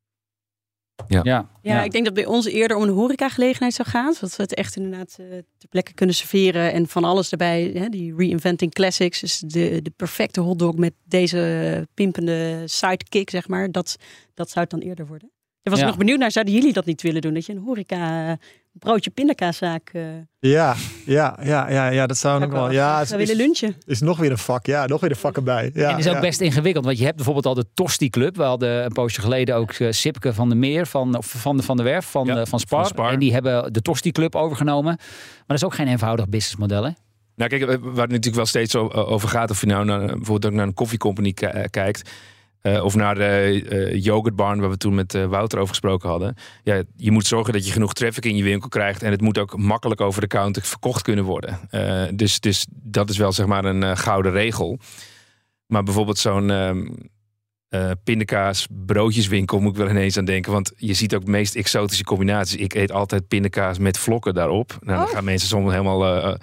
Ja. 1.08 1.20
Ja, 1.24 1.50
ja, 1.62 1.84
ik 1.84 1.92
denk 1.92 2.06
dat 2.06 2.14
bij 2.14 2.26
ons 2.26 2.46
eerder 2.46 2.78
om 2.78 2.84
een 2.84 2.90
horecagelegenheid 2.90 3.74
zou 3.74 3.88
gaan. 3.88 4.14
Zodat 4.14 4.36
we 4.36 4.44
het 4.44 4.54
echt 4.54 4.76
inderdaad 4.76 5.18
uh, 5.20 5.28
ter 5.30 5.70
plekke 5.70 5.94
kunnen 5.94 6.16
serveren. 6.16 6.72
En 6.74 6.88
van 6.88 7.04
alles 7.04 7.32
erbij. 7.32 7.72
Hè, 7.74 7.90
die 7.90 8.16
Reinventing 8.16 8.74
Classics. 8.74 9.20
Dus 9.20 9.40
de, 9.40 9.80
de 9.82 9.92
perfecte 9.96 10.42
hotdog 10.42 10.76
met 10.76 10.94
deze 11.04 11.88
pimpende 11.94 12.62
sidekick, 12.66 13.30
zeg 13.30 13.48
maar. 13.48 13.72
Dat, 13.72 13.96
dat 14.34 14.50
zou 14.50 14.60
het 14.60 14.70
dan 14.70 14.90
eerder 14.90 15.08
worden. 15.08 15.32
Daar 15.62 15.74
was 15.74 15.80
Ja. 15.80 15.82
ik 15.82 15.88
nog 15.92 15.98
benieuwd 15.98 16.20
naar. 16.20 16.32
Zouden 16.32 16.54
jullie 16.54 16.74
dat 16.74 16.86
niet 16.86 17.02
willen 17.02 17.22
doen? 17.22 17.34
Dat 17.34 17.46
je 17.46 17.54
een 17.54 17.64
horeca 17.64 18.38
broodje 18.80 19.10
pindakaaszaak 19.10 19.90
uh, 19.94 20.04
Ja, 20.40 20.76
ja, 21.06 21.38
ja, 21.44 21.70
ja, 21.70 21.88
ja 21.88 22.08
dat 22.08 22.18
zou 22.18 22.44
ook 22.44 22.52
wel. 22.52 22.72
Ja, 22.72 23.00
het 23.00 23.08
zou 23.08 23.22
is, 23.22 23.28
willen 23.28 23.46
lunchen. 23.46 23.76
is 23.86 24.02
nog 24.02 24.18
weer 24.18 24.32
een 24.32 24.38
vak. 24.38 24.66
Ja, 24.66 24.86
nog 24.86 25.02
weer 25.02 25.10
een 25.10 25.16
vak 25.16 25.36
erbij. 25.36 25.72
Ja, 25.74 25.84
en 25.84 25.90
het 25.96 26.00
is 26.00 26.08
ook 26.08 26.14
ja. 26.14 26.20
best 26.20 26.42
ingewikkeld, 26.42 26.86
want 26.86 26.98
je 26.98 27.04
hebt 27.04 27.16
bijvoorbeeld 27.16 27.46
al 27.46 27.54
de 27.54 27.66
Tosti 27.74 28.10
Club. 28.10 28.36
We 28.36 28.44
hadden 28.44 28.84
een 28.86 28.92
poosje 28.92 29.22
geleden 29.22 29.56
ook 29.56 29.72
eh, 29.72 29.92
Sipke 29.92 30.34
van 30.34 30.50
de 30.50 30.56
Meer, 30.56 30.88
van, 30.88 31.18
of 31.18 31.26
van, 31.26 31.58
de, 31.58 31.64
van 31.64 31.78
de 31.78 31.84
Werf, 31.84 32.06
van, 32.06 32.26
Ja, 32.26 32.38
eh, 32.40 32.46
van, 32.46 32.60
Spar. 32.60 32.80
van 32.80 32.90
Spar. 32.90 33.12
En 33.12 33.20
die 33.20 33.34
hebben 33.34 33.74
de 33.74 33.82
Tosti 33.82 34.12
Club 34.12 34.36
overgenomen. 34.36 34.96
Maar 34.96 35.44
dat 35.48 35.58
is 35.58 35.64
ook 35.64 35.74
geen 35.76 35.88
eenvoudig 35.88 36.30
businessmodel, 36.30 36.84
hè? 36.84 36.90
Nou, 37.36 37.50
kijk, 37.50 37.66
waar 37.66 37.78
het 37.82 37.96
natuurlijk 37.96 38.36
wel 38.36 38.46
steeds 38.46 38.76
over 38.76 39.30
gaat, 39.30 39.50
of 39.50 39.62
je 39.62 39.68
nou 39.68 39.86
naar, 39.86 40.00
bijvoorbeeld 40.00 40.46
ook 40.46 40.52
naar 40.52 40.68
een 40.68 40.74
koffiecompany 40.74 41.32
ki- 41.34 41.68
kijkt. 41.70 42.10
Eh, 42.66 42.84
of 42.84 42.96
naar 42.96 43.16
de 43.16 43.64
eh 43.70 44.04
yoghurtbarn, 44.04 44.60
waar 44.60 44.70
we 44.70 44.78
toen 44.78 44.96
met 44.96 45.14
eh, 45.14 45.26
Wouter 45.26 45.58
over 45.58 45.70
gesproken 45.70 46.10
hadden. 46.10 46.36
Ja, 46.64 46.84
je 46.96 47.12
moet 47.12 47.28
zorgen 47.28 47.54
dat 47.54 47.66
je 47.66 47.72
genoeg 47.72 47.94
traffic 47.94 48.26
in 48.26 48.36
je 48.36 48.44
winkel 48.44 48.70
krijgt. 48.70 49.04
En 49.04 49.12
het 49.12 49.22
moet 49.22 49.38
ook 49.38 49.58
makkelijk 49.58 50.02
over 50.02 50.22
de 50.22 50.28
counter 50.28 50.62
verkocht 50.62 51.02
kunnen 51.02 51.26
worden. 51.26 51.60
Dus, 52.18 52.40
dus 52.40 52.66
dat 52.72 53.10
is 53.10 53.18
wel 53.18 53.32
zeg 53.32 53.46
maar 53.46 53.66
een 53.66 53.98
gouden 53.98 54.32
regel. 54.32 54.80
Maar 55.68 55.84
bijvoorbeeld 55.84 56.18
zo'n 56.18 56.52
eh, 57.70 57.92
pindakaas 58.04 58.68
broodjeswinkel 58.86 59.60
moet 59.60 59.72
ik 59.72 59.78
wel 59.78 59.90
ineens 59.90 60.18
aan 60.18 60.26
denken. 60.26 60.52
Want 60.52 60.72
je 60.78 60.94
ziet 60.94 61.16
ook 61.16 61.26
de 61.26 61.32
meest 61.32 61.56
exotische 61.56 62.04
combinaties. 62.04 62.56
Ik 62.56 62.74
eet 62.74 62.92
altijd 62.92 63.28
pindakaas 63.28 63.78
met 63.78 63.98
vlokken 63.98 64.34
daarop. 64.34 64.78
Nou, 64.82 64.98
dan 65.00 65.08
Oh. 65.08 65.14
gaan 65.14 65.24
mensen 65.24 65.48
soms 65.48 65.72
helemaal... 65.72 66.06
eh, 66.06 66.30
eh, 66.32 66.36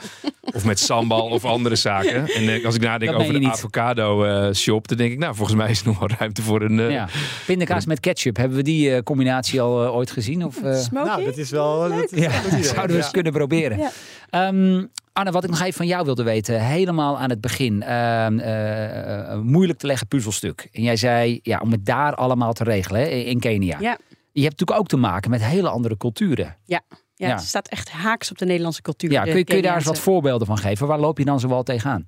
of 0.54 0.64
met 0.64 0.78
sambal 0.78 1.28
of 1.28 1.44
andere 1.44 1.76
zaken. 1.76 2.26
En 2.28 2.64
als 2.64 2.74
ik 2.74 2.80
nadenk 2.80 3.12
over 3.14 3.32
de 3.32 3.38
niet. 3.38 3.48
avocado 3.48 4.52
shop... 4.52 4.88
dan 4.88 4.96
denk 4.96 5.12
ik, 5.12 5.18
nou, 5.18 5.34
volgens 5.34 5.56
mij 5.56 5.70
is 5.70 5.80
er 5.80 5.86
nog 5.86 5.98
wel 5.98 6.08
ruimte 6.18 6.42
voor 6.42 6.62
een... 6.62 6.80
eh, 6.80 6.90
Ja. 6.90 7.08
Pindakaas 7.46 7.86
met 7.86 8.00
ketchup. 8.00 8.36
Hebben 8.36 8.56
we 8.56 8.62
die 8.62 8.94
eh, 8.94 9.02
combinatie 9.02 9.60
al 9.60 9.94
ooit 9.94 10.10
gezien? 10.10 10.44
Of, 10.44 10.62
eh? 10.62 10.80
Nou, 10.90 11.24
dat 11.24 11.36
is 11.36 11.50
wel. 11.50 11.88
Dat, 11.88 12.10
ja, 12.14 12.42
dat 12.42 12.52
idee. 12.52 12.62
zouden 12.64 12.96
we 12.96 13.02
eens 13.02 13.10
kunnen 13.10 13.32
proberen. 13.32 13.78
Ja. 13.78 13.90
Ehm, 14.30 14.84
Anne, 15.12 15.30
wat 15.30 15.44
ik 15.44 15.50
nog 15.50 15.60
even 15.60 15.72
van 15.72 15.86
jou 15.86 16.04
wilde 16.04 16.22
weten. 16.22 16.60
Helemaal 16.64 17.18
aan 17.18 17.30
het 17.30 17.40
begin. 17.40 17.82
ehm, 17.82 18.38
eh, 18.38 19.20
eh, 19.22 19.28
een 19.30 19.46
moeilijk 19.46 19.78
te 19.78 19.86
leggen 19.86 20.06
puzzelstuk. 20.06 20.68
En 20.72 20.82
jij 20.82 20.96
zei, 20.96 21.40
ja, 21.42 21.58
om 21.62 21.70
het 21.70 21.86
daar 21.86 22.14
allemaal 22.14 22.52
te 22.52 22.64
regelen 22.64 23.00
hè, 23.00 23.06
in 23.08 23.40
Kenia. 23.40 23.76
Ja. 23.80 23.98
Je 24.32 24.42
hebt 24.42 24.58
natuurlijk 24.58 24.78
ook 24.80 24.88
te 24.88 24.96
maken 24.96 25.30
met 25.30 25.44
hele 25.44 25.68
andere 25.68 25.96
culturen. 25.96 26.56
Ja, 26.64 26.80
Ja. 27.14 27.28
het 27.28 27.40
staat 27.40 27.68
echt 27.68 27.90
haaks 27.90 28.30
op 28.30 28.38
de 28.38 28.44
Nederlandse 28.44 28.82
cultuur. 28.82 29.10
Ja, 29.10 29.22
kun 29.22 29.36
je, 29.36 29.44
kun 29.44 29.56
je 29.56 29.62
daar 29.62 29.74
eens 29.74 29.84
wat 29.84 29.98
voorbeelden 29.98 30.46
van 30.46 30.58
geven? 30.58 30.86
Waar 30.86 30.98
loop 31.00 31.18
je 31.18 31.24
dan 31.24 31.40
zoal 31.40 31.62
tegenaan? 31.62 32.06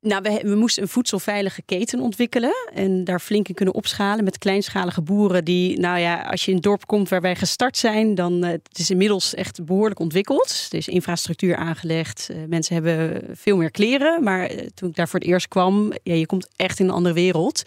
Nou, 0.00 0.22
we, 0.22 0.40
we 0.42 0.54
moesten 0.54 0.82
een 0.82 0.88
voedselveilige 0.88 1.62
keten 1.62 2.00
ontwikkelen 2.00 2.54
en 2.74 3.04
daar 3.04 3.20
flink 3.20 3.48
in 3.48 3.54
kunnen 3.54 3.74
opschalen 3.74 4.24
met 4.24 4.38
kleinschalige 4.38 5.02
boeren 5.02 5.44
die, 5.44 5.78
nou 5.78 5.98
ja, 5.98 6.22
als 6.22 6.44
je 6.44 6.50
in 6.50 6.56
een 6.56 6.62
dorp 6.62 6.86
komt 6.86 7.08
waar 7.08 7.20
wij 7.20 7.36
gestart 7.36 7.76
zijn, 7.76 8.14
dan 8.14 8.44
uh, 8.44 8.50
het 8.50 8.78
is 8.78 8.90
inmiddels 8.90 9.34
echt 9.34 9.64
behoorlijk 9.64 10.00
ontwikkeld. 10.00 10.66
Er 10.70 10.78
is 10.78 10.88
infrastructuur 10.88 11.56
aangelegd, 11.56 12.28
uh, 12.30 12.36
mensen 12.48 12.74
hebben 12.74 13.22
veel 13.36 13.56
meer 13.56 13.70
kleren, 13.70 14.22
maar 14.22 14.52
uh, 14.54 14.60
toen 14.74 14.88
ik 14.88 14.94
daar 14.96 15.08
voor 15.08 15.20
het 15.20 15.28
eerst 15.28 15.48
kwam, 15.48 15.92
ja, 16.02 16.14
je 16.14 16.26
komt 16.26 16.48
echt 16.56 16.80
in 16.80 16.86
een 16.86 16.92
andere 16.94 17.14
wereld. 17.14 17.62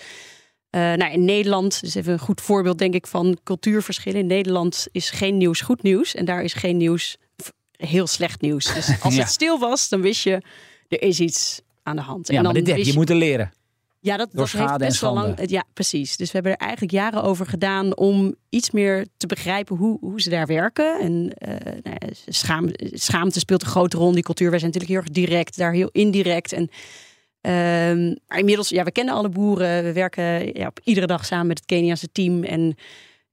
Nou, 0.70 1.12
in 1.12 1.26
Nederland, 1.26 1.82
dus 1.82 1.96
even 1.96 2.14
een 2.14 2.20
goed 2.20 2.42
voorbeeld 2.42 2.78
denk 2.78 2.94
ik 2.94 3.08
van 3.08 3.38
cultuurverschillen. 3.44 4.20
In 4.20 4.28
Nederland 4.28 4.88
is 4.92 5.10
geen 5.10 5.38
nieuws 5.38 5.62
goed 5.62 5.84
nieuws 5.84 6.16
en 6.16 6.26
daar 6.26 6.44
is 6.44 6.54
geen 6.54 6.78
nieuws 6.78 7.18
heel 7.78 8.08
slecht 8.08 8.42
nieuws. 8.42 8.74
Dus 8.74 8.90
als 9.04 9.16
Ja. 9.16 9.22
het 9.22 9.32
stil 9.32 9.60
was, 9.60 9.90
dan 9.90 10.02
wist 10.02 10.24
je, 10.24 10.42
er 10.88 11.02
is 11.02 11.20
iets 11.20 11.62
aan 11.84 11.96
de 11.96 12.02
hand. 12.02 12.28
Ja, 12.28 12.38
en 12.38 12.44
maar 12.44 12.54
dan 12.54 12.62
dit 12.62 12.68
heb 12.68 12.78
wist 12.78 12.92
je 12.92 12.98
moeten 12.98 13.16
leren. 13.16 13.52
ja, 14.00 14.18
dat, 14.18 14.30
dat 14.32 14.52
heeft 14.52 14.78
best 14.78 15.02
wel 15.02 15.14
lang. 15.14 15.50
Ja, 15.50 15.64
precies. 15.74 16.18
Dus 16.18 16.28
we 16.28 16.34
hebben 16.34 16.52
er 16.52 16.58
eigenlijk 16.58 16.92
jaren 16.92 17.24
over 17.24 17.46
gedaan 17.46 17.98
om 17.98 18.36
iets 18.50 18.72
meer 18.72 19.06
te 19.18 19.28
begrijpen 19.28 19.76
hoe, 19.76 19.98
hoe 20.00 20.22
ze 20.22 20.30
daar 20.30 20.48
werken. 20.48 21.00
En 21.00 21.34
eh, 21.34 21.74
nou 21.84 21.98
ja, 22.00 22.08
schaam, 22.28 22.70
schaamte 22.76 23.40
speelt 23.40 23.62
een 23.62 23.68
grote 23.68 23.98
rol 23.98 24.08
in 24.08 24.14
die 24.14 24.24
cultuur. 24.24 24.50
Wij 24.50 24.60
zijn 24.60 24.72
natuurlijk 24.72 25.00
heel 25.00 25.10
erg 25.10 25.28
direct, 25.28 25.58
daar 25.58 25.74
heel 25.74 25.90
indirect. 25.92 26.54
En 26.54 26.70
Ehm, 27.42 28.14
maar 28.28 28.38
inmiddels, 28.38 28.70
ja, 28.70 28.84
we 28.84 28.92
kennen 28.92 29.14
alle 29.14 29.30
boeren. 29.30 29.84
We 29.84 29.94
werken 29.94 30.54
ja, 30.54 30.68
op 30.68 30.80
iedere 30.84 31.08
dag 31.08 31.26
samen 31.26 31.48
met 31.48 31.58
het 31.58 31.68
Keniaanse 31.68 32.12
team. 32.12 32.44
En 32.44 32.76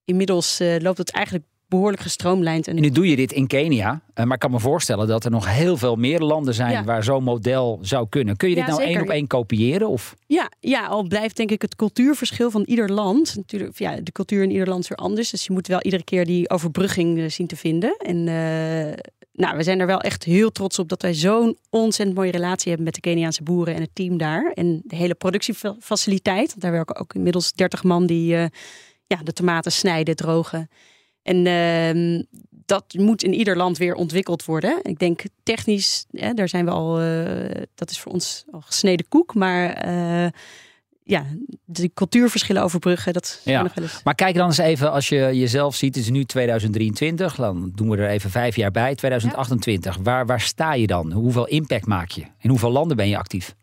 inmiddels 0.04 0.60
eh, 0.60 0.76
loopt 0.78 0.98
het 0.98 1.10
eigenlijk 1.10 1.44
behoorlijk 1.68 2.02
gestroomlijnd. 2.02 2.66
En 2.68 2.74
nu 2.80 2.90
doe 2.90 3.08
je 3.08 3.16
dit 3.16 3.32
in 3.32 3.46
Kenia. 3.46 4.00
eh, 4.14 4.24
maar 4.24 4.34
ik 4.34 4.40
kan 4.40 4.50
me 4.50 4.58
voorstellen 4.60 5.06
dat 5.06 5.24
er 5.24 5.30
nog 5.30 5.54
heel 5.54 5.76
veel 5.76 5.96
meer 5.96 6.20
landen 6.20 6.54
zijn 6.54 6.70
Ja. 6.72 6.84
waar 6.84 7.04
zo'n 7.04 7.22
model 7.22 7.78
zou 7.82 8.06
kunnen. 8.08 8.36
Kun 8.36 8.48
je 8.48 8.54
dit 8.54 8.64
Ja, 8.64 8.70
nou 8.70 8.82
zeker. 8.82 8.96
één 8.96 9.04
op 9.08 9.12
één 9.14 9.26
kopiëren? 9.26 9.88
Of? 9.88 10.14
Ja, 10.26 10.50
ja, 10.60 10.86
al 10.86 11.02
blijft 11.02 11.36
denk 11.36 11.50
ik 11.50 11.62
het 11.62 11.76
cultuurverschil 11.76 12.50
van 12.50 12.62
ieder 12.62 12.92
land. 12.92 13.36
Natuurlijk, 13.36 13.78
ja, 13.78 13.96
de 14.00 14.12
cultuur 14.12 14.42
in 14.42 14.50
ieder 14.50 14.68
land 14.68 14.82
is 14.82 14.88
weer 14.88 14.98
anders. 14.98 15.30
Dus 15.30 15.44
je 15.46 15.52
moet 15.52 15.66
wel 15.66 15.82
iedere 15.82 16.04
keer 16.04 16.24
die 16.26 16.50
overbrugging 16.50 17.18
eh, 17.18 17.28
zien 17.28 17.46
te 17.46 17.56
vinden. 17.56 17.96
En 17.98 18.16
eh, 18.28 18.92
nou, 19.32 19.56
we 19.56 19.62
zijn 19.62 19.80
er 19.80 19.86
wel 19.86 20.00
echt 20.00 20.24
heel 20.24 20.50
trots 20.52 20.78
op 20.78 20.88
dat 20.88 21.02
wij 21.02 21.14
zo'n 21.14 21.56
ontzettend 21.70 22.18
mooie 22.18 22.30
relatie 22.30 22.66
hebben 22.68 22.84
met 22.84 22.94
de 22.94 23.00
Keniaanse 23.00 23.42
boeren 23.42 23.74
en 23.74 23.80
het 23.80 23.90
team 23.92 24.16
daar. 24.18 24.52
En 24.54 24.80
de 24.84 24.96
hele 24.96 25.14
productiefaciliteit. 25.14 26.48
Want 26.48 26.60
daar 26.60 26.72
werken 26.72 26.96
ook 26.96 27.14
inmiddels 27.14 27.52
30 27.52 27.82
man 27.84 28.06
die 28.06 28.26
ja, 29.06 29.20
de 29.24 29.32
tomaten 29.32 29.72
snijden, 29.72 30.16
drogen. 30.16 30.70
En 31.28 31.46
ehm, 31.46 32.22
dat 32.66 32.94
moet 32.98 33.22
in 33.22 33.34
ieder 33.34 33.56
land 33.56 33.78
weer 33.78 33.94
ontwikkeld 33.94 34.44
worden. 34.44 34.78
Ik 34.82 34.98
denk 34.98 35.22
technisch, 35.42 36.06
hè, 36.10 36.32
daar 36.34 36.48
zijn 36.48 36.64
we 36.64 36.70
al, 36.70 37.00
eh, 37.00 37.62
dat 37.74 37.90
is 37.90 38.00
voor 38.00 38.12
ons 38.12 38.44
al 38.50 38.60
gesneden 38.60 39.08
koek. 39.08 39.34
Maar 39.34 39.70
eh, 39.72 40.30
ja, 41.04 41.24
de 41.64 41.90
cultuurverschillen 41.94 42.62
overbruggen, 42.62 43.12
dat 43.12 43.40
Ja. 43.44 43.62
nog 43.62 43.74
wel 43.74 43.84
eens. 43.84 44.00
Maar 44.04 44.14
kijk 44.14 44.34
dan 44.34 44.46
eens 44.46 44.58
even, 44.58 44.92
als 44.92 45.08
je 45.08 45.16
jezelf 45.32 45.74
ziet, 45.74 45.94
het 45.94 46.04
is 46.04 46.10
nu 46.10 46.24
2023, 46.24 47.34
dan 47.34 47.72
doen 47.74 47.90
we 47.90 47.96
er 47.96 48.08
even 48.08 48.30
vijf 48.30 48.56
jaar 48.56 48.70
bij, 48.70 48.94
2028. 48.94 49.96
Waar, 50.02 50.26
waar 50.26 50.40
sta 50.40 50.74
je 50.74 50.86
dan? 50.86 51.12
Hoeveel 51.12 51.46
impact 51.46 51.86
maak 51.86 52.10
je? 52.10 52.22
In 52.38 52.50
hoeveel 52.50 52.70
landen 52.70 52.96
ben 52.96 53.08
je 53.08 53.16
actief? 53.18 53.54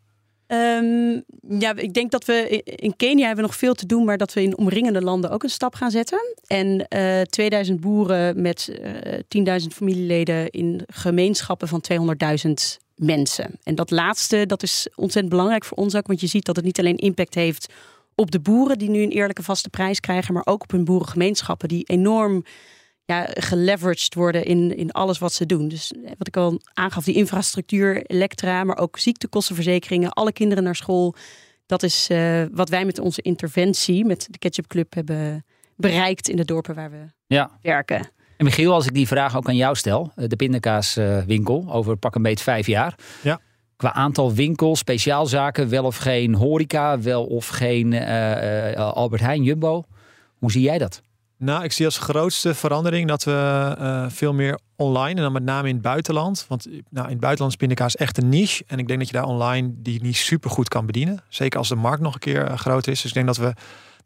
Ehm, 0.46 1.20
ja, 1.58 1.76
ik 1.76 1.94
denk 1.94 2.10
dat 2.10 2.24
we 2.24 2.62
in 2.64 2.96
Kenia 2.96 3.26
hebben 3.26 3.44
nog 3.44 3.56
veel 3.56 3.74
te 3.74 3.86
doen, 3.86 4.04
maar 4.04 4.18
dat 4.18 4.32
we 4.32 4.42
in 4.42 4.58
omringende 4.58 5.02
landen 5.02 5.30
ook 5.30 5.42
een 5.42 5.48
stap 5.48 5.74
gaan 5.74 5.90
zetten. 5.90 6.34
En 6.46 6.88
eh 6.88 7.20
2000 7.20 7.80
boeren 7.80 8.42
met 8.42 8.70
eh 8.82 9.60
10.000 9.60 9.74
familieleden 9.74 10.50
in 10.50 10.82
gemeenschappen 10.86 11.68
van 11.68 11.80
200.000 11.80 12.78
mensen. 12.94 13.58
En 13.62 13.74
dat 13.74 13.90
laatste, 13.90 14.46
dat 14.46 14.62
is 14.62 14.88
ontzettend 14.94 15.34
belangrijk 15.34 15.64
voor 15.64 15.76
ons 15.76 15.94
ook, 15.94 16.06
want 16.06 16.20
je 16.20 16.26
ziet 16.26 16.44
dat 16.44 16.56
het 16.56 16.64
niet 16.64 16.78
alleen 16.78 16.96
impact 16.96 17.34
heeft 17.34 17.72
op 18.16 18.30
de 18.30 18.40
boeren 18.40 18.78
die 18.78 18.90
nu 18.90 19.02
een 19.02 19.10
eerlijke 19.10 19.42
vaste 19.42 19.68
prijs 19.68 20.00
krijgen, 20.00 20.34
maar 20.34 20.46
ook 20.46 20.62
op 20.62 20.70
hun 20.70 20.84
boerengemeenschappen 20.84 21.68
die 21.68 21.84
enorm 21.84 22.44
ja, 23.06 23.26
geleveraged 23.30 24.14
worden 24.14 24.44
in, 24.44 24.76
in 24.76 24.92
alles 24.92 25.18
wat 25.18 25.32
ze 25.32 25.46
doen. 25.46 25.68
Dus 25.68 25.92
eh, 25.92 26.10
wat 26.18 26.26
ik 26.26 26.36
al 26.36 26.60
aangaf, 26.72 27.04
die 27.04 27.14
infrastructuur, 27.14 28.02
elektra, 28.06 28.64
maar 28.64 28.78
ook 28.78 28.98
ziektekostenverzekeringen, 28.98 30.12
alle 30.12 30.32
kinderen 30.32 30.64
naar 30.64 30.76
school. 30.76 31.14
Dat 31.66 31.82
is 31.82 32.06
eh, 32.10 32.42
wat 32.52 32.68
wij 32.68 32.84
met 32.84 32.98
onze 32.98 33.22
interventie, 33.22 34.04
met 34.04 34.26
de 34.30 34.38
Ketchup 34.38 34.66
Club, 34.66 34.94
hebben 34.94 35.44
bereikt 35.76 36.28
in 36.28 36.36
de 36.36 36.44
dorpen 36.44 36.74
waar 36.74 36.90
we 36.90 37.04
Ja. 37.26 37.50
werken. 37.62 38.08
En 38.36 38.44
Michiel, 38.44 38.72
als 38.72 38.86
ik 38.86 38.94
die 38.94 39.06
vraag 39.06 39.36
ook 39.36 39.48
aan 39.48 39.56
jou 39.56 39.76
stel, 39.76 40.12
eh, 40.14 40.28
de 40.28 40.36
pindakaaswinkel 40.36 41.64
over 41.72 41.96
pak 41.96 42.14
een 42.14 42.22
beet 42.22 42.40
vijf 42.40 42.66
jaar. 42.66 42.94
Ja. 43.22 43.40
Qua 43.76 43.92
aantal 43.92 44.32
winkels, 44.34 44.78
speciaalzaken, 44.78 45.68
wel 45.68 45.84
of 45.84 45.96
geen 45.96 46.34
horeca, 46.34 47.00
wel 47.00 47.24
of 47.24 47.48
geen 47.48 47.92
eh, 47.92 48.72
eh, 48.72 48.78
Albert 48.94 49.22
Heijn, 49.22 49.42
Jumbo. 49.42 49.84
Hoe 50.38 50.50
zie 50.50 50.62
jij 50.62 50.78
dat? 50.78 51.02
Nou, 51.38 51.64
ik 51.64 51.72
zie 51.72 51.84
als 51.84 51.98
grootste 51.98 52.54
verandering 52.54 53.08
dat 53.08 53.24
we 53.24 53.74
eh, 53.78 54.04
veel 54.08 54.32
meer 54.32 54.58
online 54.76 55.14
en 55.14 55.22
dan 55.22 55.32
met 55.32 55.42
name 55.42 55.68
in 55.68 55.74
het 55.74 55.82
buitenland. 55.82 56.44
Want 56.48 56.66
nou, 56.90 57.04
in 57.04 57.12
het 57.12 57.20
buitenland 57.20 57.50
is 57.52 57.58
pindakaas 57.58 57.96
echt 57.96 58.18
een 58.18 58.28
niche. 58.28 58.64
En 58.66 58.78
ik 58.78 58.86
denk 58.86 58.98
dat 58.98 59.08
je 59.08 59.14
daar 59.14 59.24
online 59.24 59.72
die 59.74 60.02
niche 60.02 60.22
super 60.22 60.50
goed 60.50 60.68
kan 60.68 60.86
bedienen. 60.86 61.22
Zeker 61.28 61.58
als 61.58 61.68
de 61.68 61.74
markt 61.74 62.02
nog 62.02 62.14
een 62.14 62.20
keer 62.20 62.44
eh, 62.44 62.58
groot 62.58 62.86
is. 62.86 63.00
Dus 63.00 63.10
ik 63.10 63.14
denk 63.14 63.26
dat 63.26 63.36
we, 63.36 63.52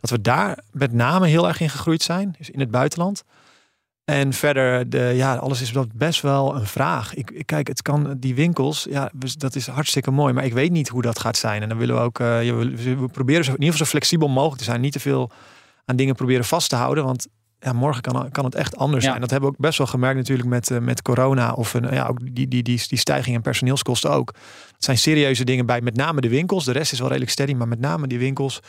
dat 0.01 0.11
we 0.11 0.21
daar 0.21 0.59
met 0.73 0.93
name 0.93 1.27
heel 1.27 1.49
erg 1.49 1.61
in 1.61 1.71
gegroeid 1.71 2.03
zijn. 2.03 2.35
Dus 2.39 2.51
in 2.51 2.61
het 2.61 2.71
buitenland. 2.71 3.25
En 4.05 4.33
verder, 4.33 4.91
de, 4.91 5.13
ja, 5.15 5.37
alles 5.37 5.61
is 5.61 5.73
best 5.95 6.21
wel 6.21 6.57
een 6.57 6.67
vraag. 6.67 7.15
Ik, 7.15 7.43
kijk, 7.47 7.69
het 7.69 7.83
kan 7.83 8.17
die 8.19 8.35
winkels, 8.35 8.87
ja, 8.91 9.11
dat 9.39 9.55
is 9.55 9.67
hartstikke 9.67 10.11
mooi, 10.11 10.33
maar 10.33 10.45
ik 10.45 10.53
weet 10.53 10.71
niet 10.71 10.89
hoe 10.89 11.03
dat 11.03 11.19
gaat 11.19 11.37
zijn. 11.37 11.63
En 11.63 11.69
dan 11.69 11.79
willen 11.79 11.95
we 11.95 12.01
ook, 12.01 12.21
eh, 12.21 12.27
we, 12.27 12.97
we 12.97 13.09
proberen 13.09 13.45
in 13.45 13.51
ieder 13.51 13.71
geval 13.71 13.77
zo 13.77 13.85
flexibel 13.85 14.29
mogelijk 14.29 14.59
te 14.59 14.65
zijn. 14.65 14.81
Niet 14.81 14.93
te 14.93 15.01
veel 15.01 15.31
aan 15.85 15.97
dingen 15.97 16.15
proberen 16.15 16.45
vast 16.45 16.69
te 16.69 16.77
houden, 16.77 17.05
want 17.05 17.27
ja, 17.59 17.73
morgen 17.73 18.03
kan, 18.03 18.31
kan 18.31 18.45
het 18.45 18.55
echt 18.55 18.77
anders 18.77 19.05
Ja. 19.05 19.09
zijn. 19.09 19.21
Dat 19.21 19.31
hebben 19.31 19.49
we 19.49 19.55
ook 19.57 19.63
best 19.63 19.79
wel 19.79 19.87
gemerkt 19.87 20.17
natuurlijk 20.17 20.49
met, 20.49 20.71
eh, 20.71 20.79
met 20.79 21.03
corona 21.03 21.53
of 21.53 21.75
een, 21.75 21.95
ja, 21.95 22.07
ook 22.07 22.19
die, 22.21 22.49
die, 22.49 22.63
die, 22.63 22.83
die 22.89 22.99
stijging 22.99 23.37
in 23.37 23.43
personeelskosten 23.43 24.11
ook. 24.11 24.35
Het 24.75 24.85
zijn 24.85 24.99
serieuze 24.99 25.45
dingen 25.45 25.67
bij 25.67 25.81
met 25.81 25.97
name 25.97 26.21
de 26.21 26.29
winkels. 26.29 26.65
De 26.65 26.73
rest 26.73 26.93
is 26.93 26.99
wel 26.99 27.09
redelijk 27.09 27.31
steady, 27.33 27.53
maar 27.55 27.69
met 27.69 27.81
name 27.81 28.07
die 28.07 28.19
winkels. 28.19 28.61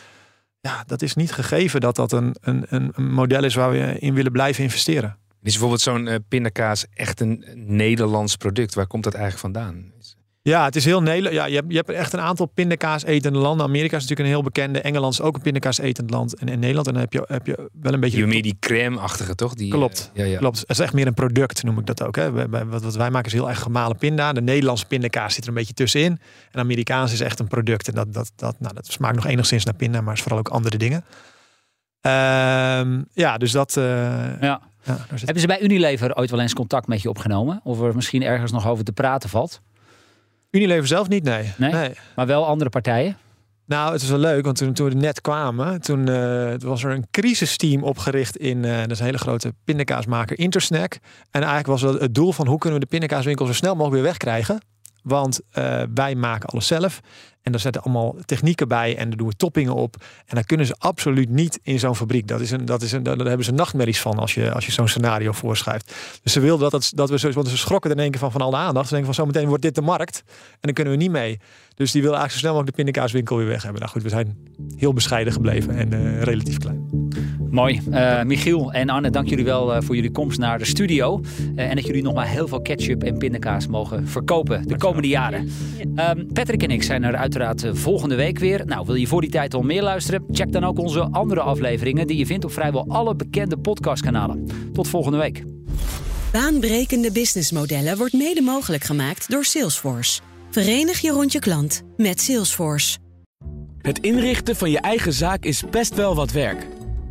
Ja, 0.61 0.83
dat 0.87 1.01
is 1.01 1.15
niet 1.15 1.31
gegeven 1.31 1.79
dat 1.81 1.95
dat 1.95 2.11
een, 2.11 2.35
een, 2.41 2.65
een 2.69 2.91
model 3.13 3.43
is 3.43 3.55
waar 3.55 3.71
we 3.71 3.95
in 3.99 4.13
willen 4.13 4.31
blijven 4.31 4.63
investeren. 4.63 5.17
Is 5.43 5.51
bijvoorbeeld 5.51 5.81
zo'n 5.81 6.07
eh, 6.07 6.15
pindakaas 6.27 6.85
echt 6.93 7.19
een 7.19 7.45
Nederlands 7.55 8.35
product? 8.35 8.73
Waar 8.73 8.87
komt 8.87 9.03
dat 9.03 9.13
eigenlijk 9.13 9.43
vandaan? 9.55 9.91
Ja, 10.43 10.65
het 10.65 10.75
is 10.75 10.85
heel 10.85 11.01
Nederland. 11.01 11.35
Ja, 11.35 11.45
je 11.45 11.55
hebt, 11.55 11.65
je 11.69 11.75
hebt 11.75 11.89
echt 11.89 12.13
een 12.13 12.19
aantal 12.19 12.45
pindakaas 12.45 13.03
etende 13.03 13.39
landen. 13.39 13.65
Amerika 13.65 13.95
is 13.95 14.01
natuurlijk 14.01 14.19
een 14.29 14.35
heel 14.35 14.43
bekende. 14.43 14.81
Engeland 14.81 15.13
is 15.13 15.21
ook 15.21 15.35
een 15.35 15.41
pindakaas 15.41 15.77
etend 15.79 16.09
land. 16.09 16.35
En 16.35 16.47
in 16.47 16.59
Nederland 16.59 16.87
en 16.87 16.93
dan 16.93 17.01
heb 17.01 17.13
je, 17.13 17.23
heb 17.27 17.45
je 17.47 17.69
wel 17.81 17.93
een 17.93 17.99
beetje. 17.99 18.15
Je 18.17 18.21
hebt 18.23 18.33
meer 18.33 18.43
die 18.43 18.57
crème-achtige, 18.59 19.35
toch? 19.35 19.53
Die, 19.53 19.71
Klopt. 19.71 20.11
eh, 20.13 20.23
ja, 20.25 20.31
ja. 20.31 20.37
Klopt. 20.37 20.59
Het 20.59 20.69
is 20.69 20.79
echt 20.79 20.93
meer 20.93 21.07
een 21.07 21.13
product, 21.13 21.63
noem 21.63 21.79
ik 21.79 21.85
dat 21.85 22.03
ook. 22.03 22.15
Hè. 22.15 22.49
Wat, 22.49 22.81
wat 22.81 22.95
wij 22.95 23.09
maken 23.09 23.27
is 23.27 23.33
heel 23.33 23.49
erg 23.49 23.59
gemalen 23.59 23.97
pinda. 23.97 24.33
De 24.33 24.41
Nederlandse 24.41 24.85
pindakaas 24.85 25.33
zit 25.33 25.43
er 25.43 25.49
een 25.49 25.55
beetje 25.55 25.73
tussenin. 25.73 26.19
En 26.51 26.59
Amerikaans 26.59 27.13
is 27.13 27.19
echt 27.19 27.39
een 27.39 27.47
product. 27.47 27.87
En 27.87 27.93
dat, 27.93 28.13
dat, 28.13 28.31
dat, 28.35 28.55
nou, 28.59 28.73
dat 28.73 28.85
smaakt 28.85 29.15
nog 29.15 29.25
enigszins 29.27 29.65
naar 29.65 29.75
pinda, 29.75 30.01
maar 30.01 30.13
is 30.13 30.21
vooral 30.21 30.39
ook 30.39 30.49
andere 30.49 30.77
dingen. 30.77 31.03
Ehm, 32.01 33.01
ja, 33.13 33.37
dus 33.37 33.51
dat. 33.51 33.77
eh, 33.77 33.83
Ja. 33.83 34.37
ja, 34.41 34.61
daar 34.83 34.97
zit 35.09 35.21
Hebben 35.21 35.39
ze 35.41 35.47
bij 35.47 35.61
Unilever 35.61 36.15
ooit 36.15 36.29
wel 36.29 36.39
eens 36.39 36.53
contact 36.53 36.87
met 36.87 37.01
je 37.01 37.09
opgenomen? 37.09 37.61
Of 37.63 37.81
er 37.81 37.95
misschien 37.95 38.23
ergens 38.23 38.51
nog 38.51 38.67
over 38.67 38.83
te 38.83 38.91
praten 38.91 39.29
valt? 39.29 39.61
Unilever 40.51 40.87
zelf 40.87 41.07
niet, 41.07 41.23
nee. 41.23 41.51
Nee? 41.57 41.91
Maar 42.15 42.27
wel 42.27 42.45
andere 42.45 42.69
partijen? 42.69 43.17
Nou, 43.65 43.93
het 43.93 44.01
is 44.01 44.09
wel 44.09 44.17
leuk, 44.17 44.45
want 44.45 44.57
toen, 44.57 44.73
toen 44.73 44.89
we 44.89 44.95
net 44.95 45.21
kwamen, 45.21 45.81
toen 45.81 46.07
eh, 46.07 46.53
was 46.59 46.83
er 46.83 46.91
een 46.91 47.07
crisisteam 47.11 47.83
opgericht 47.83 48.37
in, 48.37 48.65
eh, 48.65 48.79
dat 48.79 48.91
is 48.91 48.99
een 48.99 49.05
hele 49.05 49.17
grote 49.17 49.53
pindakaasmaker, 49.63 50.39
Intersnack. 50.39 50.93
En 51.31 51.41
eigenlijk 51.41 51.67
was 51.67 51.81
het, 51.81 52.01
het 52.01 52.15
doel 52.15 52.31
van 52.31 52.47
hoe 52.47 52.57
kunnen 52.57 52.79
we 52.79 52.85
de 52.85 52.91
pindakaaswinkel 52.91 53.45
zo 53.45 53.53
snel 53.53 53.71
mogelijk 53.75 53.93
weer 53.93 54.03
wegkrijgen. 54.03 54.61
Want 55.01 55.39
eh, 55.51 55.81
wij 55.93 56.15
maken 56.15 56.49
alles 56.49 56.67
zelf. 56.67 57.01
En 57.41 57.51
daar 57.51 57.61
zetten 57.61 57.81
allemaal 57.81 58.15
technieken 58.25 58.67
bij 58.67 58.97
en 58.97 59.09
daar 59.09 59.17
doen 59.17 59.27
we 59.27 59.35
toppingen 59.35 59.73
op. 59.73 59.95
En 60.25 60.35
dan 60.35 60.43
kunnen 60.43 60.65
ze 60.65 60.75
absoluut 60.77 61.29
niet 61.29 61.59
in 61.63 61.79
zo'n 61.79 61.95
fabriek. 61.95 62.27
Dat 62.27 62.41
is 62.41 62.51
een, 62.51 62.65
dat 62.65 62.81
is 62.81 62.91
een, 62.91 63.03
daar 63.03 63.17
hebben 63.17 63.45
ze 63.45 63.51
nachtmerries 63.51 64.01
van 64.01 64.17
als 64.17 64.33
je, 64.33 64.51
als 64.51 64.65
je 64.65 64.71
zo'n 64.71 64.87
scenario 64.87 65.31
voorschrijft. 65.31 65.95
Dus 66.23 66.33
ze 66.33 66.39
wilden 66.39 66.69
dat, 66.69 66.91
dat 66.95 67.09
we 67.09 67.19
zo, 67.19 67.31
want 67.31 67.47
ze 67.47 67.57
schrokken 67.57 67.91
in 67.91 67.99
één 67.99 68.11
keer 68.11 68.19
van, 68.19 68.31
van 68.31 68.41
al 68.41 68.49
de 68.49 68.57
aandacht. 68.57 68.87
Ze 68.87 68.93
denken 68.93 69.13
van 69.13 69.23
zometeen 69.23 69.47
wordt 69.47 69.63
dit 69.63 69.75
de 69.75 69.81
markt. 69.81 70.23
En 70.27 70.59
dan 70.59 70.73
kunnen 70.73 70.93
we 70.93 70.99
niet 70.99 71.11
mee. 71.11 71.39
Dus 71.75 71.91
die 71.91 72.01
willen 72.01 72.17
eigenlijk 72.17 72.31
zo 72.31 72.37
snel 72.37 72.51
mogelijk 72.51 72.77
de 72.77 72.83
pindakaaswinkel 72.83 73.37
weer 73.37 73.47
weg 73.47 73.63
hebben. 73.63 73.81
Nou 73.81 73.93
goed, 73.93 74.03
we 74.03 74.09
zijn 74.09 74.37
heel 74.77 74.93
bescheiden 74.93 75.33
gebleven 75.33 75.75
en 75.75 75.93
eh, 75.93 76.21
relatief 76.21 76.57
klein. 76.57 76.90
Mooi. 77.51 77.81
Eh, 77.91 78.23
Michiel 78.23 78.71
en 78.71 78.89
Anne, 78.89 79.09
dank 79.09 79.27
jullie 79.27 79.45
wel 79.45 79.73
eh, 79.73 79.81
voor 79.81 79.95
jullie 79.95 80.11
komst 80.11 80.39
naar 80.39 80.59
de 80.59 80.65
studio. 80.65 81.21
Eh, 81.55 81.69
en 81.69 81.75
dat 81.75 81.85
jullie 81.85 82.03
nog 82.03 82.13
maar 82.13 82.27
heel 82.27 82.47
veel 82.47 82.61
ketchup 82.61 83.03
en 83.03 83.17
pindakaas 83.17 83.67
mogen 83.67 84.07
verkopen 84.07 84.67
de 84.67 84.77
komende 84.77 85.07
jaren. 85.07 85.51
Ehm, 85.95 86.25
Patrick 86.33 86.63
en 86.63 86.71
ik 86.71 86.83
zijn 86.83 87.03
er 87.03 87.15
uiteraard 87.15 87.65
volgende 87.71 88.15
week 88.15 88.39
weer. 88.39 88.65
Nou, 88.65 88.85
wil 88.85 88.95
je 88.95 89.07
voor 89.07 89.21
die 89.21 89.29
tijd 89.29 89.53
al 89.53 89.61
meer 89.61 89.83
luisteren? 89.83 90.23
Check 90.31 90.51
dan 90.51 90.63
ook 90.63 90.79
onze 90.79 91.01
andere 91.01 91.41
afleveringen 91.41 92.07
die 92.07 92.17
je 92.17 92.25
vindt 92.25 92.45
op 92.45 92.51
vrijwel 92.51 92.85
alle 92.87 93.15
bekende 93.15 93.57
podcastkanalen. 93.57 94.47
Tot 94.73 94.87
volgende 94.87 95.17
week. 95.17 95.43
Baanbrekende 96.31 97.11
businessmodellen 97.11 97.97
wordt 97.97 98.13
mede 98.13 98.41
mogelijk 98.41 98.83
gemaakt 98.83 99.29
door 99.29 99.43
Salesforce. 99.43 100.21
Verenig 100.49 100.99
je 100.99 101.11
rond 101.11 101.31
je 101.31 101.39
klant 101.39 101.81
met 101.97 102.21
Salesforce. 102.21 102.97
Het 103.81 103.99
inrichten 103.99 104.55
van 104.55 104.71
je 104.71 104.79
eigen 104.79 105.13
zaak 105.13 105.43
is 105.43 105.63
best 105.69 105.95
wel 105.95 106.15
wat 106.15 106.31
werk. 106.31 106.67